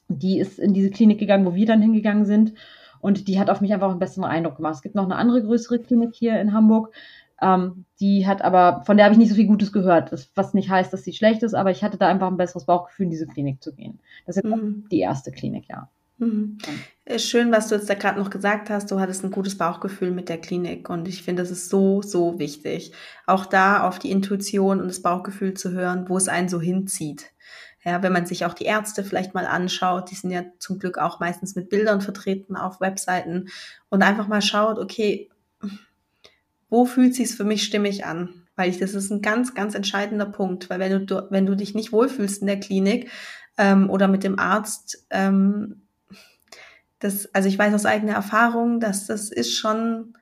die 0.08 0.40
ist 0.40 0.60
in 0.60 0.74
diese 0.74 0.92
Klinik 0.92 1.20
gegangen, 1.20 1.46
wo 1.46 1.56
wir 1.56 1.66
dann 1.66 1.82
hingegangen 1.82 2.26
sind. 2.26 2.54
Und 3.00 3.28
die 3.28 3.40
hat 3.40 3.50
auf 3.50 3.62
mich 3.62 3.74
einfach 3.74 3.90
einen 3.90 4.00
besseren 4.00 4.26
Eindruck 4.26 4.58
gemacht. 4.58 4.76
Es 4.76 4.82
gibt 4.82 4.96
noch 4.96 5.06
eine 5.06 5.16
andere 5.16 5.42
größere 5.42 5.80
Klinik 5.80 6.14
hier 6.14 6.40
in 6.40 6.54
Hamburg. 6.54 6.94
Ähm, 7.42 7.86
die 8.00 8.28
hat 8.28 8.42
aber, 8.44 8.84
von 8.86 8.98
der 8.98 9.06
habe 9.06 9.14
ich 9.14 9.20
nicht 9.20 9.30
so 9.30 9.36
viel 9.36 9.48
Gutes 9.48 9.72
gehört, 9.72 10.12
das, 10.12 10.30
was 10.36 10.54
nicht 10.54 10.70
heißt, 10.70 10.94
dass 10.94 11.04
sie 11.04 11.14
schlecht 11.14 11.44
ist, 11.44 11.54
aber 11.54 11.72
ich 11.72 11.84
hatte 11.84 11.98
da 11.98 12.08
einfach 12.08 12.28
ein 12.28 12.38
besseres 12.38 12.66
Bauchgefühl, 12.66 13.06
in 13.06 13.10
diese 13.10 13.28
Klinik 13.28 13.64
zu 13.64 13.74
gehen. 13.74 14.00
Das 14.26 14.38
ist 14.38 14.44
mhm. 14.44 14.86
die 14.92 15.00
erste 15.00 15.32
Klinik, 15.32 15.68
ja. 15.68 15.90
Mhm. 16.22 16.60
Schön, 17.18 17.52
was 17.52 17.68
du 17.68 17.76
jetzt 17.76 17.90
da 17.90 17.96
gerade 17.96 18.20
noch 18.20 18.30
gesagt 18.30 18.70
hast. 18.70 18.92
Du 18.92 19.00
hattest 19.00 19.24
ein 19.24 19.32
gutes 19.32 19.58
Bauchgefühl 19.58 20.12
mit 20.12 20.30
der 20.30 20.38
Klinik 20.38 20.88
und 20.90 21.08
ich 21.08 21.24
finde, 21.24 21.42
das 21.42 21.52
ist 21.52 21.70
so, 21.70 22.04
so 22.04 22.38
wichtig. 22.38 22.94
Auch 23.26 23.48
da 23.48 23.88
auf 23.88 23.98
die 23.98 24.12
Intuition 24.12 24.80
und 24.80 24.88
das 24.88 25.02
Bauchgefühl 25.02 25.56
zu 25.56 25.72
hören, 25.72 26.08
wo 26.08 26.18
es 26.18 26.28
einen 26.28 26.48
so 26.48 26.62
hinzieht. 26.62 27.32
Ja, 27.84 28.04
wenn 28.04 28.14
man 28.14 28.28
sich 28.28 28.46
auch 28.46 28.54
die 28.54 28.66
Ärzte 28.66 29.04
vielleicht 29.04 29.34
mal 29.34 29.48
anschaut, 29.48 30.12
die 30.12 30.16
sind 30.16 30.30
ja 30.30 30.44
zum 30.60 30.78
Glück 30.78 31.00
auch 31.00 31.20
meistens 31.20 31.56
mit 31.56 31.70
Bildern 31.70 32.02
vertreten 32.02 32.56
auf 32.56 32.80
Webseiten 32.80 33.50
und 33.90 34.04
einfach 34.04 34.28
mal 34.28 34.44
schaut, 34.44 34.78
okay, 34.78 35.32
wo 36.72 36.86
fühlt 36.86 37.14
sich's 37.14 37.36
für 37.36 37.44
mich 37.44 37.64
stimmig 37.64 38.06
an? 38.06 38.30
Weil 38.56 38.70
ich, 38.70 38.80
das 38.80 38.96
ist 38.96 39.12
ein 39.12 39.22
ganz, 39.22 39.54
ganz 39.54 39.76
entscheidender 39.76 40.26
Punkt, 40.26 40.70
weil 40.70 40.80
wenn 40.80 41.06
du, 41.06 41.28
wenn 41.30 41.46
du 41.46 41.56
dich 41.56 41.76
nicht 41.76 41.92
wohlfühlst 41.92 42.42
in 42.42 42.48
der 42.48 42.60
Klinik 42.60 43.12
ähm, 43.58 43.90
oder 43.90 44.08
mit 44.08 44.24
dem 44.24 44.40
Arzt, 44.40 45.06
ähm, 45.12 45.82
das, 47.00 47.34
also 47.36 47.50
ich 47.50 47.60
weiß 47.60 47.74
aus 47.74 47.86
eigener 47.86 48.14
Erfahrung, 48.14 48.80
dass 48.80 49.06
das 49.06 49.30
ist 49.30 49.56
schon, 49.56 50.14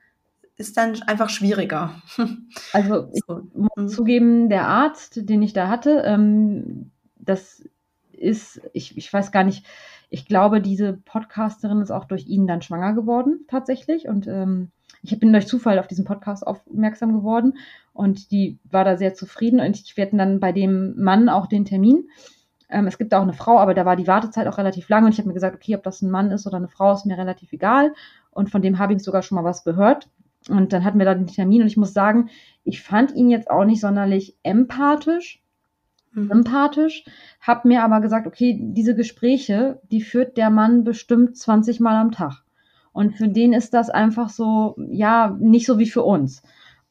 ist 0.56 0.76
dann 0.76 1.00
einfach 1.02 1.30
schwieriger. 1.30 2.02
Also 2.72 3.08
ich 3.14 3.22
so. 3.26 3.42
muss 3.54 3.70
mhm. 3.76 3.88
zugeben, 3.88 4.48
der 4.48 4.66
Arzt, 4.66 5.28
den 5.28 5.42
ich 5.42 5.52
da 5.52 5.68
hatte, 5.68 6.02
ähm, 6.04 6.90
das 7.16 7.62
ist, 8.12 8.60
ich, 8.72 8.96
ich 8.96 9.12
weiß 9.12 9.30
gar 9.30 9.44
nicht, 9.44 9.64
ich 10.08 10.26
glaube, 10.26 10.60
diese 10.60 10.94
Podcasterin 10.94 11.80
ist 11.80 11.92
auch 11.92 12.06
durch 12.06 12.26
ihn 12.26 12.48
dann 12.48 12.62
schwanger 12.62 12.94
geworden, 12.94 13.44
tatsächlich. 13.46 14.08
Und 14.08 14.26
ähm, 14.26 14.72
ich 15.02 15.18
bin 15.18 15.32
durch 15.32 15.46
Zufall 15.46 15.78
auf 15.78 15.86
diesen 15.86 16.04
Podcast 16.04 16.46
aufmerksam 16.46 17.12
geworden 17.12 17.58
und 17.92 18.30
die 18.30 18.58
war 18.70 18.84
da 18.84 18.96
sehr 18.96 19.14
zufrieden 19.14 19.60
und 19.60 19.80
ich 19.80 19.96
werde 19.96 20.16
dann 20.16 20.40
bei 20.40 20.52
dem 20.52 21.00
Mann 21.00 21.28
auch 21.28 21.46
den 21.46 21.64
Termin. 21.64 22.08
Ähm, 22.68 22.86
es 22.86 22.98
gibt 22.98 23.14
auch 23.14 23.22
eine 23.22 23.32
Frau, 23.32 23.58
aber 23.58 23.74
da 23.74 23.84
war 23.84 23.96
die 23.96 24.06
Wartezeit 24.06 24.46
auch 24.46 24.58
relativ 24.58 24.88
lang 24.88 25.04
und 25.04 25.12
ich 25.12 25.18
habe 25.18 25.28
mir 25.28 25.34
gesagt, 25.34 25.56
okay, 25.56 25.74
ob 25.74 25.82
das 25.82 26.02
ein 26.02 26.10
Mann 26.10 26.30
ist 26.30 26.46
oder 26.46 26.56
eine 26.56 26.68
Frau, 26.68 26.92
ist 26.92 27.06
mir 27.06 27.18
relativ 27.18 27.52
egal. 27.52 27.92
Und 28.30 28.50
von 28.50 28.62
dem 28.62 28.78
habe 28.78 28.94
ich 28.94 29.02
sogar 29.02 29.22
schon 29.22 29.36
mal 29.36 29.44
was 29.44 29.64
gehört. 29.64 30.08
Und 30.48 30.72
dann 30.72 30.84
hatten 30.84 30.98
wir 30.98 31.04
da 31.04 31.14
den 31.14 31.26
Termin 31.26 31.62
und 31.62 31.66
ich 31.66 31.76
muss 31.76 31.92
sagen, 31.92 32.30
ich 32.64 32.82
fand 32.82 33.14
ihn 33.14 33.28
jetzt 33.28 33.50
auch 33.50 33.64
nicht 33.64 33.80
sonderlich 33.80 34.36
empathisch. 34.42 35.42
Mhm. 36.12 36.30
Empathisch, 36.30 37.04
habe 37.40 37.68
mir 37.68 37.84
aber 37.84 38.00
gesagt, 38.00 38.26
okay, 38.26 38.58
diese 38.60 38.94
Gespräche, 38.96 39.80
die 39.90 40.00
führt 40.00 40.36
der 40.36 40.50
Mann 40.50 40.82
bestimmt 40.82 41.36
20 41.36 41.78
Mal 41.80 41.96
am 41.96 42.10
Tag. 42.10 42.42
Und 42.92 43.16
für 43.16 43.28
den 43.28 43.52
ist 43.52 43.74
das 43.74 43.90
einfach 43.90 44.28
so, 44.28 44.76
ja, 44.90 45.36
nicht 45.40 45.66
so 45.66 45.78
wie 45.78 45.88
für 45.88 46.02
uns. 46.02 46.42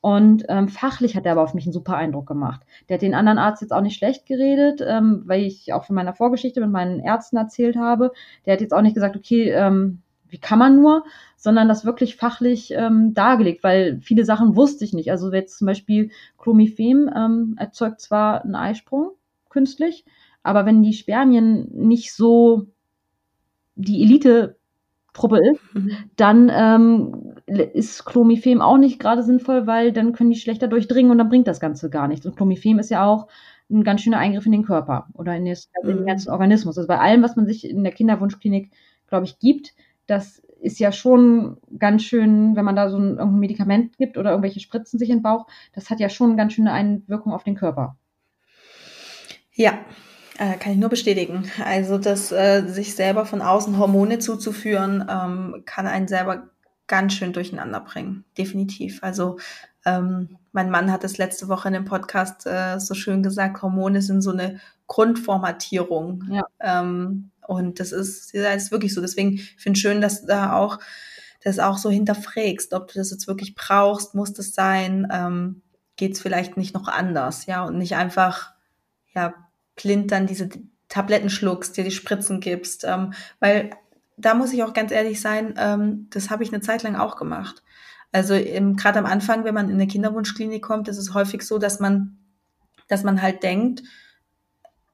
Und 0.02 0.46
ähm, 0.48 0.70
fachlich 0.70 1.16
hat 1.16 1.26
er 1.26 1.34
aber 1.34 1.44
auf 1.44 1.54
mich 1.54 1.66
einen 1.66 1.74
super 1.74 1.98
Eindruck 1.98 2.26
gemacht. 2.26 2.62
Der 2.88 2.96
hat 2.96 3.02
den 3.02 3.14
anderen 3.14 3.38
Arzt 3.38 3.62
jetzt 3.62 3.74
auch 3.74 3.82
nicht 3.82 3.98
schlecht 3.98 4.26
geredet, 4.26 4.82
ähm, 4.86 5.24
weil 5.26 5.42
ich 5.42 5.74
auch 5.74 5.84
von 5.84 5.96
meiner 5.96 6.14
Vorgeschichte 6.14 6.62
mit 6.62 6.72
meinen 6.72 7.02
Ärzten 7.02 7.36
erzählt 7.36 7.76
habe. 7.76 8.12
Der 8.46 8.54
hat 8.54 8.62
jetzt 8.62 8.74
auch 8.74 8.82
nicht 8.82 8.96
gesagt, 8.96 9.18
okay, 9.18 9.52
ähm, 9.52 10.02
wie 10.30 10.38
kann 10.38 10.60
man 10.60 10.76
nur, 10.76 11.04
sondern 11.36 11.68
das 11.68 11.86
wirklich 11.86 12.16
fachlich 12.16 12.72
ähm, 12.72 13.14
dargelegt, 13.14 13.64
weil 13.64 14.00
viele 14.00 14.24
Sachen 14.24 14.56
wusste 14.56 14.86
ich 14.86 14.94
nicht. 14.94 15.12
Also 15.12 15.34
jetzt 15.34 15.58
zum 15.58 15.68
Beispiel 15.68 16.12
Chlomiphen 16.38 17.12
ähm, 17.14 17.56
erzeugt 17.58 18.00
zwar 18.00 18.44
einen 18.44 18.56
Eisprung 18.56 19.12
künstlich, 19.50 20.06
aber 20.44 20.66
wenn 20.66 20.84
die 20.84 20.94
Spermien 20.94 21.68
nicht 21.74 22.14
so 22.14 22.68
die 23.76 24.04
Elite 24.04 24.59
Truppe 25.14 25.40
ist, 25.40 25.62
mhm. 25.74 25.92
dann 26.16 26.52
ähm, 26.54 27.36
ist 27.46 28.06
Chlomiphem 28.06 28.62
auch 28.62 28.78
nicht 28.78 29.00
gerade 29.00 29.24
sinnvoll, 29.24 29.68
weil 29.68 29.92
dann 29.92 30.14
können 30.14 30.32
die 30.32 30.40
schlechter 30.40 30.68
durchdringen 30.68 31.12
und 31.12 31.18
dann 31.18 31.30
bringt 31.30 31.48
das 31.48 31.60
Ganze 31.60 31.90
gar 31.90 32.08
nichts. 32.08 32.26
Und 32.26 32.36
Chlomiphem 32.36 32.80
ist 32.80 32.90
ja 32.90 33.06
auch 33.06 33.28
ein 33.70 33.84
ganz 33.84 34.02
schöner 34.02 34.18
Eingriff 34.18 34.46
in 34.46 34.52
den 34.52 34.66
Körper 34.66 35.08
oder 35.14 35.36
in, 35.36 35.46
das, 35.46 35.70
mhm. 35.84 35.90
in 35.90 35.98
den 35.98 36.06
ganzen 36.06 36.32
Organismus. 36.32 36.78
Also 36.78 36.88
bei 36.88 37.00
allem, 37.00 37.24
was 37.24 37.36
man 37.36 37.46
sich 37.46 37.68
in 37.68 37.84
der 37.84 37.94
Kinderwunschklinik, 37.94 38.72
glaube 39.08 39.26
ich, 39.26 39.40
gibt, 39.40 39.74
das 40.08 40.42
ist 40.62 40.80
ja 40.80 40.92
schon 40.92 41.58
ganz 41.78 42.04
schön, 42.04 42.56
wenn 42.56 42.66
man 42.66 42.76
da 42.76 42.90
so 42.90 42.98
ein, 42.98 43.18
irgendein 43.18 43.40
Medikament 43.40 43.98
gibt 43.98 44.18
oder 44.18 44.32
irgendwelche 44.32 44.60
Spritzen 44.60 45.00
sich 45.00 45.10
in 45.10 45.18
den 45.18 45.24
Bauch, 45.24 45.48
das 45.74 45.90
hat 45.90 46.00
ja 46.00 46.10
schon 46.10 46.38
ganz 46.38 46.54
schöne 46.54 46.72
Einwirkung 46.74 47.34
auf 47.34 47.44
den 47.44 47.56
Körper. 47.56 47.98
Ja, 49.54 49.80
äh, 50.40 50.58
kann 50.58 50.72
ich 50.72 50.80
nur 50.80 50.90
bestätigen. 50.90 51.52
Also, 51.64 52.00
dass 52.00 52.32
äh, 52.32 52.64
sich 52.66 52.96
selber 52.96 53.28
von 53.28 53.44
außen 53.44 53.78
Hormone 53.78 54.18
zuzuführen, 54.18 55.06
ähm, 55.08 55.62
kann 55.66 55.86
einen 55.86 56.08
selber 56.08 56.50
ganz 56.88 57.14
schön 57.14 57.34
durcheinander 57.34 57.82
bringen. 57.82 58.26
Definitiv. 58.38 59.04
Also 59.04 59.38
Ähm, 59.86 60.38
mein 60.52 60.70
Mann 60.70 60.92
hat 60.92 61.06
es 61.06 61.18
letzte 61.18 61.48
Woche 61.48 61.70
in 61.70 61.74
dem 61.74 61.86
Podcast 61.86 62.46
äh, 62.46 62.80
so 62.80 62.94
schön 62.94 63.24
gesagt, 63.24 63.62
Hormone 63.62 64.02
sind 64.02 64.22
so 64.22 64.32
eine 64.32 64.60
Grundformatierung. 64.88 66.26
Ja. 66.30 66.44
Ähm, 66.60 67.32
und 67.48 67.80
das 67.80 67.94
ist, 67.94 68.34
das 68.34 68.64
ist 68.64 68.72
wirklich 68.72 68.94
so. 68.94 69.00
Deswegen 69.00 69.38
finde 69.58 69.78
ich 69.78 69.82
schön, 69.82 70.02
dass 70.02 70.22
du 70.22 70.28
da 70.28 70.54
auch 70.54 70.80
das 71.44 71.60
auch 71.60 71.78
so 71.78 71.90
hinterfragst, 71.90 72.74
ob 72.74 72.92
du 72.92 73.00
das 73.00 73.12
jetzt 73.12 73.28
wirklich 73.28 73.56
brauchst, 73.56 74.16
muss 74.16 74.34
das 74.34 74.54
sein, 74.54 75.08
ähm, 75.12 75.62
geht 75.96 76.14
es 76.16 76.22
vielleicht 76.22 76.58
nicht 76.58 76.74
noch 76.74 76.90
anders, 76.90 77.46
ja, 77.46 77.64
und 77.64 77.78
nicht 77.78 77.96
einfach, 77.96 78.52
ja, 79.16 79.34
blind 79.82 80.12
dann 80.12 80.28
diese 80.28 80.50
Tabletten 80.90 81.30
schluckst, 81.30 81.78
dir 81.78 81.84
die 81.84 81.92
Spritzen 81.92 82.40
gibst, 82.40 82.84
ähm, 82.84 83.14
weil 83.40 83.72
da 84.18 84.34
muss 84.34 84.54
ich 84.54 84.64
auch 84.64 84.74
ganz 84.74 84.92
ehrlich 84.92 85.22
sein, 85.22 85.54
ähm, 85.58 86.08
das 86.10 86.30
habe 86.30 86.44
ich 86.44 86.52
eine 86.52 86.62
Zeit 86.62 86.84
lang 86.84 86.96
auch 86.96 87.16
gemacht. 87.16 87.64
Also 88.12 88.34
gerade 88.34 89.00
am 89.00 89.06
Anfang, 89.06 89.44
wenn 89.44 89.54
man 89.54 89.70
in 89.70 89.76
eine 89.76 89.88
Kinderwunschklinik 89.88 90.64
kommt, 90.64 90.88
ist 90.88 90.98
es 90.98 91.14
häufig 91.14 91.44
so, 91.44 91.60
dass 91.60 91.80
man, 91.80 92.18
dass 92.88 93.04
man 93.04 93.22
halt 93.22 93.44
denkt, 93.44 93.84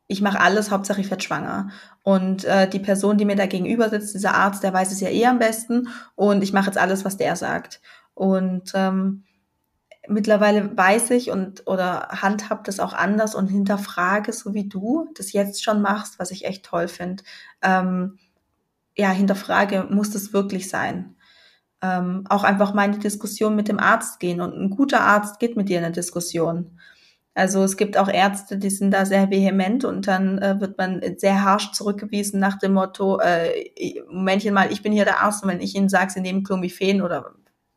ich 0.08 0.22
mache 0.22 0.40
alles, 0.40 0.70
Hauptsache 0.70 1.02
ich 1.02 1.10
werde 1.10 1.24
schwanger. 1.24 1.70
Und 2.04 2.44
äh, 2.44 2.70
die 2.70 2.80
Person, 2.80 3.18
die 3.18 3.26
mir 3.26 3.36
da 3.36 3.48
gegenüber 3.48 3.90
sitzt, 3.90 4.14
dieser 4.14 4.36
Arzt, 4.36 4.64
der 4.64 4.74
weiß 4.74 4.92
es 4.92 5.00
ja 5.00 5.10
eh 5.10 5.26
am 5.26 5.40
besten 5.40 5.88
und 6.16 6.44
ich 6.44 6.54
mache 6.54 6.68
jetzt 6.68 6.78
alles, 6.78 7.06
was 7.06 7.18
der 7.18 7.36
sagt. 7.36 7.82
Und 8.14 8.74
ähm, 8.76 9.24
mittlerweile 10.08 10.76
weiß 10.76 11.12
ich 11.12 11.32
und 11.32 11.64
oder 11.68 12.10
handhab 12.10 12.64
das 12.64 12.80
auch 12.80 12.94
anders 12.94 13.36
und 13.36 13.48
hinterfrage, 13.48 14.34
so 14.34 14.54
wie 14.54 14.68
du 14.68 15.10
das 15.16 15.34
jetzt 15.34 15.64
schon 15.64 15.82
machst, 15.82 16.20
was 16.20 16.32
ich 16.32 16.46
echt 16.46 16.66
toll 16.66 16.88
finde. 16.88 17.24
Ähm, 17.62 18.20
ja, 18.98 19.10
hinterfrage, 19.12 19.88
muss 19.90 20.12
das 20.12 20.34
wirklich 20.34 20.70
sein? 20.70 21.16
Ähm, 21.82 22.26
auch 22.30 22.44
einfach 22.44 22.74
mal 22.74 22.86
in 22.86 22.94
die 22.94 23.00
Diskussion 23.00 23.56
mit 23.56 23.68
dem 23.68 23.80
Arzt 23.80 24.20
gehen. 24.20 24.42
Und 24.42 24.54
ein 24.54 24.70
guter 24.70 25.02
Arzt 25.02 25.40
geht 25.40 25.58
mit 25.58 25.70
dir 25.70 25.80
in 25.80 25.86
eine 25.86 25.94
Diskussion. 25.94 26.80
Also 27.36 27.64
es 27.64 27.76
gibt 27.76 27.98
auch 27.98 28.08
Ärzte, 28.08 28.58
die 28.58 28.70
sind 28.70 28.92
da 28.92 29.06
sehr 29.06 29.30
vehement 29.30 29.84
und 29.84 30.08
dann 30.08 30.38
äh, 30.40 30.60
wird 30.62 30.78
man 30.78 31.02
sehr 31.18 31.44
harsch 31.44 31.74
zurückgewiesen 31.74 32.40
nach 32.40 32.58
dem 32.58 32.74
Motto, 32.74 33.20
äh, 33.20 34.02
Momentchen 34.08 34.54
mal, 34.54 34.72
ich 34.72 34.82
bin 34.82 34.94
hier 34.94 35.04
der 35.04 35.22
Arzt 35.22 35.44
und 35.44 35.50
wenn 35.50 35.60
ich 35.60 35.76
Ihnen 35.76 35.90
sage, 35.90 36.12
Sie 36.12 36.22
nehmen 36.22 36.46
Clomiphen 36.46 37.02
oder 37.02 37.36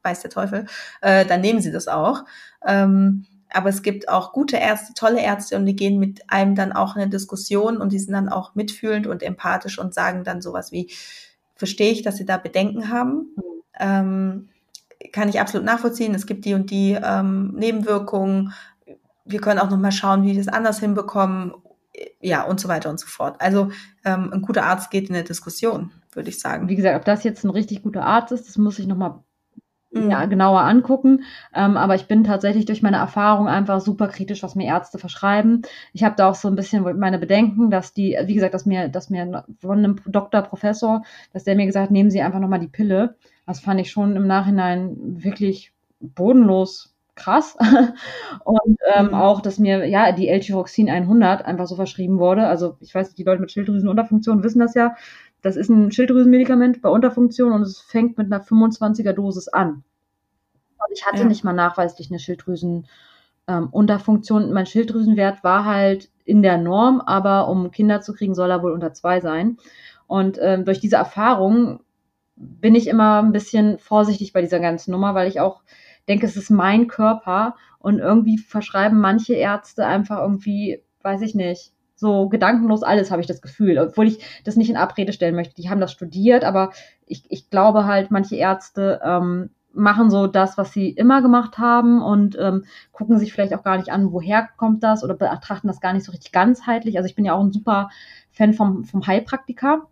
weiß 0.08 0.20
der 0.20 0.30
Teufel, 0.30 0.66
äh, 1.00 1.24
dann 1.26 1.40
nehmen 1.40 1.60
Sie 1.60 1.72
das 1.72 1.88
auch. 1.88 2.24
Ähm, 2.66 3.26
aber 3.50 3.70
es 3.70 3.82
gibt 3.82 4.08
auch 4.08 4.32
gute 4.32 4.56
Ärzte, 4.56 4.94
tolle 4.94 5.22
Ärzte 5.22 5.56
und 5.56 5.66
die 5.66 5.76
gehen 5.76 5.98
mit 5.98 6.30
einem 6.30 6.54
dann 6.54 6.72
auch 6.72 6.96
in 6.96 7.02
eine 7.02 7.10
Diskussion 7.10 7.78
und 7.78 7.92
die 7.92 7.98
sind 7.98 8.12
dann 8.12 8.28
auch 8.28 8.54
mitfühlend 8.54 9.06
und 9.06 9.22
empathisch 9.22 9.78
und 9.78 9.94
sagen 9.94 10.24
dann 10.24 10.42
sowas 10.42 10.72
wie, 10.72 10.92
verstehe 11.54 11.90
ich, 11.90 12.02
dass 12.02 12.16
Sie 12.16 12.26
da 12.26 12.36
Bedenken 12.36 12.90
haben. 12.90 13.34
Ähm, 13.78 14.48
kann 15.12 15.28
ich 15.28 15.40
absolut 15.40 15.64
nachvollziehen. 15.64 16.14
Es 16.14 16.26
gibt 16.26 16.44
die 16.44 16.54
und 16.54 16.70
die 16.70 16.92
ähm, 16.92 17.54
Nebenwirkungen. 17.54 18.52
Wir 19.24 19.40
können 19.40 19.60
auch 19.60 19.70
noch 19.70 19.78
mal 19.78 19.92
schauen, 19.92 20.24
wie 20.24 20.34
wir 20.34 20.44
das 20.44 20.52
anders 20.52 20.80
hinbekommen. 20.80 21.54
Ja, 22.20 22.42
und 22.44 22.60
so 22.60 22.68
weiter 22.68 22.90
und 22.90 23.00
so 23.00 23.06
fort. 23.06 23.40
Also 23.40 23.70
ähm, 24.04 24.32
ein 24.32 24.42
guter 24.42 24.64
Arzt 24.64 24.90
geht 24.90 25.08
in 25.08 25.14
eine 25.14 25.24
Diskussion, 25.24 25.90
würde 26.12 26.28
ich 26.28 26.38
sagen. 26.38 26.68
Wie 26.68 26.76
gesagt, 26.76 26.96
ob 26.96 27.04
das 27.04 27.24
jetzt 27.24 27.44
ein 27.44 27.50
richtig 27.50 27.82
guter 27.82 28.04
Arzt 28.04 28.32
ist, 28.32 28.46
das 28.46 28.56
muss 28.56 28.78
ich 28.78 28.86
noch 28.86 28.96
mal 28.96 29.24
ja, 29.90 30.24
mhm. 30.24 30.30
genauer 30.30 30.60
angucken. 30.60 31.24
Ähm, 31.54 31.76
aber 31.76 31.94
ich 31.94 32.06
bin 32.06 32.24
tatsächlich 32.24 32.66
durch 32.66 32.82
meine 32.82 32.98
Erfahrung 32.98 33.48
einfach 33.48 33.80
super 33.80 34.08
kritisch, 34.08 34.42
was 34.42 34.54
mir 34.54 34.66
Ärzte 34.66 34.98
verschreiben. 34.98 35.62
Ich 35.92 36.04
habe 36.04 36.16
da 36.16 36.28
auch 36.28 36.34
so 36.34 36.48
ein 36.48 36.56
bisschen 36.56 36.98
meine 36.98 37.18
Bedenken, 37.18 37.70
dass 37.70 37.94
die, 37.94 38.18
wie 38.24 38.34
gesagt, 38.34 38.54
dass 38.54 38.66
mir, 38.66 38.88
dass 38.88 39.10
mir 39.10 39.44
von 39.60 39.78
einem 39.78 39.96
Doktor, 40.06 40.42
Professor, 40.42 41.02
dass 41.32 41.44
der 41.44 41.56
mir 41.56 41.66
gesagt 41.66 41.84
hat, 41.84 41.90
nehmen 41.90 42.10
Sie 42.10 42.20
einfach 42.20 42.40
nochmal 42.40 42.60
die 42.60 42.68
Pille. 42.68 43.16
Das 43.46 43.60
fand 43.60 43.80
ich 43.80 43.90
schon 43.90 44.16
im 44.16 44.26
Nachhinein 44.26 44.96
wirklich 45.22 45.72
bodenlos 46.00 46.94
krass. 47.18 47.56
Und 48.44 48.78
ähm, 48.94 49.08
mhm. 49.08 49.14
auch, 49.14 49.40
dass 49.42 49.58
mir 49.58 49.86
ja 49.86 50.12
die 50.12 50.28
L-Tyroxin 50.28 50.88
100 50.88 51.44
einfach 51.44 51.66
so 51.66 51.76
verschrieben 51.76 52.18
wurde. 52.18 52.46
Also 52.46 52.76
ich 52.80 52.94
weiß, 52.94 53.14
die 53.14 53.24
Leute 53.24 53.40
mit 53.40 53.52
Schilddrüsenunterfunktion 53.52 54.42
wissen 54.42 54.60
das 54.60 54.74
ja 54.74 54.94
das 55.42 55.56
ist 55.56 55.68
ein 55.68 55.92
Schilddrüsenmedikament 55.92 56.82
bei 56.82 56.88
Unterfunktion 56.88 57.52
und 57.52 57.62
es 57.62 57.80
fängt 57.80 58.18
mit 58.18 58.32
einer 58.32 58.42
25er 58.42 59.12
Dosis 59.12 59.46
an. 59.48 59.84
Und 60.78 60.92
ich 60.92 61.06
hatte 61.06 61.22
ja. 61.22 61.24
nicht 61.24 61.44
mal 61.44 61.52
nachweislich 61.52 62.10
eine 62.10 62.18
Schilddrüsenunterfunktion. 62.18 64.42
Ähm, 64.44 64.52
mein 64.52 64.66
Schilddrüsenwert 64.66 65.44
war 65.44 65.64
halt 65.64 66.10
in 66.24 66.42
der 66.42 66.58
Norm, 66.58 67.00
aber 67.00 67.48
um 67.48 67.70
Kinder 67.70 68.00
zu 68.00 68.14
kriegen, 68.14 68.34
soll 68.34 68.50
er 68.50 68.62
wohl 68.62 68.72
unter 68.72 68.92
zwei 68.92 69.20
sein. 69.20 69.58
Und 70.06 70.38
ähm, 70.40 70.64
durch 70.64 70.80
diese 70.80 70.96
Erfahrung 70.96 71.80
bin 72.36 72.74
ich 72.74 72.88
immer 72.88 73.22
ein 73.22 73.32
bisschen 73.32 73.78
vorsichtig 73.78 74.32
bei 74.32 74.40
dieser 74.40 74.60
ganzen 74.60 74.92
Nummer, 74.92 75.14
weil 75.14 75.28
ich 75.28 75.40
auch 75.40 75.62
denke, 76.08 76.26
es 76.26 76.36
ist 76.36 76.50
mein 76.50 76.88
Körper 76.88 77.56
und 77.78 77.98
irgendwie 77.98 78.38
verschreiben 78.38 79.00
manche 79.00 79.34
Ärzte 79.34 79.86
einfach 79.86 80.18
irgendwie, 80.18 80.82
weiß 81.02 81.22
ich 81.22 81.34
nicht, 81.34 81.72
so 81.98 82.28
gedankenlos 82.28 82.82
alles, 82.82 83.10
habe 83.10 83.20
ich 83.20 83.26
das 83.26 83.42
Gefühl. 83.42 83.78
Obwohl 83.78 84.06
ich 84.06 84.24
das 84.44 84.56
nicht 84.56 84.70
in 84.70 84.76
Abrede 84.76 85.12
stellen 85.12 85.34
möchte. 85.34 85.54
Die 85.54 85.68
haben 85.68 85.80
das 85.80 85.92
studiert, 85.92 86.44
aber 86.44 86.70
ich, 87.06 87.24
ich 87.28 87.50
glaube 87.50 87.86
halt, 87.86 88.10
manche 88.10 88.36
Ärzte 88.36 89.00
ähm, 89.04 89.50
machen 89.72 90.10
so 90.10 90.26
das, 90.26 90.56
was 90.56 90.72
sie 90.72 90.90
immer 90.90 91.22
gemacht 91.22 91.58
haben 91.58 92.02
und 92.02 92.36
ähm, 92.38 92.64
gucken 92.92 93.18
sich 93.18 93.32
vielleicht 93.32 93.54
auch 93.54 93.62
gar 93.62 93.76
nicht 93.76 93.90
an, 93.90 94.12
woher 94.12 94.48
kommt 94.56 94.82
das 94.82 95.04
oder 95.04 95.14
betrachten 95.14 95.68
das 95.68 95.80
gar 95.80 95.92
nicht 95.92 96.04
so 96.04 96.12
richtig 96.12 96.32
ganzheitlich. 96.32 96.96
Also 96.96 97.08
ich 97.08 97.14
bin 97.14 97.24
ja 97.24 97.34
auch 97.34 97.42
ein 97.42 97.52
super 97.52 97.90
Fan 98.30 98.54
vom, 98.54 98.84
vom 98.84 99.06
Heilpraktiker, 99.06 99.86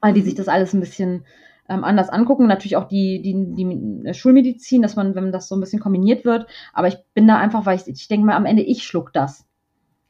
weil 0.00 0.14
die 0.14 0.22
sich 0.22 0.34
das 0.34 0.48
alles 0.48 0.72
ein 0.72 0.80
bisschen 0.80 1.24
ähm, 1.68 1.84
anders 1.84 2.08
angucken. 2.08 2.46
Natürlich 2.46 2.76
auch 2.76 2.88
die, 2.88 3.22
die, 3.22 3.54
die 3.54 4.14
Schulmedizin, 4.14 4.82
dass 4.82 4.96
man, 4.96 5.14
wenn 5.14 5.32
das 5.32 5.48
so 5.48 5.56
ein 5.56 5.60
bisschen 5.60 5.80
kombiniert 5.80 6.24
wird. 6.24 6.46
Aber 6.72 6.88
ich 6.88 6.96
bin 7.14 7.26
da 7.26 7.38
einfach, 7.38 7.66
weil 7.66 7.76
ich, 7.76 7.86
ich 7.86 8.08
denke 8.08 8.26
mal, 8.26 8.36
am 8.36 8.46
Ende 8.46 8.62
ich 8.62 8.84
schluck 8.84 9.12
das. 9.12 9.46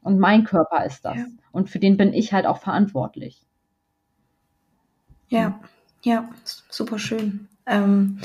Und 0.05 0.19
mein 0.19 0.43
Körper 0.43 0.85
ist 0.85 1.03
das. 1.03 1.17
Ja. 1.17 1.25
Und 1.51 1.71
für 1.71 1.79
den 1.79 1.97
bin 1.97 2.13
ich 2.13 2.31
halt 2.31 2.45
auch 2.45 2.59
verantwortlich. 2.59 3.43
Ja, 5.29 5.59
ja, 6.03 6.29
super 6.69 6.99
schön. 6.99 7.47
Ähm, 7.65 8.19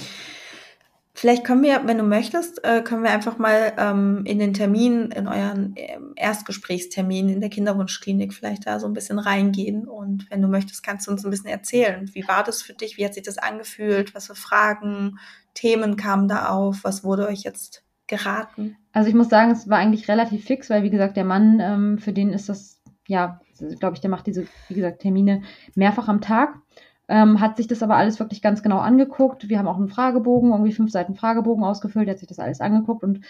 vielleicht 1.14 1.43
können 1.43 1.62
wir, 1.62 1.87
wenn 1.87 1.97
du 1.97 2.05
möchtest, 2.05 2.62
äh, 2.64 2.83
können 2.83 3.03
wir 3.03 3.12
einfach 3.12 3.38
mal 3.38 3.73
ähm, 3.79 4.27
in 4.27 4.38
den 4.38 4.53
Termin, 4.53 5.11
in 5.11 5.27
euren 5.27 5.75
äh, 5.75 5.99
Erstgesprächstermin 6.16 7.31
in 7.31 7.40
der 7.40 7.49
Kinderwunschklinik 7.49 8.35
vielleicht 8.35 8.66
da 8.66 8.79
so 8.79 8.87
ein 8.87 8.93
bisschen 8.93 9.19
reingehen. 9.19 9.88
Und 9.88 10.31
wenn 10.31 10.43
du 10.43 10.49
möchtest, 10.49 10.83
kannst 10.83 11.07
du 11.07 11.12
uns 11.12 11.25
ein 11.25 11.31
bisschen 11.31 11.49
erzählen. 11.49 12.11
Wie 12.12 12.29
war 12.29 12.45
das 12.45 12.61
für 12.61 12.75
dich? 12.75 12.99
Wie 12.99 13.07
hat 13.07 13.14
sich 13.14 13.23
das 13.23 13.38
angefühlt? 13.38 14.14
Was 14.14 14.27
für 14.27 14.35
Fragen, 14.35 15.19
Themen 15.55 15.97
kamen 15.97 16.29
da 16.29 16.51
auf? 16.51 16.81
Was 16.83 17.05
wurde 17.05 17.27
euch 17.27 17.40
jetzt 17.40 17.85
geraten? 18.11 18.77
Also 18.92 19.09
ich 19.09 19.14
muss 19.14 19.31
sagen, 19.31 19.51
es 19.51 19.70
war 19.70 19.79
eigentlich 19.79 20.09
relativ 20.09 20.44
fix, 20.44 20.68
weil 20.68 20.83
wie 20.83 20.90
gesagt, 20.90 21.16
der 21.16 21.25
Mann, 21.25 21.61
ähm, 21.61 21.99
für 21.99 22.12
den 22.12 22.33
ist 22.33 22.49
das, 22.51 22.83
ja, 23.07 23.40
glaube 23.79 23.94
ich, 23.94 24.01
der 24.01 24.11
macht 24.11 24.27
diese, 24.27 24.46
wie 24.68 24.75
gesagt, 24.75 25.01
Termine 25.01 25.42
mehrfach 25.75 26.09
am 26.09 26.20
Tag. 26.20 26.57
Ähm, 27.09 27.40
hat 27.40 27.57
sich 27.57 27.66
das 27.66 27.83
aber 27.83 27.96
alles 27.96 28.20
wirklich 28.20 28.42
ganz 28.42 28.62
genau 28.62 28.79
angeguckt. 28.79 29.49
Wir 29.49 29.59
haben 29.59 29.66
auch 29.66 29.79
einen 29.79 29.88
Fragebogen, 29.88 30.51
irgendwie 30.53 30.73
fünf 30.73 30.92
Seiten 30.92 31.16
Fragebogen 31.16 31.64
ausgefüllt, 31.64 32.07
er 32.07 32.12
hat 32.12 32.18
sich 32.20 32.29
das 32.29 32.38
alles 32.38 32.61
angeguckt 32.61 33.03
und 33.03 33.23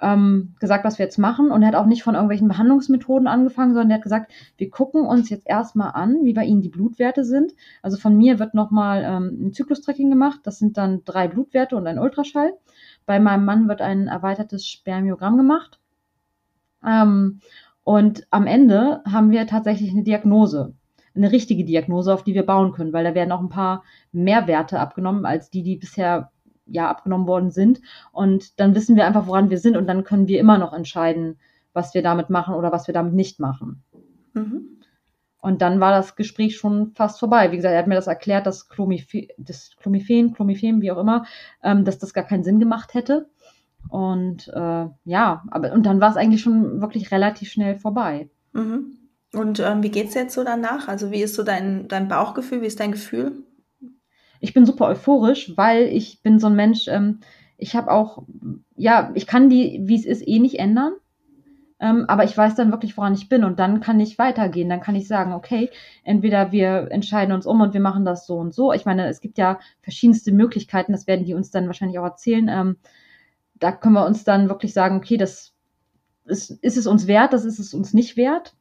ähm, 0.00 0.54
gesagt, 0.60 0.84
was 0.84 0.98
wir 0.98 1.06
jetzt 1.06 1.18
machen. 1.18 1.50
Und 1.50 1.62
er 1.62 1.68
hat 1.68 1.74
auch 1.74 1.86
nicht 1.86 2.02
von 2.02 2.14
irgendwelchen 2.14 2.48
Behandlungsmethoden 2.48 3.26
angefangen, 3.26 3.72
sondern 3.74 3.90
er 3.90 3.96
hat 3.96 4.02
gesagt, 4.02 4.32
wir 4.56 4.70
gucken 4.70 5.06
uns 5.06 5.30
jetzt 5.30 5.46
erstmal 5.46 5.92
an, 5.92 6.24
wie 6.24 6.34
bei 6.34 6.44
Ihnen 6.44 6.62
die 6.62 6.68
Blutwerte 6.68 7.24
sind. 7.24 7.52
Also 7.82 7.96
von 7.96 8.16
mir 8.16 8.38
wird 8.38 8.54
nochmal 8.54 9.04
ähm, 9.04 9.48
ein 9.48 9.52
Zyklus-Tracking 9.52 10.10
gemacht. 10.10 10.40
Das 10.44 10.58
sind 10.58 10.76
dann 10.76 11.02
drei 11.04 11.28
Blutwerte 11.28 11.76
und 11.76 11.86
ein 11.86 11.98
Ultraschall. 11.98 12.52
Bei 13.06 13.20
meinem 13.20 13.44
Mann 13.44 13.68
wird 13.68 13.80
ein 13.80 14.08
erweitertes 14.08 14.66
Spermiogramm 14.66 15.36
gemacht. 15.36 15.80
Ähm, 16.84 17.40
und 17.84 18.26
am 18.30 18.46
Ende 18.46 19.02
haben 19.04 19.30
wir 19.30 19.46
tatsächlich 19.46 19.90
eine 19.90 20.02
Diagnose, 20.02 20.74
eine 21.14 21.30
richtige 21.30 21.64
Diagnose, 21.64 22.12
auf 22.12 22.24
die 22.24 22.34
wir 22.34 22.44
bauen 22.44 22.72
können, 22.72 22.92
weil 22.92 23.04
da 23.04 23.14
werden 23.14 23.32
auch 23.32 23.40
ein 23.40 23.48
paar 23.48 23.84
mehr 24.12 24.46
Werte 24.48 24.80
abgenommen 24.80 25.24
als 25.24 25.50
die, 25.50 25.62
die 25.62 25.76
bisher 25.76 26.30
ja 26.66 26.90
abgenommen 26.90 27.28
worden 27.28 27.50
sind. 27.50 27.80
Und 28.12 28.58
dann 28.58 28.74
wissen 28.74 28.96
wir 28.96 29.06
einfach, 29.06 29.26
woran 29.26 29.50
wir 29.50 29.58
sind 29.58 29.76
und 29.76 29.86
dann 29.86 30.04
können 30.04 30.26
wir 30.26 30.40
immer 30.40 30.58
noch 30.58 30.72
entscheiden, 30.72 31.38
was 31.72 31.94
wir 31.94 32.02
damit 32.02 32.28
machen 32.28 32.54
oder 32.54 32.72
was 32.72 32.88
wir 32.88 32.94
damit 32.94 33.14
nicht 33.14 33.38
machen. 33.38 33.84
Mhm. 34.34 34.75
Und 35.40 35.62
dann 35.62 35.80
war 35.80 35.92
das 35.92 36.16
Gespräch 36.16 36.56
schon 36.56 36.92
fast 36.94 37.20
vorbei. 37.20 37.52
Wie 37.52 37.56
gesagt, 37.56 37.72
er 37.72 37.78
hat 37.78 37.86
mir 37.86 37.94
das 37.94 38.06
erklärt, 38.06 38.46
dass 38.46 38.68
Chlomiphen, 38.68 39.28
das 39.38 39.70
Chlomiphen, 39.80 40.34
Chlomiphen, 40.34 40.80
wie 40.80 40.90
auch 40.90 40.98
immer, 40.98 41.24
ähm, 41.62 41.84
dass 41.84 41.98
das 41.98 42.14
gar 42.14 42.24
keinen 42.24 42.44
Sinn 42.44 42.58
gemacht 42.58 42.94
hätte. 42.94 43.28
Und 43.88 44.48
äh, 44.48 44.86
ja, 45.04 45.44
aber 45.50 45.72
und 45.72 45.84
dann 45.84 46.00
war 46.00 46.10
es 46.10 46.16
eigentlich 46.16 46.40
schon 46.40 46.80
wirklich 46.80 47.12
relativ 47.12 47.50
schnell 47.50 47.76
vorbei. 47.76 48.28
Mhm. 48.52 48.96
Und 49.32 49.60
ähm, 49.60 49.82
wie 49.82 49.90
es 50.00 50.14
jetzt 50.14 50.34
so 50.34 50.44
danach? 50.44 50.88
Also 50.88 51.10
wie 51.10 51.22
ist 51.22 51.34
so 51.34 51.42
dein, 51.42 51.88
dein 51.88 52.08
Bauchgefühl? 52.08 52.62
Wie 52.62 52.66
ist 52.66 52.80
dein 52.80 52.92
Gefühl? 52.92 53.44
Ich 54.40 54.54
bin 54.54 54.66
super 54.66 54.88
euphorisch, 54.88 55.56
weil 55.56 55.84
ich 55.84 56.22
bin 56.22 56.38
so 56.38 56.46
ein 56.46 56.56
Mensch, 56.56 56.88
ähm, 56.88 57.20
ich 57.58 57.74
habe 57.74 57.90
auch, 57.90 58.24
ja, 58.74 59.10
ich 59.14 59.26
kann 59.26 59.48
die, 59.48 59.80
wie 59.84 59.96
es 59.96 60.04
ist, 60.04 60.26
eh 60.26 60.38
nicht 60.38 60.58
ändern. 60.58 60.92
Ähm, 61.78 62.06
aber 62.08 62.24
ich 62.24 62.36
weiß 62.36 62.54
dann 62.54 62.70
wirklich, 62.70 62.96
woran 62.96 63.14
ich 63.14 63.28
bin 63.28 63.44
und 63.44 63.58
dann 63.58 63.80
kann 63.80 64.00
ich 64.00 64.18
weitergehen. 64.18 64.68
Dann 64.68 64.80
kann 64.80 64.94
ich 64.94 65.08
sagen, 65.08 65.32
okay, 65.34 65.70
entweder 66.04 66.52
wir 66.52 66.90
entscheiden 66.90 67.34
uns 67.34 67.46
um 67.46 67.60
und 67.60 67.74
wir 67.74 67.80
machen 67.80 68.04
das 68.04 68.26
so 68.26 68.36
und 68.38 68.54
so. 68.54 68.72
Ich 68.72 68.86
meine, 68.86 69.08
es 69.08 69.20
gibt 69.20 69.38
ja 69.38 69.58
verschiedenste 69.82 70.32
Möglichkeiten, 70.32 70.92
das 70.92 71.06
werden 71.06 71.26
die 71.26 71.34
uns 71.34 71.50
dann 71.50 71.66
wahrscheinlich 71.66 71.98
auch 71.98 72.04
erzählen, 72.04 72.48
ähm, 72.48 72.76
da 73.58 73.72
können 73.72 73.94
wir 73.94 74.06
uns 74.06 74.24
dann 74.24 74.48
wirklich 74.48 74.72
sagen, 74.74 74.96
okay, 74.96 75.16
das 75.16 75.54
ist, 76.24 76.50
ist 76.50 76.76
es 76.76 76.86
uns 76.86 77.06
wert, 77.06 77.32
das 77.32 77.44
ist 77.44 77.58
es 77.58 77.74
uns 77.74 77.94
nicht 77.94 78.16
wert. 78.16 78.54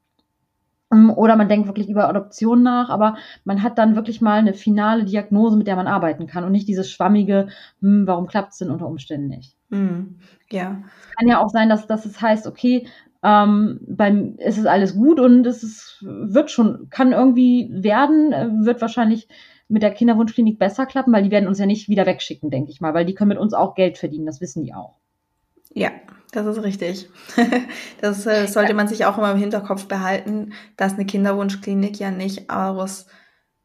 Ähm, 0.92 1.10
oder 1.12 1.36
man 1.36 1.50
denkt 1.50 1.68
wirklich 1.68 1.90
über 1.90 2.10
Adoption 2.10 2.64
nach, 2.64 2.90
aber 2.90 3.18
man 3.44 3.64
hat 3.64 3.78
dann 3.78 3.96
wirklich 3.96 4.22
mal 4.22 4.40
eine 4.40 4.54
finale 4.54 5.06
Diagnose, 5.06 5.58
mit 5.58 5.68
der 5.68 5.76
man 5.76 5.88
arbeiten 5.88 6.28
kann 6.28 6.44
und 6.44 6.52
nicht 6.52 6.68
dieses 6.68 6.90
schwammige, 6.92 7.48
hm, 7.82 8.08
warum 8.08 8.28
klappt 8.28 8.54
es 8.54 8.60
denn 8.60 8.72
unter 8.72 8.88
Umständen 8.88 9.28
nicht. 9.28 9.55
Mhm. 9.70 10.20
Ja. 10.52 10.84
Es 11.10 11.16
kann 11.18 11.28
ja 11.28 11.42
auch 11.42 11.50
sein, 11.50 11.70
dass, 11.70 11.88
dass 11.88 12.06
es 12.06 12.22
heißt, 12.22 12.48
okay, 12.48 12.88
ähm, 13.24 13.80
beim, 13.88 14.36
ist 14.38 14.60
es 14.60 14.68
alles 14.68 14.96
gut 14.96 15.20
und 15.20 15.48
es 15.48 15.64
ist, 15.64 15.98
wird 16.02 16.52
schon, 16.52 16.90
kann 16.92 17.12
irgendwie 17.12 17.70
werden, 17.72 18.32
äh, 18.32 18.50
wird 18.66 18.82
wahrscheinlich 18.82 19.28
mit 19.68 19.82
der 19.82 19.92
Kinderwunschklinik 19.92 20.60
besser 20.60 20.86
klappen, 20.86 21.12
weil 21.12 21.24
die 21.24 21.32
werden 21.32 21.48
uns 21.48 21.58
ja 21.58 21.66
nicht 21.66 21.90
wieder 21.90 22.06
wegschicken, 22.06 22.52
denke 22.52 22.72
ich 22.72 22.82
mal, 22.82 22.94
weil 22.94 23.06
die 23.06 23.16
können 23.16 23.30
mit 23.30 23.40
uns 23.40 23.54
auch 23.54 23.74
Geld 23.74 23.98
verdienen, 23.98 24.28
das 24.28 24.42
wissen 24.42 24.64
die 24.64 24.76
auch. 24.76 25.00
Ja, 25.74 25.90
das 26.32 26.46
ist 26.46 26.64
richtig. 26.64 27.10
das 28.02 28.28
äh, 28.28 28.46
sollte 28.46 28.76
man 28.76 28.88
sich 28.88 29.06
auch 29.06 29.18
immer 29.18 29.32
im 29.32 29.40
Hinterkopf 29.40 29.88
behalten, 29.88 30.54
dass 30.78 30.94
eine 30.94 31.06
Kinderwunschklinik 31.08 32.00
ja 32.00 32.12
nicht 32.12 32.52
aus, 32.52 33.08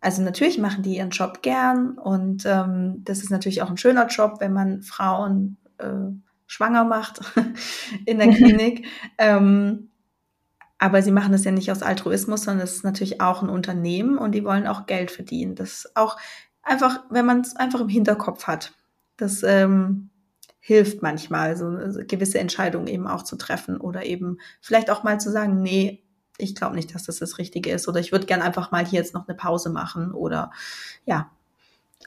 also 0.01 0.22
natürlich 0.22 0.59
machen 0.59 0.82
die 0.82 0.96
ihren 0.96 1.11
Job 1.11 1.42
gern 1.42 1.98
und 1.98 2.44
ähm, 2.46 3.03
das 3.05 3.22
ist 3.22 3.30
natürlich 3.30 3.61
auch 3.61 3.68
ein 3.68 3.76
schöner 3.76 4.07
Job, 4.07 4.36
wenn 4.38 4.55
man 4.55 4.80
Frauen 4.80 5.59
äh, 5.81 6.12
schwanger 6.47 6.85
macht 6.85 7.20
in 8.07 8.18
der 8.18 8.31
Klinik. 8.31 8.87
ähm, 9.18 9.91
aber 10.78 11.03
sie 11.03 11.12
machen 11.12 11.33
das 11.33 11.45
ja 11.45 11.51
nicht 11.51 11.70
aus 11.70 11.83
Altruismus, 11.83 12.45
sondern 12.45 12.64
es 12.64 12.76
ist 12.76 12.85
natürlich 12.85 13.20
auch 13.20 13.43
ein 13.43 13.51
Unternehmen 13.51 14.16
und 14.16 14.33
die 14.33 14.45
wollen 14.45 14.66
auch 14.66 14.87
Geld 14.87 15.11
verdienen. 15.11 15.55
Das 15.55 15.93
auch 15.95 16.16
einfach, 16.62 17.05
wenn 17.11 17.26
man 17.26 17.41
es 17.41 17.55
einfach 17.55 17.81
im 17.81 17.89
Hinterkopf 17.89 18.47
hat. 18.47 18.72
Das 19.18 19.43
ähm, 19.43 20.09
hilft 20.59 21.03
manchmal, 21.03 21.57
so 21.57 21.76
gewisse 22.07 22.39
Entscheidungen 22.39 22.87
eben 22.87 23.07
auch 23.07 23.24
zu 23.24 23.37
treffen 23.37 23.76
oder 23.78 24.05
eben 24.05 24.39
vielleicht 24.61 24.91
auch 24.91 25.03
mal 25.03 25.20
zu 25.20 25.31
sagen, 25.31 25.62
nee, 25.62 26.03
ich 26.39 26.55
glaube 26.55 26.76
nicht, 26.76 26.95
dass 26.95 27.05
das 27.05 27.18
das 27.18 27.39
Richtige 27.39 27.70
ist 27.70 27.89
oder 27.89 28.01
ich 28.01 28.12
würde 28.12 28.26
gern 28.26 28.43
einfach 28.43 28.70
mal 28.70 28.85
hier 28.85 29.01
jetzt 29.01 29.14
noch 29.14 29.28
eine 29.28 29.37
Pause 29.37 29.70
machen 29.70 30.12
oder 30.12 30.51
ja, 31.05 31.31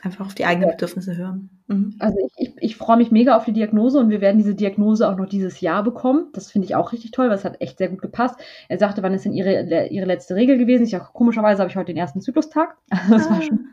einfach 0.02 0.26
auf 0.26 0.34
die 0.34 0.46
eigenen 0.46 0.70
Bedürfnisse 0.70 1.16
hören. 1.16 1.50
Mhm. 1.68 1.96
Also 2.00 2.18
ich, 2.38 2.48
ich, 2.48 2.56
ich 2.60 2.76
freue 2.76 2.98
mich 2.98 3.12
mega 3.12 3.38
auf 3.38 3.46
die 3.46 3.54
Diagnose 3.54 4.00
und 4.00 4.10
wir 4.10 4.22
werden 4.22 4.38
diese 4.38 4.56
Diagnose 4.56 5.08
auch 5.08 5.16
noch 5.16 5.28
dieses 5.28 5.62
Jahr 5.62 5.84
bekommen. 5.84 6.28
Das 6.34 6.52
finde 6.52 6.66
ich 6.66 6.76
auch 6.76 6.92
richtig 6.92 7.12
toll, 7.12 7.30
weil 7.30 7.36
es 7.36 7.46
hat 7.46 7.62
echt 7.62 7.78
sehr 7.78 7.90
gut 7.90 8.02
gepasst. 8.02 8.40
Er 8.68 8.80
sagte, 8.80 9.04
wann 9.04 9.14
ist 9.14 9.26
denn 9.26 9.34
ihre, 9.34 9.88
ihre 9.88 10.06
letzte 10.06 10.36
Regel 10.36 10.58
gewesen? 10.58 10.84
Ich 10.84 10.92
sage, 10.92 11.08
komischerweise 11.14 11.62
habe 11.62 11.70
ich 11.70 11.78
heute 11.78 11.94
den 11.94 11.98
ersten 11.98 12.22
Zyklustag. 12.22 12.76
Also 12.90 13.14
das 13.16 13.28
ah. 13.28 13.30
war 13.32 13.42
schon, 13.42 13.68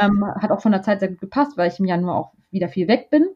ähm, 0.00 0.24
hat 0.40 0.50
auch 0.50 0.60
von 0.60 0.72
der 0.72 0.82
Zeit 0.82 1.00
sehr 1.00 1.08
gut 1.08 1.20
gepasst, 1.20 1.56
weil 1.56 1.70
ich 1.70 1.78
im 1.78 1.86
Januar 1.86 2.16
auch 2.16 2.32
wieder 2.50 2.68
viel 2.68 2.88
weg 2.88 3.08
bin. 3.10 3.26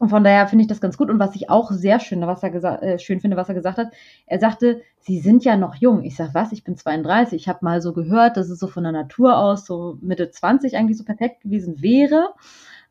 Und 0.00 0.08
von 0.08 0.24
daher 0.24 0.48
finde 0.48 0.62
ich 0.62 0.68
das 0.68 0.80
ganz 0.80 0.96
gut. 0.96 1.10
Und 1.10 1.18
was 1.18 1.36
ich 1.36 1.50
auch 1.50 1.70
sehr 1.70 2.00
schön, 2.00 2.22
was 2.22 2.42
er 2.42 2.82
äh, 2.82 2.98
schön 2.98 3.20
finde, 3.20 3.36
was 3.36 3.50
er 3.50 3.54
gesagt 3.54 3.76
hat, 3.76 3.92
er 4.24 4.40
sagte, 4.40 4.80
Sie 4.98 5.20
sind 5.20 5.44
ja 5.44 5.58
noch 5.58 5.74
jung. 5.74 6.04
Ich 6.04 6.16
sage, 6.16 6.30
was? 6.32 6.52
Ich 6.52 6.64
bin 6.64 6.74
32. 6.74 7.38
Ich 7.42 7.48
habe 7.48 7.58
mal 7.62 7.82
so 7.82 7.92
gehört, 7.92 8.38
dass 8.38 8.48
es 8.48 8.58
so 8.58 8.66
von 8.66 8.82
der 8.82 8.92
Natur 8.92 9.36
aus 9.36 9.66
so 9.66 9.98
Mitte 10.00 10.30
20 10.30 10.74
eigentlich 10.74 10.96
so 10.96 11.04
perfekt 11.04 11.42
gewesen 11.42 11.82
wäre. 11.82 12.30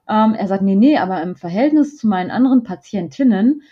Ähm, 0.07 0.35
er 0.35 0.47
sagt, 0.47 0.61
nee, 0.61 0.75
nee, 0.75 0.97
aber 0.97 1.23
im 1.23 1.35
Verhältnis 1.35 1.97
zu 1.97 2.07
meinen 2.07 2.29
anderen 2.29 2.61
Patientinnen, 2.61 3.63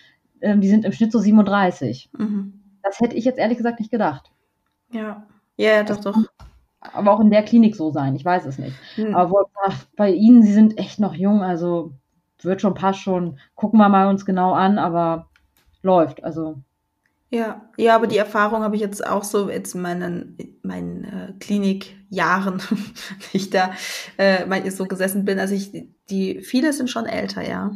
ähm, 0.41 0.59
die 0.59 0.67
sind 0.67 0.83
im 0.83 0.91
Schnitt 0.91 1.11
so 1.11 1.19
37. 1.19 2.09
Mhm. 2.17 2.59
Das 2.81 2.99
hätte 2.99 3.15
ich 3.15 3.25
jetzt 3.25 3.37
ehrlich 3.37 3.57
gesagt 3.57 3.79
nicht 3.79 3.91
gedacht. 3.91 4.31
Ja, 4.91 5.27
ja, 5.57 5.73
ja 5.73 5.83
doch, 5.83 5.97
doch. 5.97 6.17
Aber 6.79 7.11
auch 7.11 7.19
in 7.19 7.29
der 7.29 7.43
Klinik 7.43 7.75
so 7.75 7.91
sein, 7.91 8.15
ich 8.15 8.25
weiß 8.25 8.47
es 8.47 8.57
nicht. 8.57 8.75
Mhm. 8.97 9.13
Aber 9.13 9.29
wo, 9.29 9.45
ach, 9.63 9.85
bei 9.95 10.11
Ihnen, 10.11 10.41
Sie 10.41 10.53
sind 10.53 10.79
echt 10.79 10.99
noch 10.99 11.13
jung, 11.13 11.43
also 11.43 11.91
wird 12.45 12.61
schon, 12.61 12.73
passt 12.73 12.99
schon. 12.99 13.39
Gucken 13.55 13.79
wir 13.79 13.89
mal 13.89 14.09
uns 14.09 14.25
genau 14.25 14.53
an, 14.53 14.77
aber 14.77 15.29
läuft. 15.81 16.23
Also. 16.23 16.61
Ja, 17.29 17.69
ja, 17.77 17.95
aber 17.95 18.07
die 18.07 18.17
Erfahrung 18.17 18.63
habe 18.63 18.75
ich 18.75 18.81
jetzt 18.81 19.05
auch 19.05 19.23
so 19.23 19.49
jetzt 19.49 19.75
in 19.75 19.81
meinen, 19.81 20.37
meinen 20.63 21.03
äh, 21.03 21.33
Klinikjahren, 21.39 22.61
die 23.33 23.37
ich 23.37 23.49
da 23.49 23.71
äh, 24.17 24.71
so 24.71 24.85
gesessen 24.85 25.25
bin. 25.25 25.39
Also 25.39 25.53
ich, 25.53 25.71
die, 26.09 26.41
viele 26.41 26.71
sind 26.73 26.89
schon 26.89 27.05
älter, 27.05 27.47
ja. 27.47 27.71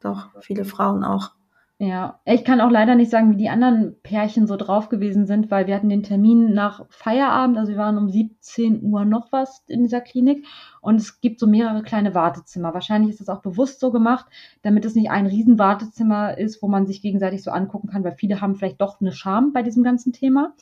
Doch, 0.00 0.28
viele 0.40 0.64
Frauen 0.64 1.02
auch. 1.02 1.32
Ja, 1.80 2.18
ich 2.24 2.44
kann 2.44 2.60
auch 2.60 2.72
leider 2.72 2.96
nicht 2.96 3.08
sagen, 3.12 3.30
wie 3.30 3.36
die 3.36 3.50
anderen 3.50 3.94
Pärchen 4.02 4.48
so 4.48 4.56
drauf 4.56 4.88
gewesen 4.88 5.26
sind, 5.26 5.48
weil 5.48 5.68
wir 5.68 5.76
hatten 5.76 5.88
den 5.88 6.02
Termin 6.02 6.52
nach 6.52 6.84
Feierabend, 6.88 7.56
also 7.56 7.70
wir 7.70 7.78
waren 7.78 7.98
um 7.98 8.10
17 8.10 8.82
Uhr 8.82 9.04
noch 9.04 9.30
was 9.30 9.62
in 9.68 9.84
dieser 9.84 10.00
Klinik 10.00 10.44
und 10.80 10.96
es 10.96 11.20
gibt 11.20 11.38
so 11.38 11.46
mehrere 11.46 11.82
kleine 11.82 12.16
Wartezimmer. 12.16 12.74
Wahrscheinlich 12.74 13.10
ist 13.10 13.20
das 13.20 13.28
auch 13.28 13.42
bewusst 13.42 13.78
so 13.78 13.92
gemacht, 13.92 14.26
damit 14.62 14.84
es 14.86 14.96
nicht 14.96 15.12
ein 15.12 15.26
riesen 15.26 15.60
Wartezimmer 15.60 16.36
ist, 16.36 16.60
wo 16.62 16.66
man 16.66 16.84
sich 16.84 17.00
gegenseitig 17.00 17.44
so 17.44 17.52
angucken 17.52 17.90
kann, 17.90 18.02
weil 18.02 18.16
viele 18.16 18.40
haben 18.40 18.56
vielleicht 18.56 18.80
doch 18.80 19.00
eine 19.00 19.12
Scham 19.12 19.52
bei 19.52 19.62
diesem 19.62 19.84
ganzen 19.84 20.12
Thema. 20.12 20.54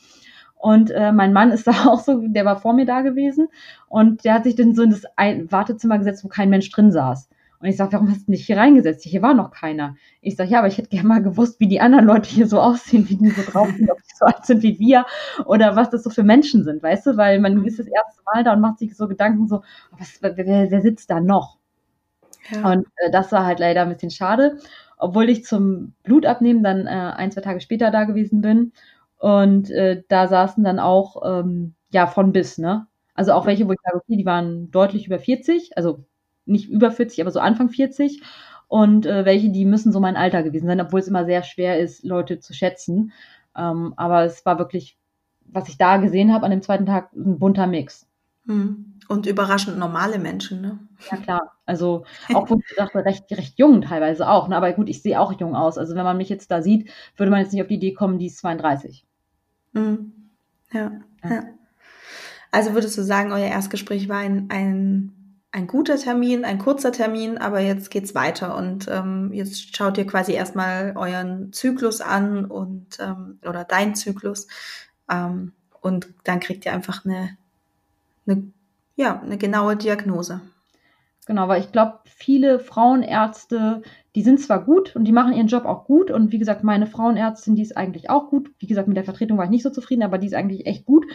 Und 0.55 0.91
äh, 0.91 1.11
mein 1.11 1.33
Mann 1.33 1.49
ist 1.49 1.65
da 1.67 1.87
auch 1.87 1.99
so, 1.99 2.27
der 2.27 2.45
war 2.45 2.57
vor 2.57 2.73
mir 2.73 2.85
da 2.85 3.01
gewesen 3.01 3.47
und 3.89 4.23
der 4.23 4.35
hat 4.35 4.43
sich 4.43 4.55
dann 4.55 4.75
so 4.75 4.83
in 4.83 4.91
das 4.91 5.03
Wartezimmer 5.49 5.97
gesetzt, 5.97 6.23
wo 6.23 6.27
kein 6.27 6.51
Mensch 6.51 6.69
drin 6.69 6.91
saß. 6.91 7.27
Und 7.59 7.67
ich 7.67 7.77
sage, 7.77 7.93
warum 7.93 8.09
hast 8.09 8.27
du 8.27 8.31
dich 8.31 8.45
hier 8.45 8.57
reingesetzt? 8.57 9.03
Hier 9.03 9.21
war 9.21 9.33
noch 9.33 9.51
keiner. 9.51 9.95
Ich 10.21 10.35
sage, 10.35 10.49
ja, 10.51 10.59
aber 10.59 10.67
ich 10.67 10.77
hätte 10.77 10.89
gerne 10.89 11.07
mal 11.07 11.23
gewusst, 11.23 11.59
wie 11.59 11.67
die 11.67 11.81
anderen 11.81 12.05
Leute 12.05 12.29
hier 12.29 12.47
so 12.47 12.59
aussehen, 12.61 13.09
wie 13.09 13.17
die 13.17 13.29
so 13.31 13.41
drauf 13.51 13.69
sind, 13.75 13.89
ob 13.89 13.97
die 13.97 14.15
so 14.15 14.25
alt 14.25 14.45
sind 14.45 14.61
wie 14.63 14.79
wir 14.79 15.05
oder 15.45 15.75
was 15.75 15.89
das 15.89 16.03
so 16.03 16.09
für 16.09 16.23
Menschen 16.23 16.63
sind, 16.63 16.83
weißt 16.83 17.07
du? 17.07 17.17
Weil 17.17 17.39
man 17.39 17.65
ist 17.65 17.79
das 17.79 17.87
erste 17.87 18.21
Mal 18.25 18.43
da 18.43 18.53
und 18.53 18.61
macht 18.61 18.79
sich 18.79 18.95
so 18.95 19.07
Gedanken 19.07 19.47
so, 19.47 19.63
was, 19.97 20.19
wer, 20.21 20.37
wer 20.37 20.81
sitzt 20.81 21.09
da 21.09 21.19
noch? 21.19 21.57
Ja. 22.51 22.71
Und 22.71 22.87
äh, 22.97 23.11
das 23.11 23.31
war 23.31 23.45
halt 23.45 23.59
leider 23.59 23.81
ein 23.81 23.89
bisschen 23.89 24.11
schade, 24.11 24.57
obwohl 24.97 25.29
ich 25.29 25.43
zum 25.45 25.93
Blutabnehmen 26.03 26.63
dann 26.63 26.87
äh, 26.87 26.89
ein, 26.89 27.31
zwei 27.31 27.41
Tage 27.41 27.61
später 27.61 27.91
da 27.91 28.03
gewesen 28.05 28.41
bin. 28.41 28.73
Und 29.19 29.71
äh, 29.71 30.03
da 30.09 30.27
saßen 30.27 30.63
dann 30.63 30.79
auch, 30.79 31.23
ähm, 31.25 31.73
ja, 31.89 32.07
von 32.07 32.31
bis, 32.31 32.57
ne? 32.57 32.87
Also 33.15 33.33
auch 33.33 33.45
welche, 33.47 33.67
wo 33.67 33.71
ich 33.73 33.79
sage, 33.83 33.97
okay, 33.97 34.15
die 34.15 34.25
waren 34.25 34.69
deutlich 34.71 35.07
über 35.07 35.17
40, 35.19 35.75
also 35.75 36.05
nicht 36.47 36.69
über 36.69 36.91
40, 36.91 37.21
aber 37.21 37.31
so 37.31 37.39
Anfang 37.39 37.69
40. 37.69 38.21
Und 38.67 39.05
äh, 39.05 39.23
welche, 39.25 39.49
die 39.49 39.65
müssen 39.65 39.91
so 39.91 39.99
mein 39.99 40.17
Alter 40.17 40.43
gewesen 40.43 40.67
sein, 40.67 40.81
obwohl 40.81 40.99
es 40.99 41.07
immer 41.07 41.25
sehr 41.25 41.43
schwer 41.43 41.79
ist, 41.79 42.03
Leute 42.03 42.39
zu 42.39 42.53
schätzen. 42.53 43.13
Ähm, 43.55 43.93
aber 43.95 44.25
es 44.25 44.45
war 44.45 44.59
wirklich, 44.59 44.97
was 45.45 45.69
ich 45.69 45.77
da 45.77 45.97
gesehen 45.97 46.33
habe 46.33 46.45
an 46.45 46.51
dem 46.51 46.61
zweiten 46.61 46.85
Tag, 46.85 47.13
ein 47.13 47.39
bunter 47.39 47.67
Mix. 47.67 48.07
Hm. 48.45 48.93
Und 49.07 49.25
überraschend 49.25 49.77
normale 49.77 50.19
Menschen, 50.19 50.61
ne? 50.61 50.79
Ja, 51.09 51.17
klar. 51.17 51.51
Also 51.65 52.03
auch, 52.33 52.49
wo 52.49 52.55
ich 52.55 52.75
dachte, 52.75 53.05
recht, 53.05 53.25
recht 53.31 53.57
jung 53.57 53.81
teilweise 53.81 54.27
auch. 54.27 54.49
Ne? 54.49 54.55
Aber 54.57 54.71
gut, 54.73 54.89
ich 54.89 55.01
sehe 55.01 55.19
auch 55.19 55.31
jung 55.39 55.55
aus. 55.55 55.77
Also 55.77 55.95
wenn 55.95 56.03
man 56.03 56.17
mich 56.17 56.29
jetzt 56.29 56.51
da 56.51 56.61
sieht, 56.61 56.89
würde 57.15 57.29
man 57.29 57.41
jetzt 57.41 57.53
nicht 57.53 57.61
auf 57.61 57.67
die 57.67 57.75
Idee 57.75 57.93
kommen, 57.93 58.19
die 58.19 58.27
ist 58.27 58.37
32. 58.39 59.05
Hm. 59.73 60.13
Ja, 60.73 60.91
ja. 61.23 61.29
ja. 61.29 61.43
Also 62.51 62.73
würdest 62.73 62.97
du 62.97 63.03
sagen, 63.03 63.31
euer 63.31 63.47
Erstgespräch 63.47 64.09
war 64.09 64.19
ein, 64.19 64.47
ein 64.49 65.16
ein 65.51 65.67
guter 65.67 65.95
Termin, 65.97 66.45
ein 66.45 66.59
kurzer 66.59 66.91
Termin, 66.91 67.37
aber 67.37 67.59
jetzt 67.59 67.89
geht's 67.89 68.13
weiter 68.13 68.55
und 68.57 68.87
ähm, 68.89 69.31
jetzt 69.33 69.75
schaut 69.75 69.97
ihr 69.97 70.05
quasi 70.05 70.33
erstmal 70.33 70.93
euren 70.95 71.53
Zyklus 71.53 72.01
an 72.01 72.45
und 72.45 72.97
ähm, 72.99 73.39
oder 73.47 73.63
dein 73.63 73.95
Zyklus 73.95 74.47
ähm, 75.09 75.53
und 75.81 76.09
dann 76.23 76.39
kriegt 76.39 76.65
ihr 76.65 76.73
einfach 76.73 77.05
eine, 77.05 77.37
eine 78.27 78.51
ja 78.95 79.21
eine 79.21 79.37
genaue 79.37 79.77
Diagnose. 79.77 80.41
Genau, 81.27 81.49
weil 81.49 81.61
ich 81.61 81.73
glaube, 81.73 81.99
viele 82.05 82.57
Frauenärzte, 82.57 83.81
die 84.15 84.21
sind 84.21 84.39
zwar 84.39 84.63
gut 84.63 84.95
und 84.95 85.03
die 85.03 85.11
machen 85.11 85.33
ihren 85.33 85.47
Job 85.47 85.65
auch 85.65 85.83
gut 85.83 86.09
und 86.09 86.31
wie 86.31 86.39
gesagt, 86.39 86.63
meine 86.63 86.87
Frauenärztin, 86.87 87.55
die 87.55 87.63
ist 87.63 87.75
eigentlich 87.75 88.09
auch 88.09 88.29
gut. 88.29 88.49
Wie 88.59 88.67
gesagt, 88.67 88.87
mit 88.87 88.95
der 88.95 89.03
Vertretung 89.03 89.37
war 89.37 89.43
ich 89.43 89.51
nicht 89.51 89.63
so 89.63 89.69
zufrieden, 89.69 90.03
aber 90.03 90.17
die 90.17 90.27
ist 90.27 90.33
eigentlich 90.33 90.65
echt 90.65 90.85
gut. 90.85 91.05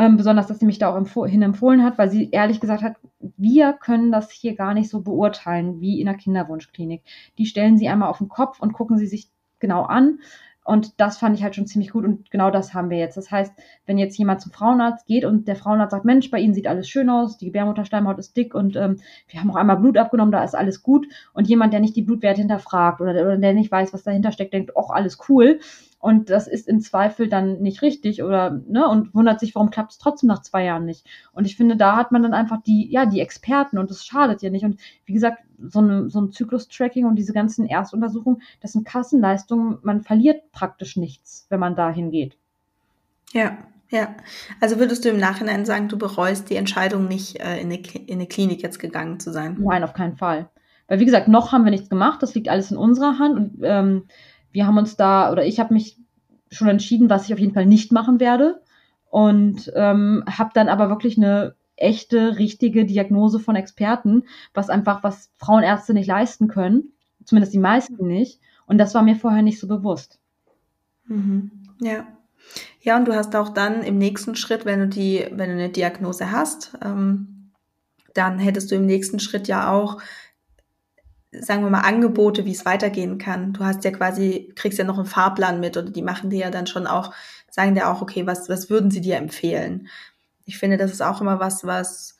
Ähm, 0.00 0.16
besonders, 0.16 0.46
dass 0.46 0.58
sie 0.58 0.64
mich 0.64 0.78
da 0.78 0.90
auch 0.90 0.96
empf 0.96 1.14
hin 1.26 1.42
empfohlen 1.42 1.84
hat, 1.84 1.98
weil 1.98 2.08
sie 2.08 2.30
ehrlich 2.30 2.58
gesagt 2.58 2.82
hat, 2.82 2.96
wir 3.36 3.74
können 3.74 4.10
das 4.10 4.30
hier 4.30 4.54
gar 4.54 4.72
nicht 4.72 4.88
so 4.88 5.02
beurteilen 5.02 5.82
wie 5.82 6.00
in 6.00 6.06
der 6.06 6.14
Kinderwunschklinik. 6.14 7.02
Die 7.36 7.44
stellen 7.44 7.76
sie 7.76 7.86
einmal 7.86 8.08
auf 8.08 8.16
den 8.16 8.30
Kopf 8.30 8.60
und 8.60 8.72
gucken 8.72 8.96
sie 8.96 9.06
sich 9.06 9.28
genau 9.58 9.82
an. 9.82 10.20
Und 10.64 10.98
das 11.02 11.18
fand 11.18 11.36
ich 11.36 11.42
halt 11.42 11.54
schon 11.54 11.66
ziemlich 11.66 11.90
gut 11.90 12.06
und 12.06 12.30
genau 12.30 12.50
das 12.50 12.72
haben 12.72 12.88
wir 12.88 12.96
jetzt. 12.96 13.18
Das 13.18 13.30
heißt, 13.30 13.52
wenn 13.84 13.98
jetzt 13.98 14.16
jemand 14.16 14.40
zum 14.40 14.52
Frauenarzt 14.52 15.04
geht 15.06 15.26
und 15.26 15.46
der 15.46 15.56
Frauenarzt 15.56 15.90
sagt, 15.90 16.06
Mensch, 16.06 16.30
bei 16.30 16.38
Ihnen 16.38 16.54
sieht 16.54 16.66
alles 16.66 16.88
schön 16.88 17.10
aus, 17.10 17.36
die 17.36 17.46
Gebärmutterschleimhaut 17.46 18.18
ist 18.18 18.34
dick 18.38 18.54
und 18.54 18.76
ähm, 18.76 19.00
wir 19.28 19.40
haben 19.40 19.50
auch 19.50 19.56
einmal 19.56 19.76
Blut 19.76 19.98
abgenommen, 19.98 20.32
da 20.32 20.42
ist 20.42 20.54
alles 20.54 20.82
gut. 20.82 21.08
Und 21.34 21.46
jemand, 21.46 21.74
der 21.74 21.80
nicht 21.80 21.96
die 21.96 22.02
Blutwerte 22.02 22.40
hinterfragt 22.40 23.02
oder, 23.02 23.10
oder 23.10 23.36
der 23.36 23.52
nicht 23.52 23.70
weiß, 23.70 23.92
was 23.92 24.02
dahinter 24.02 24.32
steckt, 24.32 24.54
denkt, 24.54 24.76
auch 24.76 24.90
alles 24.90 25.18
cool 25.28 25.60
und 26.00 26.30
das 26.30 26.48
ist 26.48 26.66
im 26.66 26.80
Zweifel 26.80 27.28
dann 27.28 27.60
nicht 27.60 27.82
richtig 27.82 28.22
oder 28.22 28.62
ne 28.66 28.88
und 28.88 29.14
wundert 29.14 29.38
sich, 29.38 29.54
warum 29.54 29.70
klappt 29.70 29.92
es 29.92 29.98
trotzdem 29.98 30.28
nach 30.28 30.40
zwei 30.40 30.64
Jahren 30.64 30.86
nicht. 30.86 31.06
Und 31.32 31.44
ich 31.44 31.56
finde, 31.56 31.76
da 31.76 31.94
hat 31.94 32.10
man 32.10 32.22
dann 32.22 32.32
einfach 32.32 32.62
die 32.62 32.90
ja 32.90 33.04
die 33.04 33.20
Experten 33.20 33.78
und 33.78 33.90
das 33.90 34.04
schadet 34.04 34.40
ja 34.40 34.48
nicht. 34.48 34.64
Und 34.64 34.80
wie 35.04 35.12
gesagt, 35.12 35.42
so, 35.58 35.80
eine, 35.80 36.08
so 36.08 36.22
ein 36.22 36.32
Zyklus-Tracking 36.32 37.04
und 37.04 37.16
diese 37.16 37.34
ganzen 37.34 37.66
Erstuntersuchungen, 37.66 38.40
das 38.62 38.72
sind 38.72 38.86
Kassenleistungen. 38.86 39.78
Man 39.82 40.00
verliert 40.00 40.50
praktisch 40.52 40.96
nichts, 40.96 41.46
wenn 41.50 41.60
man 41.60 41.76
da 41.76 41.90
hingeht. 41.90 42.36
Ja, 43.32 43.58
ja. 43.90 44.14
Also 44.60 44.78
würdest 44.78 45.04
du 45.04 45.10
im 45.10 45.18
Nachhinein 45.18 45.66
sagen, 45.66 45.88
du 45.88 45.98
bereust 45.98 46.48
die 46.48 46.56
Entscheidung 46.56 47.08
nicht, 47.08 47.40
äh, 47.40 47.60
in, 47.60 47.66
eine, 47.66 47.76
in 47.76 48.14
eine 48.14 48.26
Klinik 48.26 48.62
jetzt 48.62 48.78
gegangen 48.78 49.20
zu 49.20 49.32
sein? 49.32 49.58
Nein, 49.60 49.84
auf 49.84 49.92
keinen 49.92 50.16
Fall 50.16 50.48
Weil 50.88 51.00
wie 51.00 51.04
gesagt, 51.04 51.28
noch 51.28 51.52
haben 51.52 51.64
wir 51.64 51.70
nichts 51.70 51.90
gemacht, 51.90 52.22
das 52.22 52.34
liegt 52.34 52.48
alles 52.48 52.70
in 52.70 52.78
unserer 52.78 53.18
Hand 53.18 53.36
und 53.36 53.60
ähm, 53.62 54.04
wir 54.52 54.66
haben 54.66 54.78
uns 54.78 54.96
da, 54.96 55.30
oder 55.32 55.44
ich 55.44 55.60
habe 55.60 55.74
mich 55.74 55.98
schon 56.50 56.68
entschieden, 56.68 57.10
was 57.10 57.26
ich 57.26 57.32
auf 57.32 57.38
jeden 57.38 57.54
Fall 57.54 57.66
nicht 57.66 57.92
machen 57.92 58.20
werde 58.20 58.60
und 59.10 59.70
ähm, 59.74 60.24
habe 60.26 60.50
dann 60.54 60.68
aber 60.68 60.88
wirklich 60.88 61.16
eine 61.16 61.54
echte, 61.76 62.38
richtige 62.38 62.84
Diagnose 62.84 63.40
von 63.40 63.56
Experten, 63.56 64.24
was 64.54 64.68
einfach, 64.68 65.02
was 65.02 65.30
Frauenärzte 65.36 65.94
nicht 65.94 66.06
leisten 66.06 66.48
können, 66.48 66.92
zumindest 67.24 67.54
die 67.54 67.58
meisten 67.58 68.06
nicht. 68.06 68.40
Und 68.66 68.78
das 68.78 68.94
war 68.94 69.02
mir 69.02 69.16
vorher 69.16 69.42
nicht 69.42 69.58
so 69.58 69.66
bewusst. 69.66 70.20
Mhm. 71.06 71.50
Ja. 71.80 72.06
Ja, 72.80 72.96
und 72.96 73.06
du 73.06 73.14
hast 73.14 73.34
auch 73.36 73.50
dann 73.50 73.82
im 73.82 73.98
nächsten 73.98 74.36
Schritt, 74.36 74.64
wenn 74.64 74.80
du 74.80 74.88
die, 74.88 75.26
wenn 75.30 75.50
du 75.50 75.56
eine 75.56 75.68
Diagnose 75.68 76.30
hast, 76.30 76.76
ähm, 76.82 77.50
dann 78.14 78.38
hättest 78.38 78.70
du 78.70 78.76
im 78.76 78.86
nächsten 78.86 79.20
Schritt 79.20 79.48
ja 79.48 79.70
auch, 79.70 79.98
sagen 81.32 81.62
wir 81.62 81.70
mal, 81.70 81.80
Angebote, 81.80 82.44
wie 82.44 82.52
es 82.52 82.64
weitergehen 82.64 83.18
kann. 83.18 83.52
Du 83.52 83.64
hast 83.64 83.84
ja 83.84 83.90
quasi, 83.90 84.52
kriegst 84.56 84.78
ja 84.78 84.84
noch 84.84 84.98
einen 84.98 85.06
Fahrplan 85.06 85.60
mit 85.60 85.76
oder 85.76 85.90
die 85.90 86.02
machen 86.02 86.30
dir 86.30 86.40
ja 86.40 86.50
dann 86.50 86.66
schon 86.66 86.86
auch, 86.86 87.14
sagen 87.50 87.74
dir 87.74 87.88
auch, 87.88 88.02
okay, 88.02 88.26
was, 88.26 88.48
was 88.48 88.70
würden 88.70 88.90
sie 88.90 89.00
dir 89.00 89.16
empfehlen? 89.16 89.88
Ich 90.44 90.58
finde, 90.58 90.76
das 90.76 90.90
ist 90.90 91.02
auch 91.02 91.20
immer 91.20 91.38
was, 91.38 91.64
was 91.64 92.16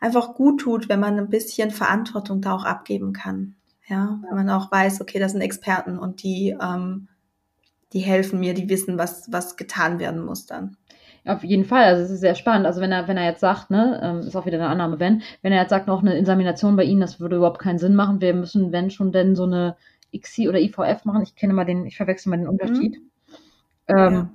einfach 0.00 0.34
gut 0.34 0.60
tut, 0.60 0.88
wenn 0.88 1.00
man 1.00 1.18
ein 1.18 1.30
bisschen 1.30 1.70
Verantwortung 1.70 2.40
da 2.40 2.52
auch 2.52 2.64
abgeben 2.64 3.12
kann. 3.12 3.56
Ja, 3.86 4.20
wenn 4.28 4.36
man 4.36 4.50
auch 4.50 4.70
weiß, 4.70 5.00
okay, 5.00 5.18
das 5.18 5.32
sind 5.32 5.42
Experten 5.42 5.98
und 5.98 6.22
die 6.22 6.56
ähm, 6.60 7.08
die 7.94 8.00
helfen 8.00 8.40
mir, 8.40 8.54
die 8.54 8.68
wissen, 8.68 8.98
was, 8.98 9.30
was 9.30 9.56
getan 9.56 9.98
werden 10.00 10.22
muss 10.22 10.46
dann. 10.46 10.76
Auf 11.26 11.42
jeden 11.42 11.64
Fall, 11.64 11.84
also 11.84 12.02
es 12.02 12.10
ist 12.10 12.20
sehr 12.20 12.34
spannend. 12.34 12.66
Also 12.66 12.80
wenn 12.82 12.92
er, 12.92 13.08
wenn 13.08 13.16
er 13.16 13.24
jetzt 13.24 13.40
sagt, 13.40 13.70
ne, 13.70 13.98
ähm, 14.02 14.20
ist 14.20 14.36
auch 14.36 14.44
wieder 14.44 14.58
eine 14.58 14.68
Annahme, 14.68 15.00
wenn, 15.00 15.22
wenn 15.40 15.52
er 15.52 15.62
jetzt 15.62 15.70
sagt, 15.70 15.86
noch 15.86 16.02
eine 16.02 16.16
Insemination 16.18 16.76
bei 16.76 16.84
Ihnen, 16.84 17.00
das 17.00 17.18
würde 17.18 17.36
überhaupt 17.36 17.60
keinen 17.60 17.78
Sinn 17.78 17.94
machen. 17.94 18.20
Wir 18.20 18.34
müssen, 18.34 18.72
wenn 18.72 18.90
schon 18.90 19.10
denn 19.10 19.34
so 19.34 19.44
eine 19.44 19.76
XC 20.14 20.48
oder 20.48 20.60
IVF 20.60 21.04
machen. 21.04 21.22
Ich 21.22 21.34
kenne 21.34 21.54
mal 21.54 21.64
den, 21.64 21.86
ich 21.86 21.96
verwechsel 21.96 22.30
mal 22.30 22.36
den 22.36 22.48
Unterschied. 22.48 22.98
Mhm. 23.88 23.96
Ähm, 23.96 24.28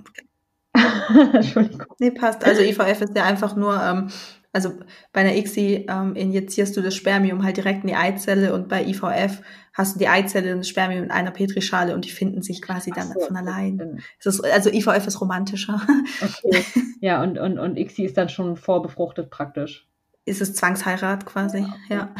ja. 0.74 1.30
Entschuldigung. 1.34 1.94
Nee, 1.98 2.10
passt. 2.10 2.44
Also 2.44 2.62
IVF 2.62 3.00
ist 3.00 3.16
ja 3.16 3.24
einfach 3.24 3.54
nur 3.54 3.80
ähm, 3.80 4.08
also 4.52 4.72
bei 5.12 5.20
einer 5.20 5.36
ICSI 5.36 5.86
ähm, 5.88 6.16
injizierst 6.16 6.76
du 6.76 6.80
das 6.80 6.94
Spermium 6.94 7.44
halt 7.44 7.56
direkt 7.56 7.82
in 7.82 7.88
die 7.88 7.94
Eizelle 7.94 8.52
und 8.52 8.68
bei 8.68 8.84
IVF 8.84 9.42
hast 9.72 9.94
du 9.94 9.98
die 10.00 10.08
Eizelle 10.08 10.52
und 10.52 10.58
das 10.58 10.68
Spermium 10.68 11.04
in 11.04 11.10
einer 11.10 11.30
Petrischale 11.30 11.94
und 11.94 12.04
die 12.04 12.10
finden 12.10 12.42
sich 12.42 12.60
quasi 12.60 12.90
dann 12.90 13.12
so, 13.12 13.20
von 13.20 13.36
allein. 13.36 14.02
Ist, 14.22 14.44
also 14.44 14.70
IVF 14.70 15.06
ist 15.06 15.20
romantischer. 15.20 15.80
Okay. 16.22 16.64
Ja, 17.02 17.22
und, 17.22 17.38
und, 17.38 17.58
und 17.58 17.78
ICSI 17.78 18.04
ist 18.04 18.18
dann 18.18 18.28
schon 18.28 18.56
vorbefruchtet 18.58 19.30
praktisch. 19.30 19.88
Ist 20.26 20.42
es 20.42 20.52
Zwangsheirat 20.52 21.24
quasi, 21.24 21.64
ja. 21.88 21.96
ja. 21.96 22.14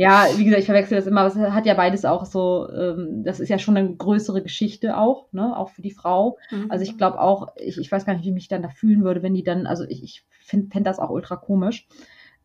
Ja, 0.00 0.28
wie 0.34 0.44
gesagt, 0.44 0.60
ich 0.60 0.66
verwechsel 0.66 0.96
das 0.96 1.06
immer, 1.06 1.20
aber 1.20 1.28
es 1.28 1.36
hat 1.36 1.66
ja 1.66 1.74
beides 1.74 2.06
auch 2.06 2.24
so, 2.24 2.70
ähm, 2.72 3.22
das 3.22 3.38
ist 3.38 3.50
ja 3.50 3.58
schon 3.58 3.76
eine 3.76 3.94
größere 3.96 4.42
Geschichte 4.42 4.96
auch, 4.96 5.30
ne, 5.32 5.54
auch 5.54 5.68
für 5.68 5.82
die 5.82 5.90
Frau. 5.90 6.38
Mhm. 6.50 6.70
Also 6.70 6.84
ich 6.84 6.96
glaube 6.96 7.20
auch, 7.20 7.48
ich, 7.56 7.76
ich 7.76 7.92
weiß 7.92 8.06
gar 8.06 8.14
nicht, 8.14 8.24
wie 8.24 8.28
ich 8.28 8.34
mich 8.34 8.48
dann 8.48 8.62
da 8.62 8.70
fühlen 8.70 9.04
würde, 9.04 9.22
wenn 9.22 9.34
die 9.34 9.44
dann, 9.44 9.66
also 9.66 9.84
ich, 9.84 10.02
ich 10.02 10.24
find 10.40 10.74
das 10.86 10.98
auch 10.98 11.10
ultra 11.10 11.36
komisch. 11.36 11.86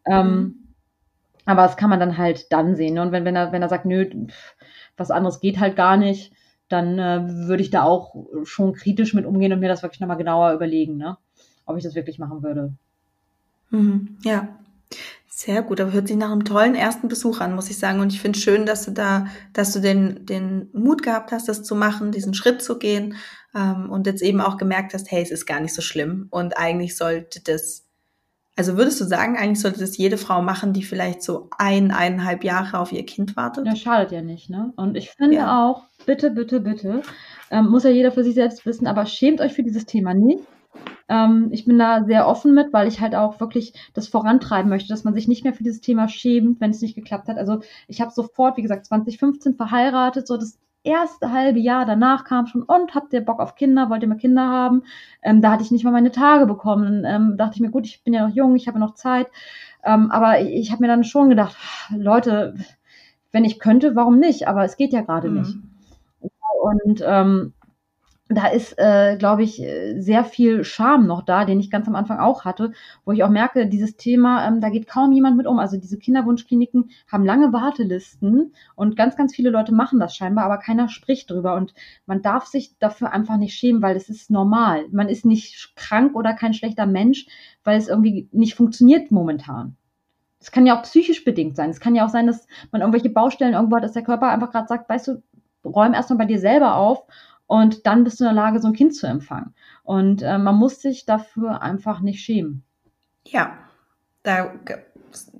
Ähm, 0.05 0.27
mhm. 0.27 0.55
Aber 1.45 1.61
das 1.61 1.77
kann 1.77 1.89
man 1.89 2.01
dann 2.01 2.17
halt 2.17 2.51
dann 2.51 2.75
sehen. 2.75 2.95
Ne? 2.95 3.01
Und 3.03 3.13
wenn, 3.13 3.23
wenn, 3.23 3.37
er, 3.37 3.53
wenn 3.53 3.61
er 3.61 3.69
sagt, 3.69 3.85
nö, 3.85 4.05
was 4.97 5.09
anderes 5.09 5.39
geht 5.39 5.57
halt 5.57 5.77
gar 5.77 5.95
nicht, 5.95 6.33
dann 6.67 6.99
äh, 6.99 7.47
würde 7.47 7.63
ich 7.63 7.69
da 7.69 7.83
auch 7.83 8.15
schon 8.43 8.73
kritisch 8.73 9.13
mit 9.13 9.25
umgehen 9.25 9.53
und 9.53 9.61
mir 9.61 9.69
das 9.69 9.81
wirklich 9.81 10.01
nochmal 10.01 10.17
genauer 10.17 10.51
überlegen, 10.51 10.97
ne? 10.97 11.15
ob 11.65 11.77
ich 11.77 11.85
das 11.85 11.95
wirklich 11.95 12.19
machen 12.19 12.43
würde. 12.43 12.73
Mhm. 13.69 14.17
Ja, 14.25 14.49
sehr 15.37 15.63
gut, 15.63 15.81
aber 15.81 15.91
hört 15.91 16.07
sich 16.07 16.15
nach 16.15 16.31
einem 16.31 16.45
tollen 16.45 16.75
ersten 16.75 17.09
Besuch 17.09 17.41
an, 17.41 17.55
muss 17.55 17.69
ich 17.69 17.77
sagen. 17.77 17.99
Und 17.99 18.13
ich 18.13 18.21
finde 18.21 18.39
schön, 18.39 18.65
dass 18.65 18.85
du 18.85 18.91
da, 18.91 19.27
dass 19.51 19.73
du 19.73 19.81
den, 19.81 20.25
den 20.25 20.69
Mut 20.71 21.03
gehabt 21.03 21.33
hast, 21.33 21.49
das 21.49 21.61
zu 21.61 21.75
machen, 21.75 22.13
diesen 22.13 22.33
Schritt 22.33 22.61
zu 22.61 22.79
gehen 22.79 23.15
ähm, 23.53 23.89
und 23.89 24.07
jetzt 24.07 24.21
eben 24.21 24.39
auch 24.39 24.55
gemerkt 24.55 24.93
hast, 24.93 25.11
hey, 25.11 25.21
es 25.21 25.31
ist 25.31 25.45
gar 25.45 25.59
nicht 25.59 25.73
so 25.73 25.81
schlimm. 25.81 26.27
Und 26.29 26.57
eigentlich 26.57 26.95
sollte 26.95 27.43
das, 27.43 27.85
also 28.55 28.77
würdest 28.77 29.01
du 29.01 29.03
sagen, 29.03 29.35
eigentlich 29.35 29.59
sollte 29.59 29.81
das 29.81 29.97
jede 29.97 30.17
Frau 30.17 30.41
machen, 30.41 30.71
die 30.71 30.83
vielleicht 30.83 31.21
so 31.21 31.49
ein, 31.57 31.91
eineinhalb 31.91 32.45
Jahre 32.45 32.79
auf 32.79 32.93
ihr 32.93 33.05
Kind 33.05 33.35
wartet? 33.35 33.67
Ja, 33.67 33.75
schadet 33.75 34.13
ja 34.13 34.21
nicht, 34.21 34.49
ne? 34.49 34.71
Und 34.77 34.95
ich 34.95 35.09
finde 35.09 35.35
ja. 35.35 35.67
auch, 35.67 35.83
bitte, 36.05 36.31
bitte, 36.31 36.61
bitte, 36.61 37.01
ähm, 37.51 37.67
muss 37.67 37.83
ja 37.83 37.89
jeder 37.89 38.13
für 38.13 38.23
sich 38.23 38.35
selbst 38.35 38.65
wissen, 38.65 38.87
aber 38.87 39.05
schämt 39.05 39.41
euch 39.41 39.51
für 39.51 39.63
dieses 39.63 39.85
Thema 39.85 40.13
nicht 40.13 40.47
ähm, 41.07 41.49
ich 41.51 41.65
bin 41.65 41.77
da 41.77 42.03
sehr 42.03 42.27
offen 42.27 42.53
mit, 42.53 42.73
weil 42.73 42.87
ich 42.87 43.01
halt 43.01 43.15
auch 43.15 43.39
wirklich 43.39 43.73
das 43.93 44.07
vorantreiben 44.07 44.69
möchte, 44.69 44.89
dass 44.89 45.03
man 45.03 45.13
sich 45.13 45.27
nicht 45.27 45.43
mehr 45.43 45.53
für 45.53 45.63
dieses 45.63 45.81
Thema 45.81 46.07
schämt, 46.07 46.59
wenn 46.61 46.71
es 46.71 46.81
nicht 46.81 46.95
geklappt 46.95 47.27
hat. 47.27 47.37
Also 47.37 47.59
ich 47.87 48.01
habe 48.01 48.11
sofort, 48.11 48.57
wie 48.57 48.61
gesagt, 48.61 48.85
2015 48.85 49.55
verheiratet, 49.55 50.27
so 50.27 50.37
das 50.37 50.59
erste 50.83 51.31
halbe 51.31 51.59
Jahr 51.59 51.85
danach 51.85 52.23
kam 52.23 52.47
schon, 52.47 52.63
und 52.63 52.95
habt 52.95 53.11
ihr 53.13 53.21
Bock 53.21 53.39
auf 53.39 53.55
Kinder, 53.55 53.89
wollt 53.89 54.03
ihr 54.03 54.07
mal 54.07 54.17
Kinder 54.17 54.47
haben? 54.47 54.83
Ähm, 55.21 55.41
da 55.41 55.51
hatte 55.51 55.63
ich 55.63 55.71
nicht 55.71 55.83
mal 55.83 55.91
meine 55.91 56.11
Tage 56.11 56.45
bekommen. 56.45 57.03
Ähm, 57.05 57.37
dachte 57.37 57.55
ich 57.55 57.61
mir, 57.61 57.71
gut, 57.71 57.85
ich 57.85 58.03
bin 58.03 58.13
ja 58.13 58.27
noch 58.27 58.35
jung, 58.35 58.55
ich 58.55 58.67
habe 58.67 58.79
noch 58.79 58.93
Zeit. 58.93 59.27
Ähm, 59.83 60.11
aber 60.11 60.39
ich, 60.41 60.53
ich 60.53 60.71
habe 60.71 60.81
mir 60.81 60.87
dann 60.87 61.03
schon 61.03 61.29
gedacht, 61.29 61.55
Leute, 61.95 62.55
wenn 63.31 63.45
ich 63.45 63.59
könnte, 63.59 63.95
warum 63.95 64.19
nicht? 64.19 64.47
Aber 64.47 64.63
es 64.63 64.77
geht 64.77 64.93
ja 64.93 65.01
gerade 65.01 65.29
mhm. 65.29 65.39
nicht. 65.39 65.57
Und 66.61 67.03
ähm, 67.05 67.53
da 68.27 68.47
ist, 68.47 68.73
äh, 68.79 69.17
glaube 69.17 69.43
ich, 69.43 69.61
sehr 69.97 70.25
viel 70.25 70.63
Charme 70.63 71.05
noch 71.05 71.21
da, 71.21 71.45
den 71.45 71.59
ich 71.59 71.69
ganz 71.69 71.87
am 71.87 71.95
Anfang 71.95 72.17
auch 72.17 72.43
hatte, 72.43 72.71
wo 73.05 73.11
ich 73.11 73.23
auch 73.23 73.29
merke, 73.29 73.67
dieses 73.67 73.97
Thema, 73.97 74.47
ähm, 74.47 74.61
da 74.61 74.69
geht 74.69 74.87
kaum 74.87 75.11
jemand 75.11 75.37
mit 75.37 75.45
um. 75.45 75.59
Also 75.59 75.77
diese 75.77 75.99
Kinderwunschkliniken 75.99 76.89
haben 77.07 77.23
lange 77.23 77.53
Wartelisten 77.53 78.53
und 78.75 78.95
ganz, 78.95 79.15
ganz 79.15 79.35
viele 79.35 79.51
Leute 79.51 79.75
machen 79.75 79.99
das 79.99 80.15
scheinbar, 80.15 80.45
aber 80.45 80.57
keiner 80.57 80.89
spricht 80.89 81.29
drüber. 81.29 81.55
Und 81.55 81.75
man 82.07 82.23
darf 82.23 82.47
sich 82.47 82.75
dafür 82.79 83.11
einfach 83.13 83.37
nicht 83.37 83.53
schämen, 83.53 83.83
weil 83.83 83.95
es 83.95 84.09
ist 84.09 84.31
normal. 84.31 84.85
Man 84.91 85.07
ist 85.07 85.25
nicht 85.25 85.75
krank 85.75 86.15
oder 86.15 86.33
kein 86.33 86.55
schlechter 86.55 86.87
Mensch, 86.87 87.27
weil 87.63 87.77
es 87.77 87.87
irgendwie 87.87 88.27
nicht 88.31 88.55
funktioniert 88.55 89.11
momentan. 89.11 89.77
Es 90.39 90.51
kann 90.51 90.65
ja 90.65 90.77
auch 90.77 90.83
psychisch 90.83 91.23
bedingt 91.25 91.55
sein. 91.55 91.69
Es 91.69 91.79
kann 91.79 91.93
ja 91.93 92.05
auch 92.05 92.09
sein, 92.09 92.25
dass 92.25 92.47
man 92.71 92.81
irgendwelche 92.81 93.09
Baustellen 93.09 93.53
irgendwo 93.53 93.75
hat, 93.75 93.83
dass 93.83 93.93
der 93.93 94.03
Körper 94.03 94.29
einfach 94.29 94.51
gerade 94.51 94.67
sagt, 94.67 94.89
weißt 94.89 95.07
du, 95.09 95.23
räum 95.63 95.93
erstmal 95.93 96.19
bei 96.19 96.25
dir 96.25 96.39
selber 96.39 96.75
auf 96.75 97.03
und 97.47 97.85
dann 97.85 98.03
bist 98.03 98.19
du 98.19 98.23
in 98.23 98.29
der 98.29 98.43
Lage, 98.43 98.59
so 98.59 98.67
ein 98.67 98.73
Kind 98.73 98.95
zu 98.95 99.07
empfangen. 99.07 99.53
Und 99.83 100.21
äh, 100.21 100.37
man 100.37 100.55
muss 100.55 100.81
sich 100.81 101.05
dafür 101.05 101.61
einfach 101.61 101.99
nicht 101.99 102.21
schämen. 102.21 102.63
Ja, 103.27 103.57
da 104.23 104.53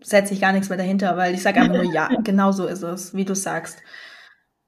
setze 0.02 0.34
ich 0.34 0.42
gar 0.42 0.54
nichts 0.54 0.70
mehr 0.70 0.78
dahinter, 0.78 1.18
weil 1.18 1.34
ich 1.34 1.42
sage 1.42 1.60
einfach 1.60 1.82
nur 1.82 1.94
ja, 1.94 2.10
genau 2.24 2.52
so 2.52 2.68
ist 2.68 2.84
es, 2.84 3.16
wie 3.16 3.26
du 3.26 3.36
sagst. 3.36 3.80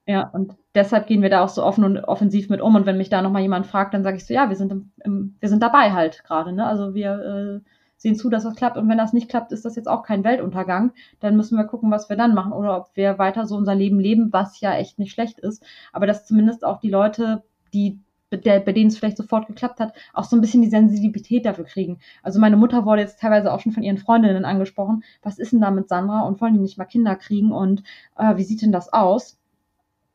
Ja, 0.05 0.29
und 0.29 0.55
deshalb 0.73 1.07
gehen 1.07 1.21
wir 1.21 1.29
da 1.29 1.43
auch 1.43 1.49
so 1.49 1.63
offen 1.63 1.83
und 1.83 1.99
offensiv 1.99 2.49
mit 2.49 2.61
um. 2.61 2.75
Und 2.75 2.85
wenn 2.85 2.97
mich 2.97 3.09
da 3.09 3.21
nochmal 3.21 3.41
jemand 3.41 3.67
fragt, 3.67 3.93
dann 3.93 4.03
sage 4.03 4.17
ich 4.17 4.25
so, 4.25 4.33
ja, 4.33 4.49
wir 4.49 4.55
sind, 4.55 4.71
im, 4.71 4.91
im, 5.03 5.35
wir 5.39 5.49
sind 5.49 5.61
dabei 5.61 5.91
halt 5.91 6.23
gerade. 6.23 6.53
Ne? 6.53 6.65
Also 6.65 6.93
wir 6.93 7.61
äh, 7.63 7.69
sehen 7.97 8.15
zu, 8.15 8.29
dass 8.29 8.43
das 8.43 8.55
klappt. 8.55 8.77
Und 8.77 8.87
wenn 8.89 8.97
das 8.97 9.13
nicht 9.13 9.29
klappt, 9.29 9.51
ist 9.51 9.65
das 9.65 9.75
jetzt 9.75 9.87
auch 9.87 10.03
kein 10.03 10.23
Weltuntergang. 10.23 10.91
Dann 11.19 11.35
müssen 11.35 11.57
wir 11.57 11.65
gucken, 11.65 11.91
was 11.91 12.09
wir 12.09 12.15
dann 12.15 12.33
machen 12.33 12.53
oder 12.53 12.77
ob 12.77 12.89
wir 12.95 13.17
weiter 13.17 13.45
so 13.45 13.55
unser 13.55 13.75
Leben 13.75 13.99
leben, 13.99 14.31
was 14.31 14.59
ja 14.61 14.75
echt 14.75 14.99
nicht 14.99 15.11
schlecht 15.11 15.39
ist. 15.39 15.63
Aber 15.91 16.07
dass 16.07 16.25
zumindest 16.25 16.63
auch 16.63 16.79
die 16.79 16.89
Leute, 16.89 17.43
die 17.73 17.99
der, 18.31 18.59
bei 18.59 18.73
denen 18.73 18.89
es 18.89 18.97
vielleicht 18.97 19.17
sofort 19.17 19.47
geklappt 19.47 19.79
hat, 19.79 19.93
auch 20.13 20.25
so 20.25 20.35
ein 20.35 20.41
bisschen 20.41 20.61
die 20.61 20.69
Sensibilität 20.69 21.45
dafür 21.45 21.63
kriegen. 21.63 21.99
Also 22.23 22.39
meine 22.39 22.57
Mutter 22.57 22.85
wurde 22.85 23.01
jetzt 23.01 23.19
teilweise 23.19 23.53
auch 23.53 23.61
schon 23.61 23.71
von 23.71 23.83
ihren 23.83 23.97
Freundinnen 23.97 24.43
angesprochen, 24.43 25.03
was 25.21 25.39
ist 25.39 25.53
denn 25.53 25.61
da 25.61 25.71
mit 25.71 25.87
Sandra 25.87 26.21
und 26.21 26.41
wollen 26.41 26.53
die 26.53 26.59
nicht 26.59 26.77
mal 26.77 26.85
Kinder 26.85 27.15
kriegen 27.15 27.51
und 27.51 27.83
äh, 28.17 28.35
wie 28.35 28.43
sieht 28.43 28.61
denn 28.61 28.73
das 28.73 28.91
aus? 28.91 29.39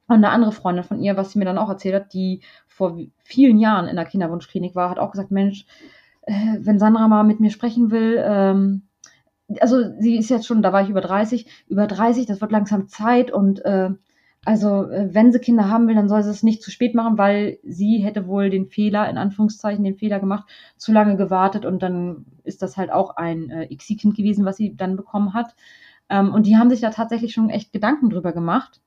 Und 0.09 0.17
eine 0.17 0.31
andere 0.31 0.53
Freundin 0.53 0.85
von 0.85 1.01
ihr, 1.01 1.17
was 1.17 1.33
sie 1.33 1.39
mir 1.39 1.47
dann 1.47 1.57
auch 1.57 1.71
erzählt 1.71 1.95
hat, 1.95 2.13
die 2.13 2.41
vor 2.67 2.99
vielen 3.23 3.59
Jahren 3.59 3.89
in 3.89 3.97
der 3.97 4.05
Kinderwunschklinik 4.05 4.75
war, 4.75 4.91
hat 4.91 4.99
auch 4.99 5.13
gesagt, 5.13 5.31
Mensch, 5.31 5.65
äh, 6.23 6.59
wenn 6.61 6.79
Sandra 6.79 7.09
mal 7.09 7.25
mit 7.25 7.41
mir 7.41 7.51
sprechen 7.51 7.91
will, 7.91 8.23
ähm, 8.25 8.83
also 9.61 9.77
sie 10.01 10.17
ist 10.17 10.31
jetzt 10.31 10.47
schon, 10.47 10.63
da 10.63 10.73
war 10.73 10.83
ich 10.83 10.89
über 10.89 11.01
30, 11.01 11.47
über 11.69 11.87
30, 11.87 12.27
das 12.27 12.41
wird 12.41 12.53
langsam 12.53 12.89
Zeit 12.89 13.31
und 13.31 13.65
äh, 13.65 13.91
also 14.45 14.91
äh, 14.91 15.15
wenn 15.15 15.31
sie 15.33 15.39
Kinder 15.39 15.69
haben 15.69 15.87
will, 15.87 15.95
dann 15.95 16.09
soll 16.09 16.23
sie 16.23 16.31
es 16.31 16.43
nicht 16.43 16.63
zu 16.63 16.71
spät 16.71 16.95
machen, 16.95 17.19
weil 17.19 17.59
sie 17.63 17.99
hätte 17.99 18.27
wohl 18.27 18.51
den 18.51 18.67
Fehler, 18.67 19.09
in 19.09 19.19
Anführungszeichen, 19.19 19.85
den 19.85 19.97
Fehler 19.97 20.19
gemacht, 20.21 20.49
zu 20.77 20.93
lange 20.93 21.17
gewartet 21.17 21.65
und 21.65 21.83
dann 21.83 22.27
ist 22.45 22.63
das 22.63 22.77
halt 22.77 22.91
auch 22.91 23.17
ein 23.17 23.51
äh, 23.51 23.73
ICSI-Kind 23.73 24.17
gewesen, 24.17 24.45
was 24.45 24.57
sie 24.57 24.75
dann 24.77 24.97
bekommen 24.97 25.35
hat. 25.35 25.55
Ähm, 26.09 26.33
und 26.33 26.47
die 26.47 26.57
haben 26.57 26.71
sich 26.71 26.81
da 26.81 26.91
tatsächlich 26.91 27.33
schon 27.33 27.51
echt 27.51 27.73
Gedanken 27.73 28.11
drüber 28.11 28.33
gemacht 28.33 28.81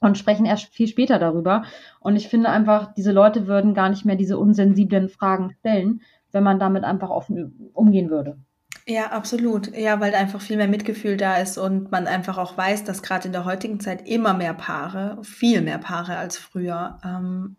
und 0.00 0.18
sprechen 0.18 0.46
erst 0.46 0.72
viel 0.72 0.86
später 0.86 1.18
darüber. 1.18 1.64
Und 2.00 2.16
ich 2.16 2.28
finde 2.28 2.48
einfach, 2.50 2.94
diese 2.94 3.12
Leute 3.12 3.46
würden 3.48 3.74
gar 3.74 3.88
nicht 3.88 4.04
mehr 4.04 4.16
diese 4.16 4.38
unsensiblen 4.38 5.08
Fragen 5.08 5.56
stellen, 5.60 6.02
wenn 6.32 6.42
man 6.42 6.58
damit 6.58 6.84
einfach 6.84 7.10
offen 7.10 7.70
umgehen 7.74 8.10
würde. 8.10 8.38
Ja, 8.86 9.12
absolut. 9.12 9.76
Ja, 9.76 10.00
weil 10.00 10.14
einfach 10.14 10.40
viel 10.40 10.56
mehr 10.56 10.66
Mitgefühl 10.66 11.16
da 11.16 11.36
ist 11.36 11.56
und 11.56 11.92
man 11.92 12.06
einfach 12.06 12.36
auch 12.36 12.56
weiß, 12.56 12.84
dass 12.84 13.02
gerade 13.02 13.26
in 13.26 13.32
der 13.32 13.44
heutigen 13.44 13.78
Zeit 13.78 14.08
immer 14.08 14.34
mehr 14.34 14.54
Paare, 14.54 15.18
viel 15.22 15.60
mehr 15.60 15.78
Paare 15.78 16.16
als 16.16 16.36
früher, 16.36 16.98
ähm, 17.04 17.56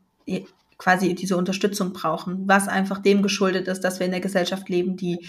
quasi 0.77 1.15
diese 1.15 1.37
Unterstützung 1.37 1.93
brauchen, 1.93 2.47
was 2.47 2.67
einfach 2.67 2.99
dem 2.99 3.21
geschuldet 3.21 3.67
ist, 3.67 3.81
dass 3.81 3.99
wir 3.99 4.05
in 4.05 4.11
der 4.11 4.21
Gesellschaft 4.21 4.67
leben, 4.67 4.97
die 4.97 5.27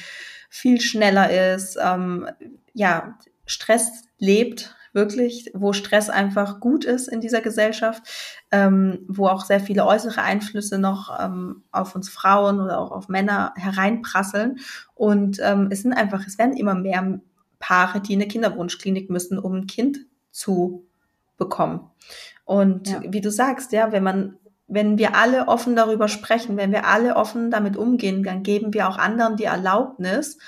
viel 0.50 0.80
schneller 0.80 1.54
ist, 1.54 1.78
ähm, 1.80 2.28
ja, 2.72 3.18
Stress 3.46 4.04
lebt, 4.18 4.74
wirklich, 4.94 5.50
wo 5.54 5.72
Stress 5.72 6.08
einfach 6.08 6.60
gut 6.60 6.84
ist 6.84 7.08
in 7.08 7.20
dieser 7.20 7.40
Gesellschaft, 7.40 8.02
ähm, 8.50 9.04
wo 9.08 9.26
auch 9.26 9.44
sehr 9.44 9.60
viele 9.60 9.84
äußere 9.86 10.22
Einflüsse 10.22 10.78
noch 10.78 11.18
ähm, 11.20 11.64
auf 11.72 11.94
uns 11.94 12.08
Frauen 12.08 12.60
oder 12.60 12.78
auch 12.78 12.92
auf 12.92 13.08
Männer 13.08 13.52
hereinprasseln. 13.56 14.60
Und 14.94 15.38
ähm, 15.42 15.68
es 15.70 15.82
sind 15.82 15.92
einfach, 15.92 16.26
es 16.26 16.38
werden 16.38 16.56
immer 16.56 16.74
mehr 16.74 17.20
Paare, 17.58 18.00
die 18.00 18.14
in 18.14 18.20
eine 18.20 18.28
Kinderwunschklinik 18.28 19.10
müssen, 19.10 19.38
um 19.38 19.54
ein 19.54 19.66
Kind 19.66 19.98
zu 20.30 20.86
bekommen. 21.36 21.90
Und 22.44 22.88
ja. 22.88 23.02
wie 23.08 23.20
du 23.20 23.30
sagst, 23.30 23.72
ja, 23.72 23.92
wenn 23.92 24.02
man 24.02 24.38
wenn 24.66 24.96
wir 24.96 25.14
alle 25.14 25.48
offen 25.48 25.76
darüber 25.76 26.08
sprechen, 26.08 26.56
wenn 26.56 26.72
wir 26.72 26.86
alle 26.86 27.16
offen 27.16 27.50
damit 27.50 27.76
umgehen, 27.76 28.22
dann 28.22 28.42
geben 28.42 28.72
wir 28.72 28.88
auch 28.88 28.96
anderen 28.96 29.36
die 29.36 29.44
Erlaubnis, 29.44 30.38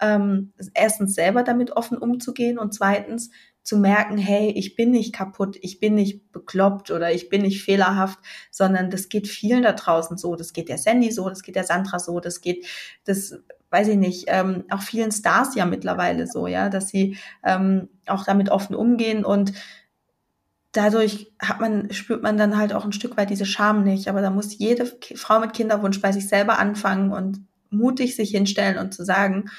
ähm, 0.00 0.52
erstens 0.74 1.14
selber 1.14 1.42
damit 1.42 1.72
offen 1.72 1.98
umzugehen 1.98 2.58
und 2.58 2.74
zweitens 2.74 3.30
zu 3.62 3.76
merken, 3.76 4.18
hey, 4.18 4.50
ich 4.50 4.74
bin 4.74 4.90
nicht 4.90 5.14
kaputt, 5.14 5.56
ich 5.60 5.80
bin 5.80 5.94
nicht 5.94 6.32
bekloppt 6.32 6.90
oder 6.90 7.12
ich 7.12 7.28
bin 7.28 7.42
nicht 7.42 7.62
fehlerhaft, 7.62 8.18
sondern 8.50 8.90
das 8.90 9.08
geht 9.08 9.28
vielen 9.28 9.62
da 9.62 9.72
draußen 9.72 10.16
so, 10.16 10.34
das 10.36 10.52
geht 10.52 10.68
der 10.68 10.78
Sandy 10.78 11.12
so, 11.12 11.28
das 11.28 11.42
geht 11.42 11.56
der 11.56 11.64
Sandra 11.64 11.98
so, 11.98 12.20
das 12.20 12.40
geht, 12.40 12.66
das 13.04 13.34
weiß 13.70 13.88
ich 13.88 13.96
nicht, 13.96 14.24
ähm, 14.28 14.64
auch 14.70 14.82
vielen 14.82 15.12
Stars 15.12 15.54
ja 15.54 15.66
mittlerweile 15.66 16.26
so, 16.26 16.46
ja, 16.46 16.68
dass 16.68 16.88
sie 16.88 17.16
ähm, 17.44 17.88
auch 18.06 18.24
damit 18.24 18.48
offen 18.48 18.74
umgehen 18.74 19.24
und 19.24 19.52
dadurch 20.72 21.32
hat 21.40 21.60
man, 21.60 21.92
spürt 21.92 22.22
man 22.22 22.36
dann 22.36 22.56
halt 22.56 22.72
auch 22.72 22.84
ein 22.84 22.92
Stück 22.92 23.16
weit 23.16 23.30
diese 23.30 23.46
Scham 23.46 23.82
nicht. 23.82 24.08
Aber 24.08 24.20
da 24.20 24.30
muss 24.30 24.58
jede 24.58 24.86
Frau 25.16 25.40
mit 25.40 25.52
Kinderwunsch 25.52 26.00
bei 26.00 26.12
sich 26.12 26.28
selber 26.28 26.58
anfangen 26.58 27.12
und 27.12 27.44
mutig 27.70 28.16
sich 28.16 28.30
hinstellen 28.30 28.78
und 28.78 28.94
zu 28.94 29.04
sagen, 29.04 29.50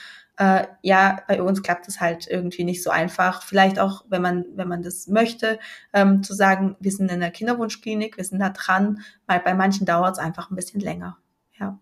äh, 0.42 0.66
ja, 0.82 1.20
bei 1.28 1.44
uns 1.44 1.62
klappt 1.62 1.88
es 1.88 2.02
halt 2.02 2.26
irgendwie 2.28 2.64
nicht 2.64 2.82
so 2.82 2.90
einfach. 2.90 3.44
Vielleicht 3.44 3.78
auch, 3.78 4.06
wenn 4.10 4.24
man, 4.24 4.46
wenn 4.56 4.68
man 4.68 4.82
das 4.82 5.08
möchte, 5.08 5.60
ähm, 5.94 6.24
zu 6.24 6.34
sagen, 6.34 6.76
wir 6.80 6.92
sind 6.92 7.12
in 7.12 7.20
der 7.20 7.30
Kinderwunschklinik, 7.30 8.18
wir 8.18 8.24
sind 8.24 8.40
da 8.40 8.50
dran, 8.50 9.02
weil 9.28 9.40
bei 9.42 9.54
manchen 9.54 9.86
dauert 9.86 10.14
es 10.14 10.20
einfach 10.20 10.50
ein 10.50 10.56
bisschen 10.56 10.82
länger. 10.82 11.18
Ja. 11.60 11.80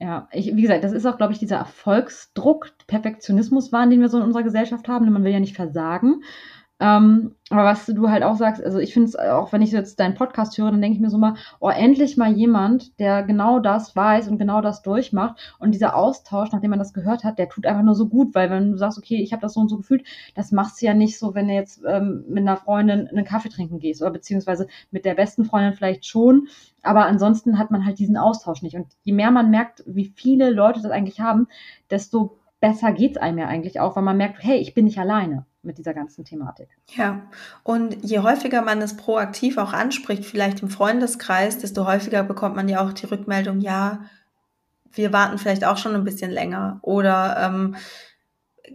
Ja, 0.00 0.28
ich, 0.30 0.54
wie 0.54 0.62
gesagt, 0.62 0.84
das 0.84 0.92
ist 0.92 1.06
auch, 1.06 1.16
glaube 1.16 1.32
ich, 1.32 1.38
dieser 1.38 1.56
Erfolgsdruck, 1.56 2.70
Perfektionismuswahn, 2.86 3.90
den 3.90 4.00
wir 4.00 4.10
so 4.10 4.18
in 4.18 4.24
unserer 4.24 4.44
Gesellschaft 4.44 4.86
haben. 4.86 5.10
Man 5.10 5.24
will 5.24 5.32
ja 5.32 5.40
nicht 5.40 5.56
versagen. 5.56 6.22
Ähm, 6.80 7.34
aber 7.50 7.64
was 7.64 7.86
du 7.86 8.08
halt 8.08 8.22
auch 8.22 8.36
sagst, 8.36 8.62
also 8.62 8.78
ich 8.78 8.92
finde 8.92 9.08
es, 9.08 9.16
auch 9.16 9.52
wenn 9.52 9.62
ich 9.62 9.72
jetzt 9.72 9.98
deinen 9.98 10.14
Podcast 10.14 10.56
höre, 10.58 10.70
dann 10.70 10.80
denke 10.80 10.96
ich 10.96 11.00
mir 11.00 11.10
so 11.10 11.18
mal, 11.18 11.34
oh, 11.60 11.70
endlich 11.70 12.16
mal 12.16 12.32
jemand, 12.32 12.98
der 13.00 13.24
genau 13.24 13.58
das 13.58 13.96
weiß 13.96 14.28
und 14.28 14.38
genau 14.38 14.60
das 14.60 14.82
durchmacht. 14.82 15.56
Und 15.58 15.72
dieser 15.72 15.96
Austausch, 15.96 16.52
nachdem 16.52 16.70
man 16.70 16.78
das 16.78 16.92
gehört 16.92 17.24
hat, 17.24 17.38
der 17.38 17.48
tut 17.48 17.66
einfach 17.66 17.82
nur 17.82 17.96
so 17.96 18.08
gut, 18.08 18.34
weil 18.34 18.50
wenn 18.50 18.70
du 18.72 18.78
sagst, 18.78 18.98
okay, 18.98 19.20
ich 19.20 19.32
habe 19.32 19.42
das 19.42 19.54
so 19.54 19.60
und 19.60 19.68
so 19.68 19.78
gefühlt, 19.78 20.04
das 20.36 20.52
machst 20.52 20.80
du 20.80 20.86
ja 20.86 20.94
nicht 20.94 21.18
so, 21.18 21.34
wenn 21.34 21.48
du 21.48 21.54
jetzt 21.54 21.82
ähm, 21.86 22.24
mit 22.28 22.42
einer 22.42 22.56
Freundin 22.56 23.08
einen 23.08 23.24
Kaffee 23.24 23.48
trinken 23.48 23.80
gehst 23.80 24.00
oder 24.00 24.12
beziehungsweise 24.12 24.68
mit 24.92 25.04
der 25.04 25.14
besten 25.14 25.44
Freundin 25.44 25.72
vielleicht 25.72 26.06
schon. 26.06 26.46
Aber 26.82 27.06
ansonsten 27.06 27.58
hat 27.58 27.72
man 27.72 27.84
halt 27.84 27.98
diesen 27.98 28.16
Austausch 28.16 28.62
nicht. 28.62 28.76
Und 28.76 28.86
je 29.02 29.12
mehr 29.12 29.32
man 29.32 29.50
merkt, 29.50 29.82
wie 29.86 30.12
viele 30.14 30.50
Leute 30.50 30.80
das 30.80 30.92
eigentlich 30.92 31.20
haben, 31.20 31.48
desto 31.90 32.38
besser 32.60 32.92
geht's 32.92 33.18
einem 33.18 33.38
ja 33.38 33.46
eigentlich 33.46 33.80
auch, 33.80 33.96
weil 33.96 34.02
man 34.04 34.16
merkt, 34.16 34.44
hey, 34.44 34.58
ich 34.58 34.74
bin 34.74 34.84
nicht 34.84 34.98
alleine 34.98 35.44
mit 35.62 35.78
dieser 35.78 35.94
ganzen 35.94 36.24
Thematik. 36.24 36.68
Ja, 36.94 37.22
und 37.62 38.04
je 38.04 38.20
häufiger 38.20 38.62
man 38.62 38.80
es 38.80 38.96
proaktiv 38.96 39.58
auch 39.58 39.72
anspricht, 39.72 40.24
vielleicht 40.24 40.62
im 40.62 40.70
Freundeskreis, 40.70 41.58
desto 41.58 41.86
häufiger 41.86 42.22
bekommt 42.22 42.56
man 42.56 42.68
ja 42.68 42.80
auch 42.80 42.92
die 42.92 43.06
Rückmeldung, 43.06 43.60
ja, 43.60 44.00
wir 44.92 45.12
warten 45.12 45.38
vielleicht 45.38 45.64
auch 45.64 45.76
schon 45.76 45.94
ein 45.94 46.04
bisschen 46.04 46.30
länger. 46.30 46.78
Oder 46.82 47.36
ähm, 47.40 47.76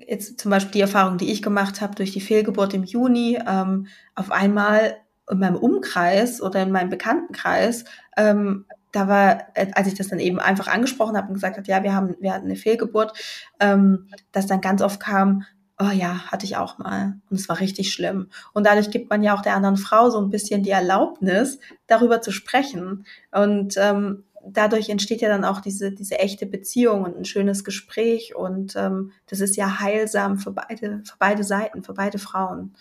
jetzt 0.07 0.39
zum 0.39 0.51
Beispiel 0.51 0.73
die 0.73 0.81
Erfahrung, 0.81 1.17
die 1.17 1.31
ich 1.31 1.41
gemacht 1.41 1.81
habe 1.81 1.95
durch 1.95 2.11
die 2.11 2.21
Fehlgeburt 2.21 2.73
im 2.73 2.83
Juni, 2.83 3.39
ähm, 3.47 3.87
auf 4.15 4.31
einmal 4.31 4.97
in 5.29 5.39
meinem 5.39 5.55
Umkreis 5.55 6.41
oder 6.41 6.61
in 6.61 6.71
meinem 6.71 6.89
Bekanntenkreis 6.89 7.85
ähm, 8.17 8.65
da 8.93 9.07
war, 9.07 9.47
als 9.55 9.87
ich 9.87 9.95
das 9.95 10.09
dann 10.09 10.19
eben 10.19 10.39
einfach 10.39 10.67
angesprochen 10.67 11.17
habe 11.17 11.27
und 11.27 11.33
gesagt 11.33 11.57
habe, 11.57 11.67
ja, 11.67 11.83
wir 11.83 11.95
haben, 11.95 12.15
wir 12.19 12.31
hatten 12.31 12.45
eine 12.45 12.55
Fehlgeburt, 12.55 13.17
ähm, 13.59 14.07
dass 14.31 14.45
dann 14.45 14.61
ganz 14.61 14.81
oft 14.83 14.99
kam, 14.99 15.45
oh 15.79 15.91
ja, 15.91 16.31
hatte 16.31 16.45
ich 16.45 16.57
auch 16.57 16.77
mal. 16.77 17.19
Und 17.29 17.39
es 17.39 17.49
war 17.49 17.59
richtig 17.59 17.91
schlimm. 17.91 18.29
Und 18.53 18.65
dadurch 18.65 18.91
gibt 18.91 19.09
man 19.09 19.23
ja 19.23 19.35
auch 19.35 19.41
der 19.41 19.55
anderen 19.55 19.77
Frau 19.77 20.09
so 20.09 20.19
ein 20.19 20.29
bisschen 20.29 20.63
die 20.63 20.69
Erlaubnis, 20.69 21.59
darüber 21.87 22.21
zu 22.21 22.31
sprechen. 22.31 23.05
Und 23.31 23.75
ähm, 23.77 24.23
dadurch 24.45 24.89
entsteht 24.89 25.21
ja 25.21 25.29
dann 25.29 25.45
auch 25.45 25.61
diese, 25.61 25.91
diese 25.91 26.19
echte 26.19 26.45
Beziehung 26.45 27.03
und 27.03 27.17
ein 27.17 27.25
schönes 27.25 27.63
Gespräch. 27.63 28.35
Und 28.35 28.75
ähm, 28.75 29.11
das 29.27 29.39
ist 29.39 29.55
ja 29.55 29.79
heilsam 29.79 30.37
für 30.37 30.51
beide, 30.51 31.01
für 31.03 31.17
beide 31.17 31.43
Seiten, 31.43 31.83
für 31.83 31.93
beide 31.93 32.19
Frauen. 32.19 32.73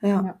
ja. 0.00 0.08
ja. 0.24 0.40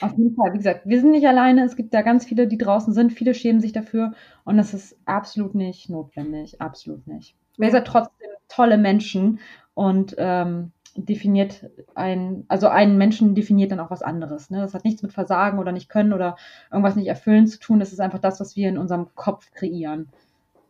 Auf 0.00 0.10
jeden 0.16 0.34
Fall, 0.34 0.52
wie 0.52 0.58
gesagt, 0.58 0.82
wir 0.84 1.00
sind 1.00 1.12
nicht 1.12 1.28
alleine. 1.28 1.64
Es 1.64 1.76
gibt 1.76 1.94
da 1.94 2.02
ganz 2.02 2.24
viele, 2.24 2.48
die 2.48 2.58
draußen 2.58 2.92
sind. 2.92 3.12
Viele 3.12 3.34
schämen 3.34 3.60
sich 3.60 3.72
dafür. 3.72 4.14
Und 4.44 4.56
das 4.56 4.74
ist 4.74 4.96
absolut 5.04 5.54
nicht 5.54 5.88
notwendig. 5.88 6.60
Absolut 6.60 7.06
nicht. 7.06 7.36
Wir 7.56 7.70
sind 7.70 7.86
trotzdem 7.86 8.30
tolle 8.48 8.78
Menschen. 8.78 9.38
Und 9.74 10.14
ähm, 10.18 10.72
definiert 10.96 11.70
ein, 11.94 12.44
also 12.48 12.68
einen 12.68 12.98
Menschen 12.98 13.34
definiert 13.34 13.72
dann 13.72 13.80
auch 13.80 13.90
was 13.90 14.02
anderes. 14.02 14.50
Ne? 14.50 14.60
Das 14.60 14.74
hat 14.74 14.84
nichts 14.84 15.02
mit 15.02 15.12
Versagen 15.12 15.58
oder 15.58 15.72
nicht 15.72 15.88
können 15.88 16.12
oder 16.12 16.36
irgendwas 16.70 16.96
nicht 16.96 17.08
erfüllen 17.08 17.46
zu 17.46 17.58
tun. 17.58 17.80
Das 17.80 17.92
ist 17.92 18.00
einfach 18.00 18.18
das, 18.18 18.40
was 18.40 18.56
wir 18.56 18.68
in 18.68 18.78
unserem 18.78 19.14
Kopf 19.14 19.50
kreieren. 19.52 20.08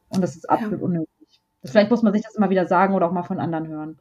Und 0.09 0.21
das 0.23 0.37
ist 0.37 0.49
absolut 0.49 0.81
ja. 0.81 0.85
unnötig. 0.85 1.41
Das, 1.63 1.71
vielleicht 1.71 1.91
muss 1.91 2.03
man 2.03 2.13
sich 2.13 2.23
das 2.23 2.35
immer 2.35 2.51
wieder 2.51 2.67
sagen 2.67 2.95
oder 2.95 3.07
auch 3.07 3.13
mal 3.13 3.23
von 3.23 3.41
anderen 3.41 3.69
hören. 3.69 3.99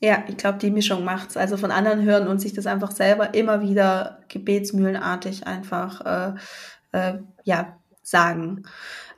Ja, 0.00 0.24
ich 0.26 0.36
glaube, 0.36 0.58
die 0.58 0.70
Mischung 0.70 1.04
macht's. 1.04 1.36
Also 1.36 1.56
von 1.56 1.70
anderen 1.70 2.02
hören 2.02 2.26
und 2.26 2.40
sich 2.40 2.52
das 2.52 2.66
einfach 2.66 2.90
selber 2.90 3.34
immer 3.34 3.62
wieder 3.62 4.18
gebetsmühlenartig 4.28 5.46
einfach 5.46 6.00
äh, 6.04 6.34
äh, 6.92 7.18
ja 7.44 7.76
sagen. 8.02 8.64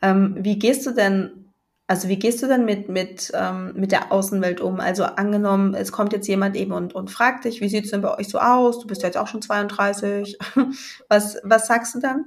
Ähm, 0.02 0.36
wie 0.38 0.58
gehst 0.58 0.86
du 0.86 0.90
denn 0.90 1.43
also 1.86 2.08
wie 2.08 2.18
gehst 2.18 2.42
du 2.42 2.46
denn 2.46 2.64
mit, 2.64 2.88
mit, 2.88 3.30
ähm, 3.34 3.72
mit 3.74 3.92
der 3.92 4.10
Außenwelt 4.10 4.60
um? 4.60 4.80
Also 4.80 5.04
angenommen, 5.04 5.74
es 5.74 5.92
kommt 5.92 6.12
jetzt 6.12 6.26
jemand 6.28 6.56
eben 6.56 6.72
und, 6.72 6.94
und 6.94 7.10
fragt 7.10 7.44
dich, 7.44 7.60
wie 7.60 7.68
sieht 7.68 7.84
es 7.84 7.90
denn 7.90 8.00
bei 8.00 8.16
euch 8.16 8.28
so 8.28 8.38
aus? 8.38 8.80
Du 8.80 8.86
bist 8.86 9.02
ja 9.02 9.08
jetzt 9.08 9.18
auch 9.18 9.26
schon 9.26 9.42
32. 9.42 10.38
was, 11.08 11.38
was 11.42 11.66
sagst 11.66 11.94
du 11.94 12.00
dann? 12.00 12.24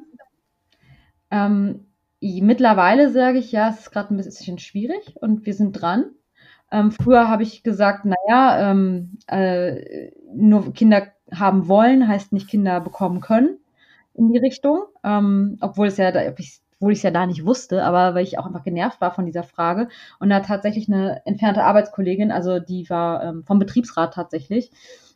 Ähm, 1.31 1.87
mittlerweile 2.21 3.11
sage 3.11 3.39
ich, 3.39 3.51
ja, 3.51 3.69
es 3.69 3.79
ist 3.79 3.91
gerade 3.91 4.13
ein 4.13 4.17
bisschen 4.17 4.59
schwierig 4.59 5.15
und 5.21 5.45
wir 5.45 5.53
sind 5.53 5.73
dran. 5.73 6.11
Ähm, 6.71 6.91
früher 6.91 7.27
habe 7.27 7.43
ich 7.43 7.63
gesagt, 7.63 8.05
naja, 8.05 8.71
ähm, 8.71 9.17
äh, 9.27 10.11
nur 10.33 10.73
Kinder 10.73 11.07
haben 11.33 11.67
wollen, 11.67 12.07
heißt 12.07 12.31
nicht 12.31 12.49
Kinder 12.49 12.79
bekommen 12.79 13.21
können 13.21 13.57
in 14.13 14.31
die 14.31 14.37
Richtung. 14.37 14.83
Ähm, 15.03 15.57
obwohl 15.61 15.87
es 15.87 15.97
ja, 15.97 16.09
ob 16.09 16.39
ich 16.39 16.61
obwohl 16.79 16.93
ich 16.93 16.99
es 16.99 17.03
ja 17.03 17.11
da 17.11 17.25
nicht 17.25 17.45
wusste, 17.45 17.83
aber 17.83 18.15
weil 18.15 18.23
ich 18.23 18.37
auch 18.37 18.45
einfach 18.45 18.63
genervt 18.63 19.01
war 19.01 19.11
von 19.11 19.25
dieser 19.25 19.43
Frage. 19.43 19.89
Und 20.19 20.29
da 20.29 20.41
tatsächlich 20.41 20.87
eine 20.87 21.25
entfernte 21.25 21.63
Arbeitskollegin, 21.63 22.31
also 22.31 22.59
die 22.59 22.89
war 22.89 23.23
ähm, 23.23 23.43
vom 23.43 23.59
Betriebsrat 23.59 24.13
tatsächlich, 24.13 24.71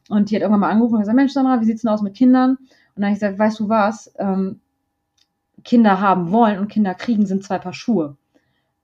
und 0.10 0.30
die 0.30 0.36
hat 0.36 0.42
irgendwann 0.42 0.62
mal 0.62 0.70
angerufen 0.72 0.96
und 0.96 1.02
gesagt, 1.02 1.16
Mensch, 1.16 1.32
Sandra, 1.32 1.62
wie 1.62 1.66
sieht's 1.66 1.84
denn 1.84 1.92
aus 1.92 2.02
mit 2.02 2.16
Kindern? 2.16 2.52
Und 2.52 2.60
dann 2.96 3.06
habe 3.06 3.14
ich 3.14 3.20
gesagt, 3.20 3.40
weißt 3.40 3.60
du 3.60 3.70
was, 3.70 4.14
ähm, 4.18 4.60
Kinder 5.64 6.02
haben 6.02 6.32
wollen 6.32 6.60
und 6.60 6.70
Kinder 6.70 6.96
kriegen 6.96 7.26
sind 7.26 7.44
zwei 7.44 7.60
Paar 7.60 7.74
Schuhe. 7.74 8.18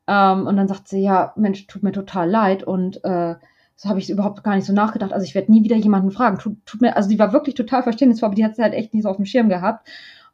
Ähm, 0.07 0.47
und 0.47 0.55
dann 0.55 0.67
sagt 0.67 0.87
sie, 0.87 1.01
ja, 1.01 1.33
Mensch, 1.35 1.67
tut 1.67 1.83
mir 1.83 1.91
total 1.91 2.29
leid 2.29 2.63
und 2.63 3.03
äh, 3.03 3.35
so 3.75 3.89
habe 3.89 3.99
ich 3.99 4.09
überhaupt 4.09 4.43
gar 4.43 4.55
nicht 4.55 4.65
so 4.65 4.73
nachgedacht. 4.73 5.13
Also 5.13 5.23
ich 5.23 5.35
werde 5.35 5.51
nie 5.51 5.63
wieder 5.63 5.75
jemanden 5.75 6.11
fragen. 6.11 6.39
Tut, 6.39 6.65
tut 6.65 6.81
mir, 6.81 6.95
also 6.95 7.09
die 7.09 7.19
war 7.19 7.33
wirklich 7.33 7.55
total 7.55 7.83
verständnisvoll, 7.83 8.27
aber 8.27 8.35
die 8.35 8.43
hat 8.43 8.53
es 8.53 8.59
halt 8.59 8.73
echt 8.73 8.93
nicht 8.93 9.03
so 9.03 9.09
auf 9.09 9.17
dem 9.17 9.25
Schirm 9.25 9.49
gehabt. 9.49 9.87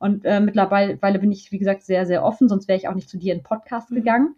Und 0.04 0.26
äh, 0.26 0.42
mittlerweile 0.42 0.98
bin 1.18 1.32
ich, 1.32 1.54
wie 1.54 1.60
gesagt, 1.60 1.84
sehr, 1.84 2.06
sehr 2.06 2.26
offen, 2.26 2.50
sonst 2.50 2.68
wäre 2.68 2.78
ich 2.78 2.90
auch 2.90 2.94
nicht 2.94 3.08
zu 3.08 3.18
dir 3.18 3.34
in 3.34 3.42
Podcast 3.42 3.90
mhm. 3.90 3.96
gegangen. 3.96 4.36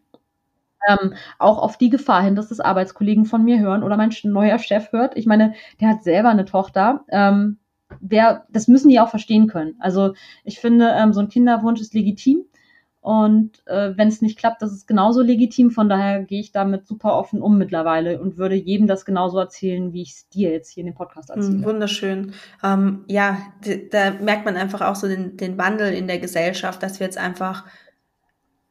Ähm, 0.87 1.15
auch 1.39 1.57
auf 1.57 1.79
die 1.79 1.89
Gefahr 1.89 2.21
hin, 2.21 2.35
dass 2.35 2.49
das 2.49 2.59
Arbeitskollegen 2.59 3.25
von 3.25 3.43
mir 3.43 3.59
hören 3.59 3.81
oder 3.81 3.97
mein 3.97 4.11
neuer 4.25 4.59
Chef 4.59 4.91
hört. 4.91 5.17
Ich 5.17 5.25
meine, 5.25 5.55
der 5.81 5.87
hat 5.89 6.03
selber 6.03 6.29
eine 6.29 6.45
Tochter. 6.45 7.03
Ähm, 7.09 7.57
wer, 7.99 8.45
das 8.49 8.67
müssen 8.67 8.89
die 8.89 8.99
auch 8.99 9.09
verstehen 9.09 9.47
können. 9.47 9.73
Also 9.79 10.13
ich 10.43 10.59
finde, 10.59 10.93
ähm, 10.95 11.13
so 11.13 11.21
ein 11.21 11.29
Kinderwunsch 11.29 11.81
ist 11.81 11.95
legitim. 11.95 12.45
Und 13.05 13.61
äh, 13.67 13.95
wenn 13.95 14.07
es 14.07 14.23
nicht 14.23 14.35
klappt, 14.35 14.63
das 14.63 14.73
ist 14.73 14.87
genauso 14.87 15.21
legitim. 15.21 15.69
Von 15.69 15.89
daher 15.89 16.23
gehe 16.23 16.39
ich 16.39 16.51
damit 16.51 16.87
super 16.87 17.13
offen 17.13 17.39
um 17.39 17.55
mittlerweile 17.55 18.19
und 18.19 18.39
würde 18.39 18.55
jedem 18.55 18.87
das 18.87 19.05
genauso 19.05 19.37
erzählen, 19.37 19.93
wie 19.93 20.01
ich 20.01 20.13
es 20.13 20.29
dir 20.29 20.49
jetzt 20.49 20.71
hier 20.71 20.81
in 20.81 20.87
dem 20.87 20.95
Podcast 20.95 21.29
hm, 21.29 21.35
erzähle. 21.35 21.65
Wunderschön. 21.65 22.33
Ähm, 22.63 23.05
ja, 23.07 23.37
da 23.91 24.09
merkt 24.09 24.45
man 24.45 24.55
einfach 24.55 24.81
auch 24.81 24.95
so 24.95 25.07
den, 25.07 25.37
den 25.37 25.55
Wandel 25.55 25.93
in 25.93 26.07
der 26.07 26.17
Gesellschaft, 26.17 26.81
dass 26.81 26.99
wir 26.99 27.05
jetzt 27.05 27.19
einfach, 27.19 27.65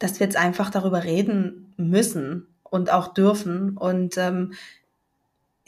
dass 0.01 0.19
wir 0.19 0.27
jetzt 0.27 0.37
einfach 0.37 0.69
darüber 0.69 1.05
reden 1.05 1.73
müssen 1.77 2.49
und 2.65 2.93
auch 2.93 3.15
dürfen. 3.15 3.77
Und 3.77 4.19
ähm, 4.19 4.55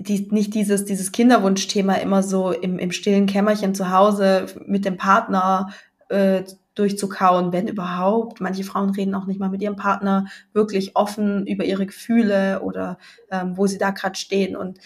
die, 0.01 0.27
nicht 0.33 0.55
dieses, 0.55 0.85
dieses 0.85 1.13
Kinderwunschthema 1.13 1.95
immer 1.95 2.25
so 2.25 2.51
im, 2.51 2.81
im 2.81 2.91
stillen 2.91 3.27
Kämmerchen 3.27 3.77
zu 3.77 3.93
Hause 3.93 4.47
mit 4.67 4.85
dem 4.85 4.97
Partner 4.97 5.69
äh, 6.09 6.43
durchzukauen, 6.77 7.53
wenn 7.53 7.67
überhaupt. 7.67 8.41
Manche 8.41 8.63
Frauen 8.63 8.91
reden 8.91 9.15
auch 9.15 9.27
nicht 9.27 9.41
mal 9.41 9.49
mit 9.49 9.63
ihrem 9.63 9.77
Partner 9.77 10.27
wirklich 10.53 10.95
offen 10.95 11.47
über 11.47 11.65
ihre 11.65 11.87
Gefühle 11.87 12.61
oder 12.63 12.99
ähm, 13.31 13.57
wo 13.57 13.67
sie 13.67 13.79
da 13.79 13.91
gerade 13.91 14.15
stehen. 14.15 14.57
Und 14.57 14.79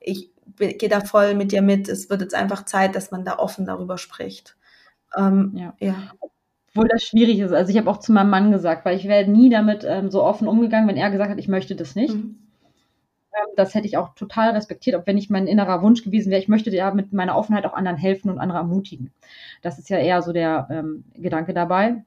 ich 0.00 0.30
gehe 0.56 0.88
da 0.88 1.00
voll 1.00 1.34
mit 1.34 1.52
dir 1.52 1.62
mit. 1.62 1.88
Es 1.88 2.10
wird 2.10 2.20
jetzt 2.20 2.34
einfach 2.34 2.64
Zeit, 2.64 2.94
dass 2.94 3.10
man 3.10 3.24
da 3.24 3.38
offen 3.38 3.64
darüber 3.64 3.96
spricht. 3.98 4.56
Ähm, 5.16 5.52
ja. 5.54 5.74
ja. 5.80 5.94
Obwohl 6.68 6.88
das 6.88 7.04
schwierig 7.04 7.38
ist. 7.38 7.52
Also 7.52 7.70
ich 7.70 7.78
habe 7.78 7.90
auch 7.90 7.98
zu 7.98 8.12
meinem 8.12 8.30
Mann 8.30 8.50
gesagt, 8.50 8.84
weil 8.84 8.96
ich 8.96 9.04
wäre 9.04 9.30
nie 9.30 9.48
damit 9.48 9.84
ähm, 9.86 10.10
so 10.10 10.22
offen 10.22 10.48
umgegangen, 10.48 10.88
wenn 10.88 10.96
er 10.96 11.10
gesagt 11.10 11.30
hat, 11.30 11.38
ich 11.38 11.48
möchte 11.48 11.76
das 11.76 11.94
nicht. 11.94 12.14
Mhm. 12.14 12.38
Ähm, 13.34 13.54
das 13.56 13.74
hätte 13.74 13.86
ich 13.86 13.96
auch 13.96 14.14
total 14.14 14.50
respektiert, 14.50 14.96
auch 14.96 15.06
wenn 15.06 15.18
ich 15.18 15.30
mein 15.30 15.46
innerer 15.46 15.82
Wunsch 15.82 16.02
gewesen 16.04 16.30
wäre, 16.30 16.40
ich 16.40 16.48
möchte 16.48 16.70
ja 16.70 16.92
mit 16.92 17.12
meiner 17.12 17.36
Offenheit 17.36 17.66
auch 17.66 17.74
anderen 17.74 17.96
helfen 17.96 18.30
und 18.30 18.38
andere 18.38 18.58
ermutigen. 18.58 19.12
Das 19.62 19.78
ist 19.78 19.88
ja 19.88 19.98
eher 19.98 20.22
so 20.22 20.32
der 20.32 20.68
ähm, 20.70 21.04
Gedanke 21.14 21.54
dabei. 21.54 22.04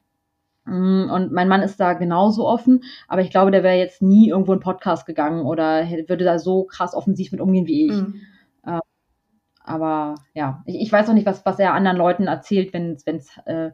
Mm, 0.66 1.10
und 1.10 1.32
mein 1.32 1.48
Mann 1.48 1.62
ist 1.62 1.80
da 1.80 1.94
genauso 1.94 2.48
offen, 2.48 2.84
aber 3.08 3.22
ich 3.22 3.30
glaube, 3.30 3.52
der 3.52 3.64
wäre 3.64 3.78
jetzt 3.78 4.02
nie 4.02 4.30
irgendwo 4.30 4.54
in 4.54 4.60
Podcast 4.60 5.06
gegangen 5.06 5.46
oder 5.46 5.88
würde 6.08 6.26
da 6.26 6.40
so 6.40 6.64
krass 6.66 6.94
offensiv 6.94 7.32
mit 7.32 7.42
umgehen 7.42 7.68
wie 7.68 7.88
ich. 7.88 7.94
Mhm. 7.94 8.22
Äh, 8.66 8.80
aber 9.64 10.16
ja, 10.34 10.64
ich, 10.66 10.82
ich, 10.82 10.92
weiß 10.92 11.10
auch 11.10 11.14
nicht, 11.14 11.26
was, 11.26 11.46
was 11.46 11.60
er 11.60 11.74
anderen 11.74 11.98
Leuten 11.98 12.28
erzählt, 12.28 12.74
wenn 12.74 12.94
es 12.94 13.38
äh, 13.46 13.72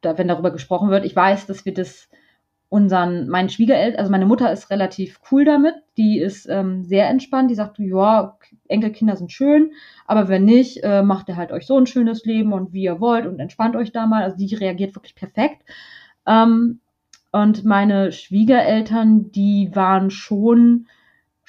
da, 0.00 0.16
wenn 0.18 0.28
darüber 0.28 0.50
gesprochen 0.50 0.90
wird. 0.90 1.04
Ich 1.04 1.16
weiß, 1.16 1.46
dass 1.46 1.64
wir 1.64 1.74
das 1.74 2.08
unseren, 2.70 3.28
meinen 3.28 3.48
Schwiegereltern, 3.48 3.98
also 3.98 4.12
meine 4.12 4.26
Mutter 4.26 4.50
ist 4.52 4.70
relativ 4.70 5.20
cool 5.30 5.44
damit, 5.44 5.74
die 5.98 6.20
ist 6.20 6.48
ähm, 6.48 6.84
sehr 6.84 7.08
entspannt, 7.08 7.50
die 7.50 7.56
sagt, 7.56 7.80
ja, 7.80 8.38
Enkelkinder 8.68 9.16
sind 9.16 9.32
schön, 9.32 9.72
aber 10.06 10.28
wenn 10.28 10.44
nicht, 10.44 10.84
äh, 10.84 11.02
macht 11.02 11.28
ihr 11.28 11.36
halt 11.36 11.50
euch 11.50 11.66
so 11.66 11.76
ein 11.76 11.86
schönes 11.86 12.24
Leben 12.24 12.52
und 12.52 12.72
wie 12.72 12.84
ihr 12.84 13.00
wollt 13.00 13.26
und 13.26 13.40
entspannt 13.40 13.74
euch 13.74 13.90
da 13.90 14.06
mal. 14.06 14.22
Also 14.22 14.36
die 14.36 14.54
reagiert 14.54 14.94
wirklich 14.94 15.16
perfekt. 15.16 15.62
Ähm, 16.26 16.78
und 17.32 17.64
meine 17.64 18.12
Schwiegereltern, 18.12 19.32
die 19.32 19.70
waren 19.74 20.10
schon 20.10 20.86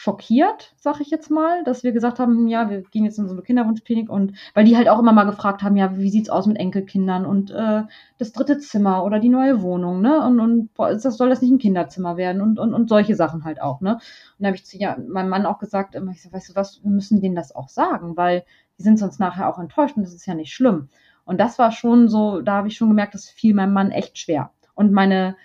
schockiert, 0.01 0.73
sag 0.77 0.99
ich 0.99 1.11
jetzt 1.11 1.29
mal, 1.29 1.63
dass 1.63 1.83
wir 1.83 1.91
gesagt 1.91 2.17
haben, 2.17 2.47
ja, 2.47 2.71
wir 2.71 2.81
gehen 2.81 3.05
jetzt 3.05 3.19
in 3.19 3.27
so 3.27 3.33
eine 3.33 3.43
Kinderwunschklinik 3.43 4.09
und 4.09 4.33
weil 4.55 4.65
die 4.65 4.75
halt 4.75 4.89
auch 4.89 4.97
immer 4.97 5.13
mal 5.13 5.25
gefragt 5.25 5.61
haben, 5.61 5.77
ja, 5.77 5.95
wie 5.95 6.09
sieht's 6.09 6.31
aus 6.31 6.47
mit 6.47 6.57
Enkelkindern 6.57 7.23
und 7.23 7.51
äh, 7.51 7.83
das 8.17 8.31
dritte 8.31 8.57
Zimmer 8.57 9.05
oder 9.05 9.19
die 9.19 9.29
neue 9.29 9.61
Wohnung, 9.61 10.01
ne? 10.01 10.25
Und, 10.25 10.39
und 10.39 10.73
boah, 10.73 10.89
das 10.89 11.03
soll 11.03 11.29
das 11.29 11.43
nicht 11.43 11.51
ein 11.51 11.59
Kinderzimmer 11.59 12.17
werden 12.17 12.41
und, 12.41 12.57
und, 12.57 12.73
und 12.73 12.89
solche 12.89 13.13
Sachen 13.13 13.43
halt 13.43 13.61
auch, 13.61 13.79
ne? 13.79 13.93
Und 13.93 14.01
da 14.39 14.47
habe 14.47 14.55
ich 14.55 14.65
zu 14.65 14.75
ja, 14.79 14.97
meinem 15.07 15.29
Mann 15.29 15.45
auch 15.45 15.59
gesagt, 15.59 15.93
ich 15.93 16.23
so, 16.23 16.33
weißt 16.33 16.49
du 16.49 16.55
was, 16.55 16.83
wir 16.83 16.89
müssen 16.89 17.21
denen 17.21 17.35
das 17.35 17.53
auch 17.55 17.69
sagen, 17.69 18.17
weil 18.17 18.43
die 18.79 18.83
sind 18.83 18.97
sonst 18.97 19.19
nachher 19.19 19.47
auch 19.49 19.59
enttäuscht 19.59 19.97
und 19.97 20.03
das 20.03 20.15
ist 20.15 20.25
ja 20.25 20.33
nicht 20.33 20.51
schlimm. 20.51 20.89
Und 21.25 21.39
das 21.39 21.59
war 21.59 21.71
schon 21.71 22.09
so, 22.09 22.41
da 22.41 22.53
habe 22.53 22.69
ich 22.69 22.75
schon 22.75 22.87
gemerkt, 22.87 23.13
das 23.13 23.29
fiel 23.29 23.53
meinem 23.53 23.73
Mann 23.73 23.91
echt 23.91 24.17
schwer. 24.17 24.49
Und 24.73 24.91
meine 24.93 25.35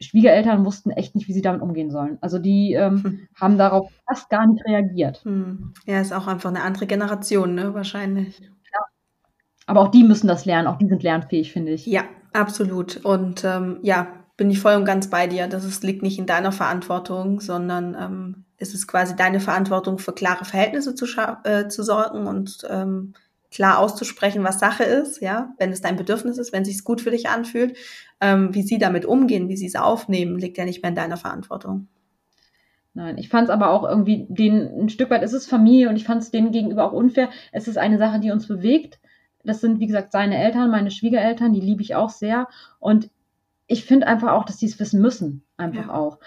Schwiegereltern 0.00 0.64
wussten 0.64 0.90
echt 0.90 1.14
nicht, 1.14 1.28
wie 1.28 1.32
sie 1.32 1.42
damit 1.42 1.60
umgehen 1.60 1.90
sollen. 1.90 2.18
Also 2.20 2.38
die 2.38 2.72
ähm, 2.72 3.04
hm. 3.04 3.28
haben 3.38 3.58
darauf 3.58 3.90
fast 4.08 4.30
gar 4.30 4.46
nicht 4.46 4.64
reagiert. 4.64 5.22
Hm. 5.24 5.74
Ja, 5.86 6.00
ist 6.00 6.12
auch 6.12 6.26
einfach 6.26 6.48
eine 6.48 6.62
andere 6.62 6.86
Generation, 6.86 7.54
ne? 7.54 7.74
Wahrscheinlich. 7.74 8.40
Ja. 8.40 8.80
Aber 9.66 9.80
auch 9.80 9.88
die 9.88 10.02
müssen 10.02 10.26
das 10.26 10.46
lernen, 10.46 10.68
auch 10.68 10.78
die 10.78 10.88
sind 10.88 11.02
lernfähig, 11.02 11.52
finde 11.52 11.72
ich. 11.72 11.86
Ja, 11.86 12.04
absolut. 12.32 13.04
Und 13.04 13.44
ähm, 13.44 13.78
ja, 13.82 14.08
bin 14.38 14.50
ich 14.50 14.58
voll 14.58 14.74
und 14.74 14.86
ganz 14.86 15.10
bei 15.10 15.26
dir. 15.26 15.48
Das 15.48 15.64
ist, 15.64 15.84
liegt 15.84 16.02
nicht 16.02 16.18
in 16.18 16.26
deiner 16.26 16.50
Verantwortung, 16.50 17.40
sondern 17.40 17.94
ähm, 17.94 18.44
es 18.56 18.72
ist 18.72 18.86
quasi 18.86 19.14
deine 19.14 19.38
Verantwortung, 19.38 19.98
für 19.98 20.12
klare 20.12 20.46
Verhältnisse 20.46 20.94
zu, 20.94 21.04
äh, 21.44 21.68
zu 21.68 21.82
sorgen 21.82 22.26
und 22.26 22.66
ähm, 22.70 23.12
klar 23.50 23.78
auszusprechen, 23.78 24.44
was 24.44 24.60
Sache 24.60 24.84
ist, 24.84 25.20
ja, 25.20 25.52
wenn 25.58 25.72
es 25.72 25.80
dein 25.80 25.96
Bedürfnis 25.96 26.38
ist, 26.38 26.52
wenn 26.52 26.62
es 26.62 26.68
sich 26.68 26.84
gut 26.84 27.00
für 27.00 27.10
dich 27.10 27.28
anfühlt, 27.28 27.76
ähm, 28.20 28.54
wie 28.54 28.62
sie 28.62 28.78
damit 28.78 29.04
umgehen, 29.04 29.48
wie 29.48 29.56
sie 29.56 29.66
es 29.66 29.76
aufnehmen, 29.76 30.38
liegt 30.38 30.58
ja 30.58 30.64
nicht 30.64 30.82
mehr 30.82 30.90
in 30.90 30.96
deiner 30.96 31.16
Verantwortung. 31.16 31.88
Nein, 32.94 33.18
ich 33.18 33.28
fand 33.28 33.44
es 33.44 33.50
aber 33.50 33.70
auch 33.70 33.88
irgendwie, 33.88 34.26
den, 34.28 34.82
ein 34.82 34.88
Stück 34.88 35.10
weit 35.10 35.22
ist 35.22 35.32
es 35.32 35.46
Familie 35.46 35.88
und 35.88 35.96
ich 35.96 36.04
fand 36.04 36.22
es 36.22 36.30
denen 36.30 36.50
gegenüber 36.50 36.84
auch 36.84 36.92
unfair. 36.92 37.28
Es 37.52 37.68
ist 37.68 37.78
eine 37.78 37.98
Sache, 37.98 38.20
die 38.20 38.30
uns 38.30 38.48
bewegt. 38.48 38.98
Das 39.44 39.60
sind, 39.60 39.78
wie 39.80 39.86
gesagt, 39.86 40.12
seine 40.12 40.36
Eltern, 40.36 40.70
meine 40.70 40.90
Schwiegereltern, 40.90 41.52
die 41.52 41.60
liebe 41.60 41.82
ich 41.82 41.94
auch 41.94 42.10
sehr. 42.10 42.48
Und 42.78 43.10
ich 43.68 43.84
finde 43.84 44.08
einfach 44.08 44.32
auch, 44.32 44.44
dass 44.44 44.56
die 44.56 44.66
es 44.66 44.80
wissen 44.80 45.00
müssen. 45.00 45.44
Einfach 45.56 45.86
ja. 45.86 45.94
auch. 45.94 46.18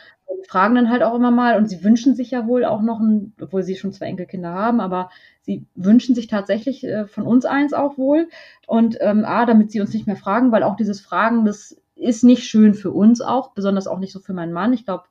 Fragen 0.48 0.76
dann 0.76 0.90
halt 0.90 1.04
auch 1.04 1.16
immer 1.16 1.32
mal 1.32 1.58
und 1.58 1.68
sie 1.68 1.84
wünschen 1.84 2.16
sich 2.16 2.32
ja 2.32 2.48
wohl 2.48 2.66
auch 2.66 2.82
noch 2.82 3.00
ein, 3.00 3.34
obwohl 3.42 3.64
sie 3.64 3.76
schon 3.76 3.94
zwei 3.94 4.08
Enkelkinder 4.08 4.54
haben, 4.54 4.82
aber 4.82 5.10
sie 5.42 5.66
wünschen 5.76 6.16
sich 6.16 6.28
tatsächlich 6.28 6.84
äh, 6.84 7.06
von 7.06 7.26
uns 7.26 7.46
eins 7.46 7.74
auch 7.74 7.98
wohl. 7.98 8.28
Und 8.68 8.98
ähm, 9.02 9.26
A, 9.26 9.46
damit 9.46 9.72
sie 9.72 9.82
uns 9.82 9.94
nicht 9.94 10.08
mehr 10.08 10.16
fragen, 10.16 10.52
weil 10.52 10.64
auch 10.64 10.76
dieses 10.76 11.02
Fragen, 11.02 11.46
das 11.46 11.82
ist 11.96 12.24
nicht 12.24 12.44
schön 12.44 12.74
für 12.74 12.92
uns 12.92 13.22
auch, 13.22 13.54
besonders 13.54 13.88
auch 13.88 14.00
nicht 14.00 14.12
so 14.12 14.20
für 14.20 14.34
meinen 14.34 14.54
Mann. 14.54 14.74
Ich 14.74 14.86
glaube, 14.86 15.06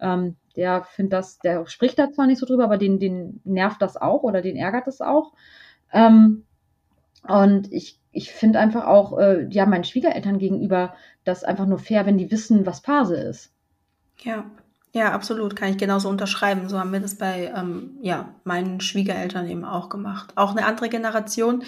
ähm, 0.00 0.36
der 0.56 0.82
findet 0.82 1.12
das, 1.12 1.38
der 1.38 1.66
spricht 1.66 1.98
da 1.98 2.10
zwar 2.10 2.26
nicht 2.26 2.38
so 2.38 2.46
drüber, 2.46 2.64
aber 2.64 2.78
den, 2.78 2.98
den 2.98 3.40
nervt 3.44 3.80
das 3.82 3.96
auch 3.96 4.22
oder 4.22 4.42
den 4.42 4.56
ärgert 4.56 4.86
das 4.86 5.00
auch. 5.00 5.32
Ähm, 5.92 6.44
und 7.26 7.70
ich, 7.72 7.98
ich 8.12 8.32
finde 8.32 8.58
einfach 8.58 8.86
auch, 8.86 9.18
äh, 9.18 9.46
ja, 9.50 9.66
meinen 9.66 9.84
Schwiegereltern 9.84 10.38
gegenüber 10.38 10.94
das 11.24 11.44
einfach 11.44 11.66
nur 11.66 11.78
fair, 11.78 12.06
wenn 12.06 12.18
die 12.18 12.30
wissen, 12.30 12.66
was 12.66 12.80
Phase 12.80 13.16
ist. 13.16 13.52
Ja, 14.22 14.44
ja, 14.92 15.12
absolut, 15.12 15.54
kann 15.54 15.70
ich 15.70 15.78
genauso 15.78 16.08
unterschreiben. 16.08 16.68
So 16.68 16.78
haben 16.78 16.92
wir 16.92 17.00
das 17.00 17.14
bei 17.16 17.52
ähm, 17.56 17.98
ja, 18.02 18.34
meinen 18.44 18.80
Schwiegereltern 18.80 19.48
eben 19.48 19.64
auch 19.64 19.88
gemacht. 19.88 20.32
Auch 20.34 20.50
eine 20.50 20.66
andere 20.66 20.88
Generation, 20.88 21.62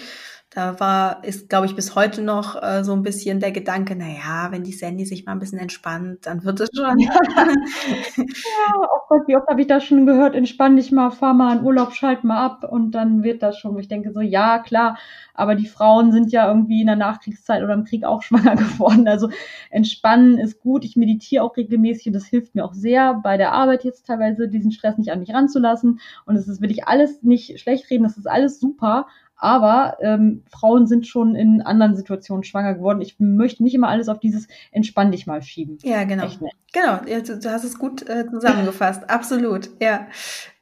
da 0.53 0.79
war, 0.79 1.23
ist, 1.23 1.49
glaube 1.49 1.65
ich, 1.65 1.75
bis 1.75 1.95
heute 1.95 2.21
noch 2.21 2.61
äh, 2.61 2.83
so 2.83 2.93
ein 2.93 3.01
bisschen 3.01 3.39
der 3.39 3.51
Gedanke, 3.51 3.95
na 3.97 4.05
ja, 4.07 4.51
wenn 4.51 4.63
die 4.63 4.71
Sandy 4.71 5.03
sich 5.03 5.25
mal 5.25 5.31
ein 5.31 5.39
bisschen 5.39 5.57
entspannt, 5.57 6.27
dann 6.27 6.43
wird 6.43 6.59
es 6.59 6.69
schon. 6.75 6.99
ja, 6.99 7.15
oh 8.75 8.99
Gott, 9.09 9.21
wie 9.25 9.35
oft 9.35 9.47
habe 9.47 9.61
ich 9.61 9.67
das 9.67 9.83
schon 9.83 10.05
gehört, 10.05 10.35
entspann 10.35 10.75
dich 10.75 10.91
mal, 10.91 11.09
fahr 11.09 11.33
mal 11.33 11.57
in 11.57 11.63
Urlaub, 11.63 11.93
schalt 11.93 12.23
mal 12.23 12.37
ab 12.37 12.71
und 12.71 12.91
dann 12.91 13.23
wird 13.23 13.41
das 13.41 13.57
schon. 13.57 13.79
Ich 13.79 13.87
denke 13.87 14.11
so, 14.11 14.21
ja, 14.21 14.59
klar, 14.59 14.99
aber 15.33 15.55
die 15.55 15.65
Frauen 15.65 16.11
sind 16.11 16.31
ja 16.31 16.47
irgendwie 16.47 16.81
in 16.81 16.87
der 16.87 16.97
Nachkriegszeit 16.97 17.63
oder 17.63 17.73
im 17.73 17.85
Krieg 17.85 18.05
auch 18.05 18.21
schwanger 18.23 18.55
geworden. 18.55 19.07
Also 19.07 19.29
entspannen 19.71 20.37
ist 20.37 20.59
gut. 20.59 20.85
Ich 20.85 20.95
meditiere 20.95 21.43
auch 21.43 21.57
regelmäßig 21.57 22.07
und 22.07 22.13
das 22.13 22.25
hilft 22.25 22.53
mir 22.53 22.63
auch 22.63 22.75
sehr 22.75 23.15
bei 23.15 23.37
der 23.37 23.53
Arbeit 23.53 23.83
jetzt 23.83 24.05
teilweise, 24.05 24.47
diesen 24.47 24.71
Stress 24.71 24.99
nicht 24.99 25.11
an 25.11 25.19
mich 25.19 25.33
ranzulassen. 25.33 25.99
Und 26.27 26.35
es 26.35 26.47
ist, 26.47 26.61
will 26.61 26.69
ich 26.69 26.87
alles 26.87 27.23
nicht 27.23 27.59
schlecht 27.59 27.89
reden, 27.89 28.03
das 28.03 28.17
ist 28.17 28.27
alles 28.27 28.59
super. 28.59 29.07
Aber 29.43 29.97
ähm, 29.99 30.41
Frauen 30.49 30.87
sind 30.87 31.05
schon 31.05 31.35
in 31.35 31.61
anderen 31.61 31.97
Situationen 31.97 32.45
schwanger 32.45 32.75
geworden. 32.75 33.01
Ich 33.01 33.19
möchte 33.19 33.61
nicht 33.61 33.75
immer 33.75 33.89
alles 33.89 34.07
auf 34.07 34.21
dieses 34.21 34.47
Entspann 34.71 35.11
dich 35.11 35.27
mal 35.27 35.41
schieben. 35.41 35.79
Ja, 35.83 36.05
genau. 36.05 36.29
Genau, 36.71 37.01
ja, 37.05 37.19
du, 37.19 37.37
du, 37.37 37.51
hast 37.51 37.65
es 37.65 37.77
gut 37.77 38.07
äh, 38.07 38.25
zusammengefasst. 38.31 39.03
Absolut, 39.09 39.69
ja. 39.81 40.07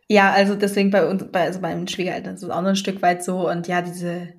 Ja, 0.07 0.31
also 0.31 0.55
deswegen 0.55 0.89
bei 0.89 1.07
uns, 1.07 1.23
bei, 1.31 1.43
also 1.43 1.61
bei 1.61 1.75
meinen 1.75 1.87
Schwiegereltern 1.87 2.33
ist 2.33 2.41
es 2.41 2.49
auch 2.49 2.63
noch 2.63 2.69
ein 2.69 2.75
Stück 2.75 3.03
weit 3.03 3.23
so. 3.23 3.47
Und 3.47 3.67
ja, 3.67 3.83
diese, 3.83 4.29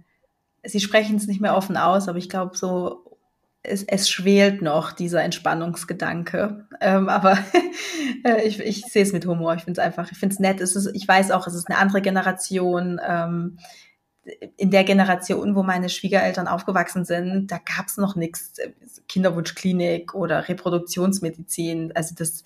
sie 0.64 0.80
sprechen 0.80 1.14
es 1.14 1.28
nicht 1.28 1.40
mehr 1.40 1.56
offen 1.56 1.76
aus, 1.76 2.08
aber 2.08 2.18
ich 2.18 2.28
glaube, 2.28 2.56
so 2.56 3.16
es, 3.62 3.84
es 3.84 4.10
schwelt 4.10 4.60
noch 4.60 4.90
dieser 4.90 5.22
Entspannungsgedanke. 5.22 6.66
Ähm, 6.80 7.08
aber 7.08 7.38
äh, 8.24 8.42
ich, 8.42 8.58
ich 8.58 8.82
sehe 8.86 9.04
es 9.04 9.12
mit 9.12 9.24
Humor. 9.24 9.54
Ich 9.54 9.62
finde 9.62 9.80
es 9.80 9.86
einfach, 9.86 10.10
ich 10.10 10.18
finde 10.18 10.32
es 10.32 10.40
nett. 10.40 10.60
Es 10.60 10.74
ist, 10.74 10.90
ich 10.94 11.06
weiß 11.06 11.30
auch, 11.30 11.46
es 11.46 11.54
ist 11.54 11.70
eine 11.70 11.78
andere 11.78 12.02
Generation. 12.02 13.00
Ähm, 13.06 13.58
in 14.56 14.70
der 14.70 14.84
Generation, 14.84 15.56
wo 15.56 15.62
meine 15.62 15.88
Schwiegereltern 15.88 16.46
aufgewachsen 16.46 17.04
sind, 17.04 17.48
da 17.50 17.58
gab 17.58 17.86
es 17.88 17.96
noch 17.96 18.14
nichts, 18.14 18.54
Kinderwunschklinik 19.08 20.14
oder 20.14 20.48
Reproduktionsmedizin. 20.48 21.92
Also 21.94 22.14
das, 22.16 22.44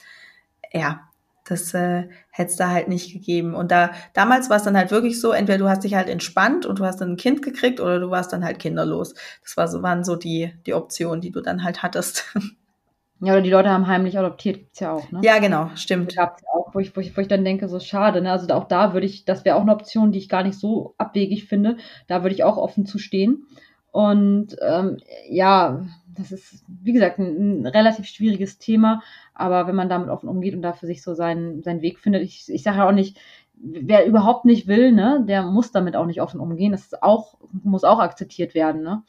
ja, 0.73 1.09
das 1.45 1.75
äh, 1.75 2.09
hätte 2.31 2.51
es 2.51 2.57
da 2.57 2.71
halt 2.71 2.89
nicht 2.89 3.13
gegeben. 3.13 3.55
Und 3.55 3.71
da 3.71 3.93
damals 4.15 4.51
war 4.51 4.57
es 4.57 4.65
dann 4.65 4.77
halt 4.77 4.91
wirklich 4.91 5.21
so, 5.21 5.33
entweder 5.33 5.59
du 5.59 5.69
hast 5.69 5.85
dich 5.85 5.95
halt 5.95 6.09
entspannt 6.09 6.67
und 6.67 6.79
du 6.79 6.85
hast 6.85 7.01
dann 7.01 7.13
ein 7.13 7.17
Kind 7.17 7.43
gekriegt 7.43 7.81
oder 7.81 8.01
du 8.01 8.11
warst 8.11 8.33
dann 8.33 8.45
halt 8.45 8.59
kinderlos. 8.59 9.15
Das 9.43 9.57
war 9.57 9.69
so, 9.69 9.83
waren 9.83 10.05
so 10.05 10.17
die, 10.17 10.53
die 10.67 10.75
Optionen, 10.75 11.21
die 11.21 11.31
du 11.31 11.41
dann 11.41 11.63
halt 11.63 11.83
hattest. 11.83 12.25
Ja, 13.21 13.33
oder 13.33 13.43
die 13.43 13.51
Leute 13.51 13.71
haben 13.71 13.87
heimlich 13.87 14.19
adoptiert, 14.19 14.59
gibt's 14.59 14.81
ja 14.81 14.93
auch, 14.93 15.11
ne? 15.11 15.21
Ja, 15.23 15.39
genau, 15.39 15.71
stimmt. 15.75 16.15
Gab's 16.15 16.43
ja 16.43 16.49
auch, 16.53 16.75
wo 16.75 16.81
ich, 16.81 16.95
wo, 16.95 17.01
ich, 17.01 17.17
wo 17.17 17.21
ich 17.23 17.29
dann 17.29 17.45
denke, 17.45 17.69
so 17.69 17.81
schade, 17.81 18.21
ne? 18.21 18.31
Also 18.31 18.53
auch 18.53 18.65
da 18.65 18.93
würde 18.93 19.07
ich, 19.07 19.25
das 19.25 19.45
wäre 19.45 19.57
auch 19.57 19.63
eine 19.63 19.73
Option, 19.73 20.13
die 20.13 20.19
ich 20.19 20.29
gar 20.29 20.43
nicht 20.43 20.59
so 20.59 20.95
abwegig 20.99 21.47
finde. 21.47 21.79
Da 22.09 22.23
würde 22.23 22.35
ich 22.35 22.45
auch 22.45 22.59
offen 22.59 22.85
zu 22.85 22.99
stehen. 22.99 23.47
Und 23.91 24.57
ähm, 24.61 24.99
ja, 25.31 25.87
das 26.15 26.31
ist, 26.31 26.65
wie 26.69 26.93
gesagt, 26.93 27.19
ein, 27.19 27.63
ein, 27.63 27.67
relativ 27.67 28.07
schwieriges 28.07 28.59
Thema. 28.59 29.03
Aber 29.33 29.67
wenn 29.67 29.75
man 29.75 29.89
damit 29.89 30.11
offen 30.11 30.29
umgeht 30.29 30.55
und 30.55 30.61
da 30.61 30.75
für 30.75 30.87
sich 30.87 31.03
so 31.03 31.15
seinen, 31.15 31.63
seinen 31.63 31.81
Weg 31.81 31.99
findet, 31.99 32.23
ich, 32.23 32.45
ich 32.49 32.63
sage 32.63 32.79
ja 32.79 32.89
auch 32.89 32.93
nicht, 32.93 33.19
wer 33.55 34.05
überhaupt 34.05 34.45
nicht 34.45 34.67
will, 34.67 34.93
ne, 34.93 35.25
der 35.27 35.43
muss 35.43 35.73
damit 35.73 35.97
auch 35.97 36.05
nicht 36.05 36.21
offen 36.21 36.41
umgehen. 36.41 36.73
Das 36.73 36.83
ist 36.83 37.03
auch, 37.03 37.39
muss 37.63 37.85
auch 37.85 37.99
akzeptiert 37.99 38.55
werden, 38.55 38.83
ne? 38.83 39.03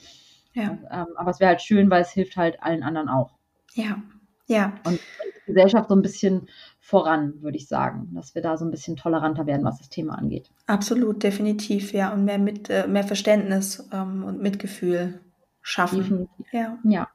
Ja. 0.54 0.78
Ähm, 0.90 1.08
aber 1.18 1.32
es 1.32 1.42
wäre 1.42 1.50
halt 1.50 1.62
schön, 1.62 1.90
weil 1.90 2.02
es 2.02 2.12
hilft 2.12 2.38
halt 2.38 2.64
allen 2.64 2.84
anderen 2.84 3.10
auch. 3.10 3.37
Ja, 3.74 4.02
ja. 4.48 4.74
Und 4.86 5.00
die 5.48 5.54
Gesellschaft 5.54 5.90
so 5.90 5.96
ein 5.96 6.02
bisschen 6.02 6.48
voran, 6.80 7.42
würde 7.42 7.58
ich 7.58 7.68
sagen, 7.68 8.10
dass 8.14 8.34
wir 8.34 8.42
da 8.42 8.58
so 8.58 8.66
ein 8.66 8.72
bisschen 8.72 8.96
toleranter 8.96 9.46
werden, 9.46 9.66
was 9.66 9.78
das 9.80 9.90
Thema 9.90 10.18
angeht. 10.18 10.50
Absolut, 10.68 11.22
definitiv, 11.22 11.92
ja. 11.92 12.14
Und 12.14 12.26
mehr, 12.26 12.40
mit, 12.40 12.70
äh, 12.70 12.88
mehr 12.88 13.04
Verständnis 13.04 13.88
ähm, 13.92 14.24
und 14.24 14.42
Mitgefühl 14.42 15.20
schaffen. 15.62 16.00
Definitiv. 16.00 16.46
Ja. 16.54 16.80
ja. 16.84 17.08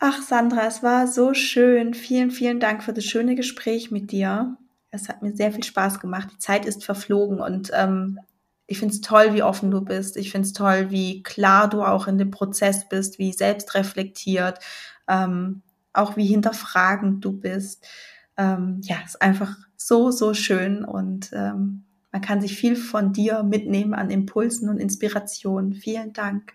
Ach, 0.00 0.22
Sandra, 0.22 0.66
es 0.66 0.82
war 0.82 1.06
so 1.06 1.34
schön. 1.34 1.94
Vielen, 1.94 2.30
vielen 2.30 2.60
Dank 2.60 2.82
für 2.82 2.92
das 2.92 3.04
schöne 3.04 3.34
Gespräch 3.34 3.90
mit 3.90 4.10
dir. 4.10 4.56
Es 4.90 5.08
hat 5.08 5.22
mir 5.22 5.34
sehr 5.34 5.52
viel 5.52 5.64
Spaß 5.64 6.00
gemacht. 6.00 6.28
Die 6.32 6.38
Zeit 6.38 6.66
ist 6.66 6.84
verflogen 6.84 7.40
und 7.40 7.70
ähm, 7.74 8.18
ich 8.66 8.78
finde 8.78 8.94
es 8.94 9.00
toll, 9.00 9.34
wie 9.34 9.42
offen 9.42 9.70
du 9.70 9.80
bist. 9.80 10.16
Ich 10.16 10.30
finde 10.30 10.46
es 10.46 10.52
toll, 10.52 10.90
wie 10.90 11.22
klar 11.22 11.68
du 11.68 11.82
auch 11.82 12.06
in 12.06 12.18
dem 12.18 12.30
Prozess 12.30 12.88
bist, 12.88 13.18
wie 13.18 13.32
selbstreflektiert, 13.32 14.58
ähm, 15.08 15.62
auch 15.98 16.16
wie 16.16 16.26
hinterfragend 16.26 17.24
du 17.24 17.32
bist. 17.32 17.86
Ähm, 18.36 18.80
ja, 18.82 18.96
ist 19.04 19.20
einfach 19.20 19.56
so, 19.76 20.10
so 20.10 20.34
schön 20.34 20.84
und 20.84 21.30
ähm, 21.32 21.84
man 22.12 22.22
kann 22.22 22.40
sich 22.40 22.56
viel 22.56 22.76
von 22.76 23.12
dir 23.12 23.42
mitnehmen 23.42 23.94
an 23.94 24.10
Impulsen 24.10 24.68
und 24.68 24.78
Inspirationen. 24.78 25.74
Vielen 25.74 26.12
Dank. 26.12 26.54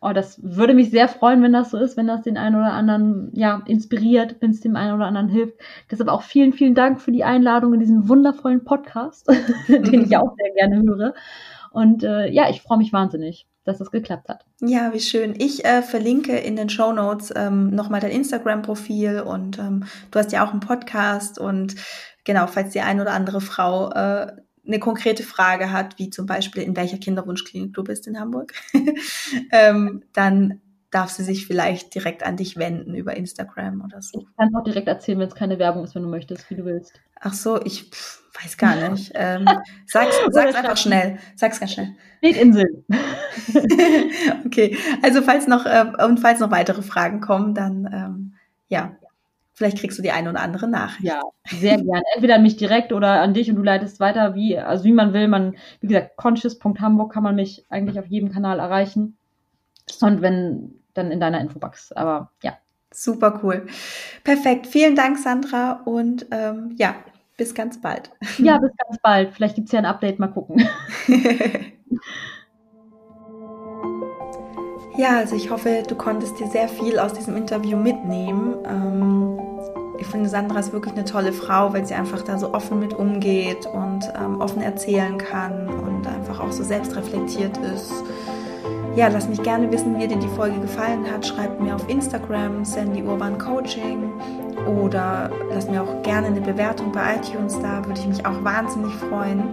Oh, 0.00 0.12
das 0.12 0.40
würde 0.42 0.74
mich 0.74 0.90
sehr 0.90 1.08
freuen, 1.08 1.42
wenn 1.42 1.52
das 1.52 1.70
so 1.70 1.78
ist, 1.78 1.96
wenn 1.96 2.06
das 2.06 2.22
den 2.22 2.36
einen 2.36 2.54
oder 2.54 2.72
anderen 2.72 3.30
ja, 3.34 3.62
inspiriert, 3.66 4.36
wenn 4.40 4.50
es 4.50 4.60
dem 4.60 4.76
einen 4.76 4.94
oder 4.94 5.06
anderen 5.06 5.28
hilft. 5.28 5.58
Deshalb 5.90 6.10
auch 6.10 6.22
vielen, 6.22 6.52
vielen 6.52 6.74
Dank 6.74 7.00
für 7.00 7.12
die 7.12 7.24
Einladung 7.24 7.74
in 7.74 7.80
diesen 7.80 8.08
wundervollen 8.08 8.64
Podcast, 8.64 9.28
den 9.68 10.04
ich 10.04 10.16
auch 10.16 10.34
sehr 10.36 10.52
gerne 10.54 10.82
höre. 10.82 11.14
Und 11.72 12.04
äh, 12.04 12.28
ja, 12.30 12.48
ich 12.50 12.62
freue 12.62 12.78
mich 12.78 12.92
wahnsinnig, 12.92 13.46
dass 13.66 13.78
das 13.78 13.90
geklappt 13.90 14.28
hat. 14.28 14.46
Ja, 14.60 14.94
wie 14.94 15.00
schön. 15.00 15.34
Ich 15.36 15.64
äh, 15.64 15.82
verlinke 15.82 16.36
in 16.38 16.56
den 16.56 16.68
Show 16.68 16.92
Notes 16.92 17.32
ähm, 17.36 17.70
nochmal 17.70 18.00
dein 18.00 18.12
Instagram-Profil 18.12 19.20
und 19.20 19.58
ähm, 19.58 19.84
du 20.10 20.18
hast 20.18 20.32
ja 20.32 20.46
auch 20.46 20.52
einen 20.52 20.60
Podcast 20.60 21.38
und 21.38 21.74
genau, 22.24 22.46
falls 22.46 22.72
die 22.72 22.80
eine 22.80 23.02
oder 23.02 23.12
andere 23.12 23.40
Frau 23.40 23.90
äh, 23.90 24.32
eine 24.66 24.78
konkrete 24.78 25.22
Frage 25.22 25.72
hat, 25.72 25.98
wie 25.98 26.10
zum 26.10 26.26
Beispiel 26.26 26.62
in 26.62 26.76
welcher 26.76 26.98
Kinderwunschklinik 26.98 27.74
du 27.74 27.84
bist 27.84 28.06
in 28.06 28.18
Hamburg, 28.18 28.54
ähm, 29.52 30.02
dann 30.12 30.60
darf 30.96 31.10
sie 31.10 31.24
sich 31.24 31.46
vielleicht 31.46 31.94
direkt 31.94 32.22
an 32.22 32.38
dich 32.38 32.56
wenden 32.56 32.94
über 32.94 33.14
Instagram 33.14 33.82
oder 33.84 34.00
so. 34.00 34.18
Ich 34.18 34.36
kann 34.38 34.54
auch 34.54 34.64
direkt 34.64 34.88
erzählen, 34.88 35.18
wenn 35.18 35.28
es 35.28 35.34
keine 35.34 35.58
Werbung 35.58 35.84
ist, 35.84 35.94
wenn 35.94 36.02
du 36.02 36.08
möchtest, 36.08 36.48
wie 36.48 36.54
du 36.54 36.64
willst. 36.64 36.98
Ach 37.20 37.34
so, 37.34 37.62
ich 37.62 37.90
pff, 37.90 38.22
weiß 38.42 38.56
gar 38.56 38.88
nicht. 38.88 39.12
ähm, 39.14 39.44
sag's, 39.86 40.16
sag's 40.30 40.54
einfach 40.54 40.78
schnell. 40.78 41.18
Sag's 41.34 41.60
ganz 41.60 41.72
schnell. 41.72 41.94
Insel. 42.22 42.82
okay, 44.46 44.78
also 45.02 45.20
falls 45.20 45.46
noch 45.46 45.66
äh, 45.66 45.84
und 46.02 46.18
falls 46.18 46.40
noch 46.40 46.50
weitere 46.50 46.80
Fragen 46.80 47.20
kommen, 47.20 47.52
dann 47.52 47.86
ähm, 47.92 48.34
ja, 48.68 48.96
vielleicht 49.52 49.76
kriegst 49.76 49.98
du 49.98 50.02
die 50.02 50.12
eine 50.12 50.30
oder 50.30 50.40
andere 50.40 50.66
Nachricht. 50.66 51.04
Ja, 51.04 51.20
sehr 51.46 51.76
gerne. 51.76 52.04
Entweder 52.14 52.36
an 52.36 52.42
mich 52.42 52.56
direkt 52.56 52.94
oder 52.94 53.20
an 53.20 53.34
dich 53.34 53.50
und 53.50 53.56
du 53.56 53.62
leitest 53.62 54.00
weiter, 54.00 54.34
wie, 54.34 54.58
also 54.58 54.84
wie 54.84 54.92
man 54.92 55.12
will. 55.12 55.28
Man, 55.28 55.56
wie 55.82 55.88
gesagt, 55.88 56.16
conscious.hamburg 56.16 57.12
kann 57.12 57.22
man 57.22 57.34
mich 57.34 57.66
eigentlich 57.68 57.98
auf 57.98 58.06
jedem 58.06 58.32
Kanal 58.32 58.60
erreichen. 58.60 59.18
Und 60.00 60.22
wenn, 60.22 60.80
dann 60.96 61.10
in 61.10 61.20
deiner 61.20 61.40
Infobox. 61.40 61.92
Aber 61.92 62.30
ja. 62.42 62.56
Super 62.92 63.40
cool. 63.42 63.66
Perfekt. 64.24 64.66
Vielen 64.66 64.94
Dank, 64.94 65.18
Sandra. 65.18 65.82
Und 65.84 66.26
ähm, 66.30 66.74
ja, 66.78 66.94
bis 67.36 67.54
ganz 67.54 67.80
bald. 67.80 68.10
Ja, 68.38 68.58
bis 68.58 68.70
ganz 68.76 69.00
bald. 69.02 69.34
Vielleicht 69.34 69.56
gibt 69.56 69.68
es 69.68 69.72
ja 69.72 69.80
ein 69.80 69.86
Update. 69.86 70.18
Mal 70.18 70.28
gucken. 70.28 70.66
Ja, 74.98 75.18
also 75.18 75.36
ich 75.36 75.50
hoffe, 75.50 75.82
du 75.86 75.94
konntest 75.94 76.40
dir 76.40 76.46
sehr 76.46 76.68
viel 76.68 76.98
aus 76.98 77.12
diesem 77.12 77.36
Interview 77.36 77.76
mitnehmen. 77.76 78.54
Ähm, 78.64 79.38
ich 79.98 80.06
finde, 80.06 80.28
Sandra 80.30 80.58
ist 80.58 80.72
wirklich 80.72 80.94
eine 80.94 81.04
tolle 81.04 81.34
Frau, 81.34 81.74
weil 81.74 81.84
sie 81.84 81.92
einfach 81.92 82.22
da 82.22 82.38
so 82.38 82.54
offen 82.54 82.78
mit 82.78 82.94
umgeht 82.94 83.66
und 83.66 84.10
ähm, 84.18 84.40
offen 84.40 84.62
erzählen 84.62 85.18
kann 85.18 85.68
und 85.68 86.06
einfach 86.06 86.40
auch 86.40 86.50
so 86.50 86.64
selbstreflektiert 86.64 87.58
ist. 87.58 87.92
Ja, 88.96 89.08
lass 89.08 89.28
mich 89.28 89.42
gerne 89.42 89.70
wissen, 89.70 89.98
wie 89.98 90.08
dir 90.08 90.16
die 90.16 90.26
Folge 90.28 90.58
gefallen 90.58 91.04
hat. 91.12 91.26
Schreib 91.26 91.60
mir 91.60 91.74
auf 91.74 91.86
Instagram 91.86 92.64
Sandy 92.64 93.02
Urban 93.02 93.36
Coaching 93.36 94.10
oder 94.66 95.30
lass 95.52 95.68
mir 95.68 95.82
auch 95.82 96.02
gerne 96.02 96.28
eine 96.28 96.40
Bewertung 96.40 96.92
bei 96.92 97.16
iTunes 97.16 97.60
da. 97.60 97.84
Würde 97.84 98.00
ich 98.00 98.06
mich 98.06 98.24
auch 98.24 98.42
wahnsinnig 98.42 98.94
freuen, 98.94 99.50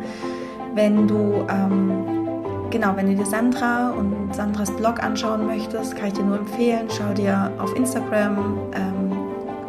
wenn 0.76 1.10
du 1.10 1.46
ähm, 1.50 2.70
genau, 2.70 2.96
wenn 2.96 3.08
du 3.08 3.16
dir 3.16 3.26
Sandra 3.26 3.90
und 3.90 4.34
Sandras 4.34 4.72
Blog 4.72 5.04
anschauen 5.04 5.46
möchtest, 5.46 5.98
kann 5.98 6.08
ich 6.08 6.14
dir 6.14 6.24
nur 6.24 6.38
empfehlen, 6.38 6.88
schau 6.90 7.14
dir 7.14 7.52
auf 7.60 7.76
Instagram 7.76 8.58
ähm, 8.74 9.12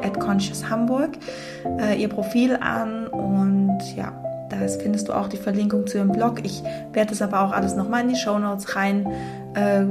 at 0.04 0.20
Conscious 0.20 0.70
Hamburg 0.70 1.10
äh, 1.80 2.00
ihr 2.00 2.08
Profil 2.08 2.56
an 2.60 3.08
und 3.08 3.80
ja, 3.96 4.12
da 4.60 4.66
findest 4.68 5.08
du 5.08 5.12
auch 5.12 5.28
die 5.28 5.36
Verlinkung 5.36 5.86
zu 5.86 5.98
ihrem 5.98 6.12
Blog. 6.12 6.44
Ich 6.44 6.62
werde 6.92 7.12
es 7.12 7.22
aber 7.22 7.42
auch 7.42 7.52
alles 7.52 7.76
nochmal 7.76 8.02
in 8.02 8.08
die 8.08 8.16
Show 8.16 8.38
Notes 8.38 8.76
rein, 8.76 9.06
äh, 9.54 9.84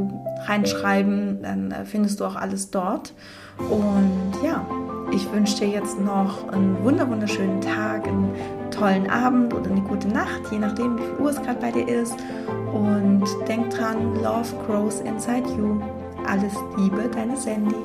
reinschreiben, 0.45 1.41
dann 1.41 1.71
äh, 1.71 1.85
findest 1.85 2.19
du 2.19 2.25
auch 2.25 2.35
alles 2.35 2.71
dort. 2.71 3.13
Und 3.57 4.33
ja, 4.43 4.65
ich 5.11 5.31
wünsche 5.31 5.59
dir 5.59 5.67
jetzt 5.67 5.99
noch 5.99 6.47
einen 6.49 6.83
wunderschönen 6.83 7.61
Tag, 7.61 8.07
einen 8.07 8.33
tollen 8.71 9.09
Abend 9.09 9.53
oder 9.53 9.69
eine 9.69 9.81
gute 9.81 10.07
Nacht, 10.07 10.41
je 10.51 10.57
nachdem, 10.57 10.97
wie 10.97 11.03
viel 11.03 11.19
Uhr 11.19 11.29
es 11.29 11.41
gerade 11.41 11.59
bei 11.59 11.71
dir 11.71 11.87
ist. 11.87 12.15
Und 12.73 13.23
denk 13.47 13.69
dran, 13.69 14.15
Love 14.15 14.49
grows 14.65 15.01
inside 15.01 15.47
you. 15.57 15.79
Alles 16.27 16.53
Liebe, 16.77 17.09
deine 17.13 17.37
Sandy. 17.37 17.75